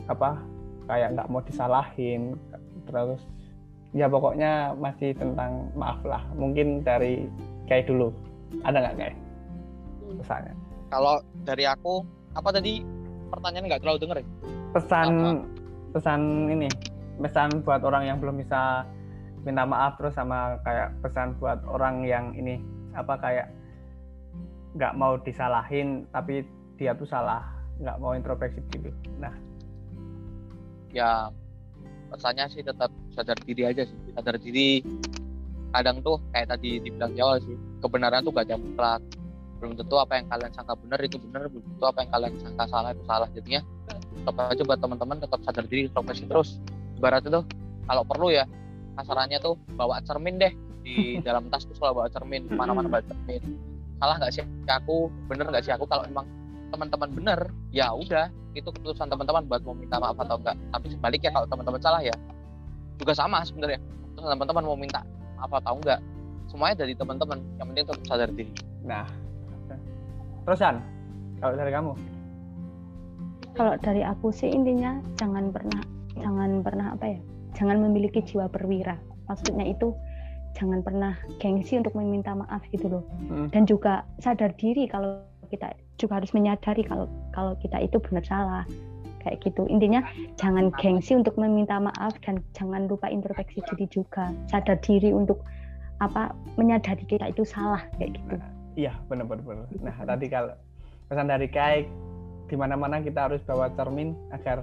apa 0.05 0.38
kayak 0.86 1.16
nggak 1.16 1.30
mau 1.32 1.41
disalahin 1.41 2.36
terus 2.86 3.24
ya 3.93 4.09
pokoknya 4.09 4.74
masih 4.76 5.14
tentang 5.16 5.70
maaf 5.78 6.01
lah. 6.03 6.22
Mungkin 6.36 6.82
dari 6.82 7.30
kayak 7.70 7.88
dulu. 7.88 8.09
Ada 8.66 8.78
nggak 8.82 8.95
kayak 8.97 9.16
pesannya? 10.22 10.53
Kalau 10.89 11.22
dari 11.45 11.66
aku 11.66 12.01
apa 12.34 12.49
tadi? 12.53 12.82
Pertanyaan 13.30 13.66
nggak 13.66 13.82
terlalu 13.82 13.99
denger 14.01 14.18
ya? 14.22 14.26
Pesan 14.74 15.05
Apa? 15.09 15.32
Pesan 15.94 16.50
ini 16.50 16.68
pesan 17.22 17.62
buat 17.62 17.86
orang 17.86 18.10
yang 18.10 18.18
belum 18.18 18.41
bisa 18.41 18.84
minta 19.46 19.64
maaf 19.64 20.02
terus 20.02 20.18
sama 20.18 20.58
kayak 20.66 20.98
pesan 21.06 21.38
buat 21.38 21.62
orang 21.70 22.04
yang 22.04 22.34
ini 22.34 22.58
apa 22.98 23.14
kayak 23.22 23.48
nggak 24.74 24.94
mau 24.98 25.16
disalahin 25.22 26.10
tapi 26.10 26.41
dia 26.82 26.98
tuh 26.98 27.06
salah 27.06 27.46
nggak 27.78 27.98
mau 28.02 28.18
introspeksi 28.18 28.62
diri. 28.74 28.91
Nah. 29.22 29.34
Ya 30.94 31.30
pesannya 32.14 32.46
sih 32.50 32.62
tetap 32.62 32.89
sadar 33.14 33.38
diri 33.46 33.66
aja 33.66 33.86
sih. 33.86 33.98
Sadar 34.14 34.38
diri 34.38 34.82
kadang 35.74 36.06
tuh 36.06 36.22
kayak 36.30 36.54
tadi 36.54 36.78
dibilang 36.82 37.14
di 37.18 37.22
sih 37.50 37.58
kebenaran 37.82 38.22
tuh 38.22 38.30
gak 38.30 38.46
ada 38.46 39.02
belum 39.58 39.74
tentu 39.74 39.96
apa 39.98 40.22
yang 40.22 40.28
kalian 40.30 40.52
sangka 40.54 40.78
benar 40.78 41.00
itu 41.02 41.18
benar 41.18 41.50
belum 41.50 41.66
tentu 41.66 41.86
apa 41.89 41.98
yang 42.06 42.12
kalian 42.14 42.34
sangka 42.38 42.64
salah 42.70 42.89
itu 42.94 43.04
salah 43.10 43.28
jadinya 43.34 43.62
coba 44.24 44.53
aja 44.53 44.61
buat 44.64 44.80
teman-teman 44.80 45.18
tetap 45.20 45.39
sadar 45.43 45.66
diri 45.68 45.89
introspeksi 45.89 46.26
terus. 46.30 46.61
Ibarat 46.97 47.26
itu 47.26 47.41
kalau 47.89 48.03
perlu 48.07 48.32
ya 48.32 48.47
kasarannya 48.95 49.41
tuh 49.41 49.57
bawa 49.76 49.99
cermin 50.05 50.38
deh 50.39 50.53
di 50.86 50.95
dalam 51.28 51.49
tas 51.49 51.66
tuh 51.66 51.76
selalu 51.76 52.03
bawa 52.03 52.09
cermin 52.14 52.41
ke 52.47 52.53
mana-mana 52.53 52.88
bawa 52.88 53.03
cermin. 53.03 53.41
Salah 53.97 54.16
nggak 54.20 54.32
sih 54.36 54.43
aku? 54.70 55.09
Bener 55.28 55.45
nggak 55.49 55.64
sih 55.66 55.74
aku? 55.74 55.86
Kalau 55.89 56.03
emang 56.07 56.28
teman-teman 56.74 57.09
bener 57.14 57.39
ya 57.70 57.93
udah 57.93 58.34
itu 58.57 58.66
keputusan 58.66 59.05
teman-teman 59.09 59.45
buat 59.45 59.61
mau 59.61 59.78
minta 59.78 60.01
maaf 60.01 60.18
atau 60.18 60.41
enggak 60.41 60.57
tapi 60.74 60.89
sebaliknya 60.89 61.30
kalau 61.30 61.45
teman-teman 61.45 61.82
salah 61.82 62.01
ya 62.01 62.16
juga 62.97 63.14
sama 63.18 63.41
sebenarnya. 63.45 63.82
Terus 64.14 64.26
teman-teman 64.30 64.64
mau 64.66 64.78
minta 64.78 65.01
maaf 65.38 65.53
atau 65.57 65.78
enggak 65.78 65.99
semuanya 66.49 66.86
dari 66.86 66.93
teman-teman. 66.93 67.41
Yang 67.57 67.66
penting 67.74 67.84
tetap 67.89 68.03
sadar 68.05 68.30
diri. 68.30 68.51
Nah, 68.84 69.07
terusan 70.45 70.84
kalau 71.43 71.55
dari 71.59 71.72
kamu? 71.72 71.93
Kalau 73.54 73.74
dari 73.80 74.01
aku 74.01 74.34
sih 74.34 74.49
intinya 74.49 74.97
jangan 75.18 75.54
pernah 75.54 75.82
jangan 76.18 76.62
pernah 76.66 76.88
apa 76.97 77.06
ya? 77.18 77.20
Jangan 77.54 77.78
memiliki 77.86 78.22
jiwa 78.26 78.49
perwira. 78.49 78.97
Maksudnya 79.30 79.70
itu 79.70 79.93
jangan 80.58 80.82
pernah 80.82 81.14
gengsi 81.38 81.78
untuk 81.78 81.93
meminta 81.97 82.34
maaf 82.34 82.62
gitu 82.74 82.89
loh. 82.89 83.04
Hmm. 83.30 83.49
Dan 83.54 83.70
juga 83.70 84.06
sadar 84.22 84.54
diri 84.58 84.89
kalau 84.89 85.22
kita 85.54 85.74
juga 86.01 86.18
harus 86.22 86.34
menyadari 86.34 86.82
kalau 86.82 87.06
kalau 87.30 87.54
kita 87.62 87.78
itu 87.78 88.01
benar 88.01 88.26
salah 88.26 88.66
kayak 89.22 89.39
gitu 89.45 89.64
intinya 89.72 90.04
jangan 90.36 90.74
gengsi 90.82 91.16
untuk 91.16 91.38
meminta 91.39 91.78
maaf 91.80 92.18
dan 92.26 92.41
jangan 92.58 92.89
lupa 92.91 93.08
introspeksi 93.08 93.64
diri 93.72 93.86
juga 93.88 94.34
sadar 94.51 94.82
diri 94.84 95.16
untuk 95.16 95.45
apa 96.01 96.34
menyadari 96.60 97.06
kita 97.08 97.32
itu 97.32 97.45
salah 97.47 97.80
kayak 98.01 98.18
gitu 98.18 98.36
Iya, 98.74 98.93
benar-benar. 99.06 99.45
benar. 99.45 99.66
Nah, 99.86 99.95
tadi 100.01 100.26
kalau 100.34 100.54
pesan 101.06 101.30
dari 101.30 101.45
Kai, 101.45 101.86
di 102.54 102.62
mana-mana 102.62 103.01
kita 103.01 103.26
harus 103.26 103.41
bawa 103.49 103.66
cermin 103.74 104.14
agar 104.30 104.62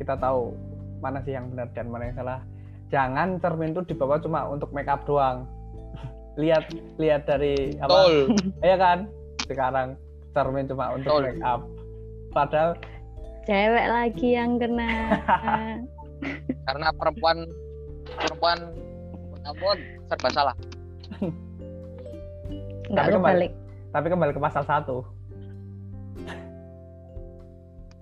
kita 0.00 0.16
tahu 0.16 0.56
mana 1.04 1.20
sih 1.20 1.36
yang 1.36 1.52
benar 1.52 1.68
dan 1.76 1.92
mana 1.92 2.08
yang 2.08 2.16
salah. 2.16 2.40
Jangan 2.88 3.36
cermin 3.44 3.76
itu 3.76 3.84
dibawa 3.92 4.16
cuma 4.16 4.48
untuk 4.48 4.72
make 4.72 4.88
up 4.88 5.04
doang. 5.04 5.44
lihat 6.40 6.64
lihat 6.96 7.28
dari 7.28 7.76
apa? 7.76 8.08
Iya 8.64 8.76
kan? 8.80 8.98
Sekarang 9.44 10.00
cermin 10.32 10.64
cuma 10.64 10.96
untuk 10.96 11.12
Betul. 11.12 11.28
make 11.28 11.44
up. 11.44 11.60
Padahal 12.32 12.72
cewek 13.44 13.86
lagi 13.86 14.28
yang 14.32 14.56
kena 14.56 14.90
karena 16.66 16.88
perempuan 16.96 17.46
perempuan 18.10 18.58
ampun 19.46 19.78
serba 20.10 20.28
salah 20.34 20.56
nggak 22.90 23.04
Tapi 23.06 23.14
kembali- 23.14 23.22
kebalik 23.46 23.52
tapi 23.94 24.06
kembali 24.12 24.32
ke 24.34 24.42
pasal 24.42 24.66
satu, 24.66 25.06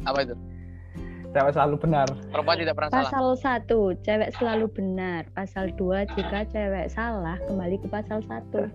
apa 0.05 0.19
itu 0.25 0.37
cewek 1.35 1.51
selalu 1.51 1.77
benar. 1.83 2.07
perempuan 2.31 2.59
tidak 2.63 2.75
pernah 2.79 2.91
salah 2.95 3.03
pasal 3.11 3.27
satu 3.35 3.81
cewek 4.07 4.31
selalu 4.39 4.67
benar 4.71 5.23
pasal 5.35 5.65
dua 5.75 6.07
jika 6.15 6.47
cewek 6.47 6.87
salah 6.93 7.37
kembali 7.51 7.77
ke 7.83 7.89
pasal 7.91 8.23
satu 8.23 8.71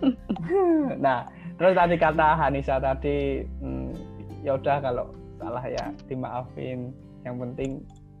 nah, 1.04 1.28
terus 1.60 1.76
tadi 1.76 1.96
kata 2.00 2.28
Hanisa 2.40 2.80
tadi 2.80 3.44
hmm, 3.44 3.92
ya 4.40 4.56
udah 4.56 4.80
kalau 4.80 5.06
salah 5.40 5.64
ya 5.64 5.92
dimaafin. 6.08 6.92
Yang 7.24 7.36
penting 7.36 7.70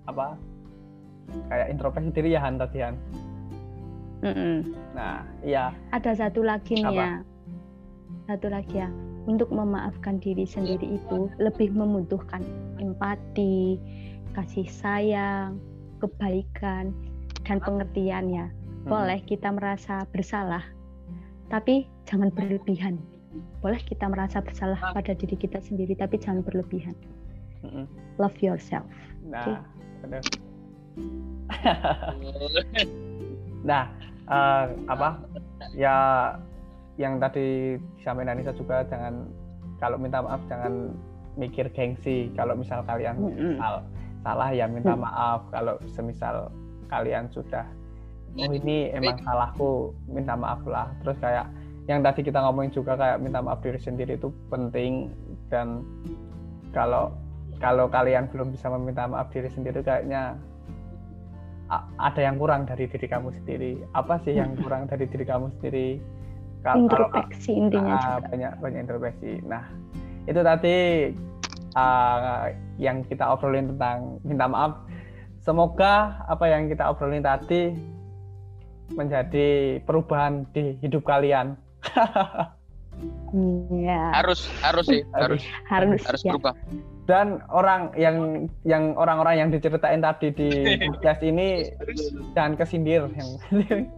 apa? 0.08 0.36
Kayak 1.48 1.66
introspeksi 1.72 2.10
diri 2.12 2.36
ya 2.36 2.40
Han 2.44 2.60
tadi 2.60 2.78
Han. 2.84 2.94
Mm-mm. 4.20 4.76
Nah, 4.92 5.24
iya. 5.40 5.72
ada 5.96 6.12
satu 6.12 6.44
lagi 6.44 6.76
nih 6.76 6.84
Apa? 6.84 7.00
ya 7.00 7.10
satu 8.28 8.46
lagi 8.52 8.84
ya 8.84 8.88
untuk 9.28 9.52
memaafkan 9.52 10.16
diri 10.20 10.48
sendiri 10.48 10.96
itu 10.96 11.28
lebih 11.36 11.72
membutuhkan 11.74 12.40
empati 12.80 13.76
kasih 14.32 14.64
sayang 14.70 15.58
kebaikan 16.00 16.94
dan 17.44 17.58
pengertian 17.60 18.30
ya 18.30 18.46
Hmm. 18.80 18.96
boleh 18.96 19.20
kita 19.28 19.52
merasa 19.52 20.08
bersalah 20.08 20.64
tapi 21.52 21.84
jangan 22.08 22.32
berlebihan 22.32 22.96
boleh 23.60 23.76
kita 23.84 24.08
merasa 24.08 24.40
bersalah 24.40 24.80
pada 24.96 25.12
diri 25.12 25.36
kita 25.36 25.60
sendiri 25.60 25.92
tapi 25.92 26.16
jangan 26.16 26.40
berlebihan 26.40 26.96
Mm-mm. 27.60 27.84
love 28.16 28.32
yourself 28.40 28.88
Nah, 29.20 29.60
benar. 30.00 30.24
Nah, 33.60 33.84
eh, 34.26 34.64
apa? 34.88 35.20
Ya 35.76 35.96
yang 37.00 37.16
tadi 37.16 37.74
disampaikan 37.96 38.36
Anissa 38.36 38.52
juga 38.52 38.84
jangan 38.84 39.24
kalau 39.80 39.96
minta 39.96 40.20
maaf 40.20 40.44
jangan 40.44 40.92
mikir 41.34 41.72
gengsi. 41.72 42.28
Kalau 42.36 42.52
misal 42.52 42.84
kalian 42.84 43.16
sal- 43.56 43.86
salah 44.20 44.52
ya 44.52 44.68
minta 44.68 44.92
Hmm. 44.92 45.00
maaf. 45.00 45.48
Kalau 45.48 45.80
semisal 45.88 46.52
kalian 46.92 47.32
sudah 47.32 47.64
oh 48.36 48.52
ini 48.52 48.92
emang 48.92 49.16
salahku, 49.24 49.96
minta 50.06 50.36
maaf 50.36 50.60
lah. 50.68 50.92
Terus 51.00 51.16
kayak 51.18 51.48
yang 51.88 52.04
tadi 52.04 52.20
kita 52.20 52.38
ngomongin 52.38 52.70
juga 52.70 52.94
kayak 52.94 53.18
minta 53.18 53.40
maaf 53.40 53.64
diri 53.64 53.80
sendiri 53.80 54.14
itu 54.14 54.28
penting 54.46 55.08
dan 55.48 55.80
kalau 56.70 57.10
kalau 57.58 57.88
kalian 57.88 58.28
belum 58.28 58.52
bisa 58.52 58.68
meminta 58.68 59.08
maaf 59.08 59.32
diri 59.32 59.48
sendiri 59.48 59.80
kayaknya 59.80 60.36
ada 61.96 62.20
yang 62.20 62.34
kurang 62.36 62.66
dari 62.66 62.84
diri 62.84 63.06
kamu 63.06 63.30
sendiri. 63.32 63.72
Apa 63.94 64.18
sih 64.22 64.34
yang 64.34 64.52
kurang 64.62 64.84
dari 64.84 65.06
diri 65.06 65.24
kamu 65.24 65.48
sendiri? 65.56 65.88
Ka- 66.60 66.76
Kalau 66.76 66.84
introspeksi 66.84 67.50
intinya 67.56 67.96
Ah, 67.96 68.16
juga 68.20 68.28
banyak 68.28 68.52
banyak 68.60 68.80
introspeksi. 68.84 69.32
Nah, 69.48 69.64
itu 70.28 70.40
tadi 70.44 70.76
ah, 71.72 72.52
yang 72.76 73.00
kita 73.08 73.24
obrolin 73.32 73.72
tentang 73.76 74.20
minta 74.22 74.44
maaf. 74.44 74.84
Semoga 75.40 76.20
apa 76.28 76.44
yang 76.52 76.68
kita 76.68 76.92
obrolin 76.92 77.24
tadi 77.24 77.72
menjadi 78.92 79.80
perubahan 79.88 80.44
di 80.52 80.76
hidup 80.84 81.06
kalian. 81.06 81.56
ya 83.80 84.12
harus 84.12 84.44
harus 84.60 84.84
sih 84.84 85.00
harus 85.16 85.40
harus 85.64 86.00
harus 86.04 86.20
ya 86.20 86.36
berubah 86.36 86.52
Dan 87.08 87.42
orang 87.50 87.90
yang 87.98 88.46
yang 88.62 88.94
orang-orang 88.94 89.34
yang 89.40 89.48
diceritain 89.50 89.98
tadi 89.98 90.30
di 90.30 90.50
podcast 90.86 91.22
ini 91.26 91.66
jangan 92.38 92.54
kesindir 92.54 93.08
yang 93.18 93.28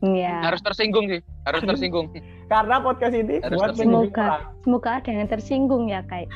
ya 0.00 0.46
harus 0.46 0.62
tersinggung 0.62 1.10
sih 1.10 1.20
harus 1.42 1.62
tersinggung 1.66 2.06
karena 2.46 2.78
podcast 2.78 3.12
ini 3.12 3.42
Harus 3.42 3.58
buat 3.58 3.70
orang. 3.70 3.78
semoga 3.78 4.26
semoga 4.62 4.90
ada 5.02 5.10
yang 5.10 5.28
tersinggung 5.28 5.84
ya 5.90 6.00
kayak 6.06 6.30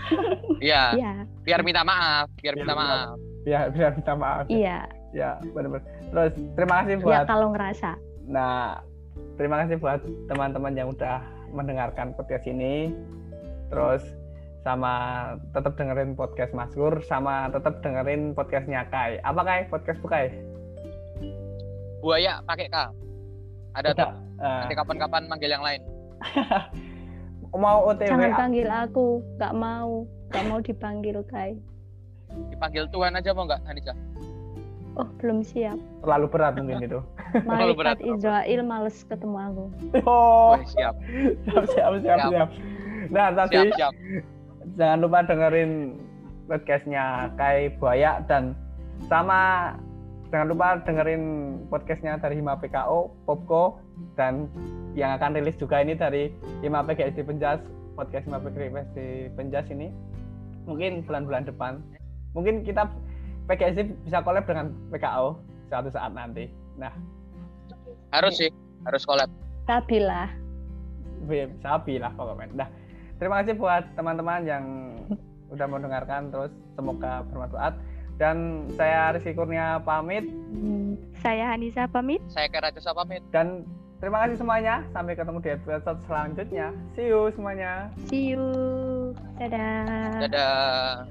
iya 0.59 0.83
iya 0.99 1.13
biar 1.47 1.63
minta 1.63 1.87
maaf 1.87 2.27
biar 2.39 2.55
Biar 2.55 2.67
minta 2.67 2.75
minta 2.75 2.83
maaf 2.83 3.17
Ya, 3.43 3.67
bisa 3.67 3.91
minta 3.91 4.15
maaf. 4.15 4.47
iya 4.47 4.87
Ya, 5.13 5.37
benar-benar. 5.45 5.85
Terus 6.09 6.33
terima 6.57 6.75
kasih 6.81 6.95
ya 6.95 7.03
buat 7.03 7.25
kalau 7.27 7.53
ngerasa 7.53 7.91
Nah, 8.25 8.81
terima 9.37 9.61
kasih 9.61 9.77
buat 9.77 10.01
teman-teman 10.25 10.73
yang 10.73 10.89
udah 10.89 11.21
mendengarkan 11.51 12.15
podcast 12.15 12.47
ini. 12.47 12.95
Terus 13.69 14.01
sama 14.63 14.95
tetap 15.53 15.75
dengerin 15.75 16.15
podcast 16.15 16.55
Maskur, 16.55 17.03
sama 17.03 17.51
tetap 17.51 17.83
dengerin 17.83 18.33
podcastnya 18.33 18.87
Kai. 18.89 19.19
Apa 19.21 19.43
Kai? 19.43 19.61
Podcast 19.69 20.01
Kai? 20.01 20.33
buaya 21.99 22.43
pakai 22.43 22.67
k 22.67 22.77
ada 23.73 23.89
tuh. 23.95 24.11
Eh, 24.43 24.59
nanti 24.67 24.75
kapan-kapan 24.75 25.23
manggil 25.29 25.51
yang 25.53 25.65
lain. 25.65 25.81
Mau 27.53 27.93
OTW 27.93 28.09
jangan 28.09 28.33
panggil 28.33 28.69
aku 28.73 29.21
nggak 29.37 29.53
mau 29.53 30.09
nggak 30.33 30.45
mau 30.49 30.59
dipanggil 30.65 31.21
kai. 31.29 31.53
Dipanggil 32.49 32.89
Tuhan 32.89 33.13
aja 33.13 33.37
mau 33.37 33.45
nggak 33.45 33.61
Anissa 33.69 33.93
oh 34.97 35.09
belum 35.21 35.41
siap. 35.45 35.79
Terlalu 36.05 36.27
berat 36.29 36.53
mungkin 36.59 36.85
itu. 36.85 37.01
Terlalu 37.49 37.73
berat. 37.77 37.99
Israel 38.03 38.61
males 38.65 38.97
ketemu 39.07 39.37
aku. 39.41 39.65
Oh, 40.05 40.57
Wih, 40.57 40.67
siap. 40.69 40.95
Siap 41.49 41.65
siap 41.73 41.93
siap 42.03 42.19
Siap. 42.21 42.31
siap. 42.33 42.49
Nah, 43.13 43.29
tadi 43.35 43.57
siap 43.57 43.73
siap. 43.77 43.93
jangan 44.79 44.99
lupa 45.05 45.19
dengerin 45.27 45.71
podcastnya 46.47 47.33
Kai 47.37 47.73
Buaya 47.77 48.23
dan 48.29 48.57
sama 49.09 49.75
jangan 50.33 50.49
lupa 50.49 50.81
dengerin 50.89 51.23
podcastnya 51.69 52.17
dari 52.17 52.41
Hima 52.41 52.57
PKO, 52.57 53.13
Popko 53.29 53.77
dan 54.17 54.49
yang 54.97 55.13
akan 55.21 55.37
rilis 55.37 55.61
juga 55.61 55.85
ini 55.85 55.93
dari 55.93 56.33
Hima 56.65 56.81
PGSD 56.89 57.21
Penjas, 57.21 57.61
podcast 58.01 58.25
Hima 58.25 58.41
PGSD 58.41 59.29
Penjas 59.37 59.69
ini 59.69 59.93
mungkin 60.65 61.05
bulan-bulan 61.05 61.45
depan. 61.45 61.85
Mungkin 62.33 62.65
kita 62.65 62.89
PGSD 63.45 63.93
bisa 64.09 64.25
collab 64.25 64.49
dengan 64.49 64.73
PKO 64.89 65.37
suatu 65.69 65.93
saat 65.93 66.17
nanti. 66.17 66.49
Nah, 66.81 66.97
harus 68.17 68.41
sih 68.41 68.49
harus 68.89 69.05
collab 69.05 69.29
stabil 69.69 70.01
lah 70.01 70.33
sabi 71.61 72.01
lah 72.01 72.11
pokoknya. 72.17 72.57
Nah, 72.57 72.69
terima 73.21 73.45
kasih 73.45 73.61
buat 73.61 73.85
teman-teman 74.01 74.49
yang 74.49 74.65
udah 75.53 75.69
mendengarkan 75.69 76.33
terus 76.33 76.49
semoga 76.73 77.21
bermanfaat 77.29 77.77
dan 78.21 78.69
saya 78.77 79.17
Rizky 79.17 79.33
Kurnia 79.33 79.81
pamit 79.83 80.29
Hmm, 80.53 81.01
saya 81.25 81.53
Hanisa 81.53 81.89
pamit 81.89 82.21
saya 82.29 82.49
kira 82.49 82.69
aja 82.69 82.93
pamit 82.93 83.25
dan 83.33 83.65
terima 84.03 84.27
kasih 84.27 84.43
semuanya. 84.43 84.83
Sampai 84.91 85.15
ketemu 85.15 85.39
di 85.39 85.51
episode 85.55 86.03
selanjutnya. 86.11 86.75
See 86.99 87.07
you 87.07 87.31
semuanya. 87.39 87.87
See 88.11 88.35
you. 88.35 88.43
Dadah. 89.39 90.27
Dadah. 90.27 91.07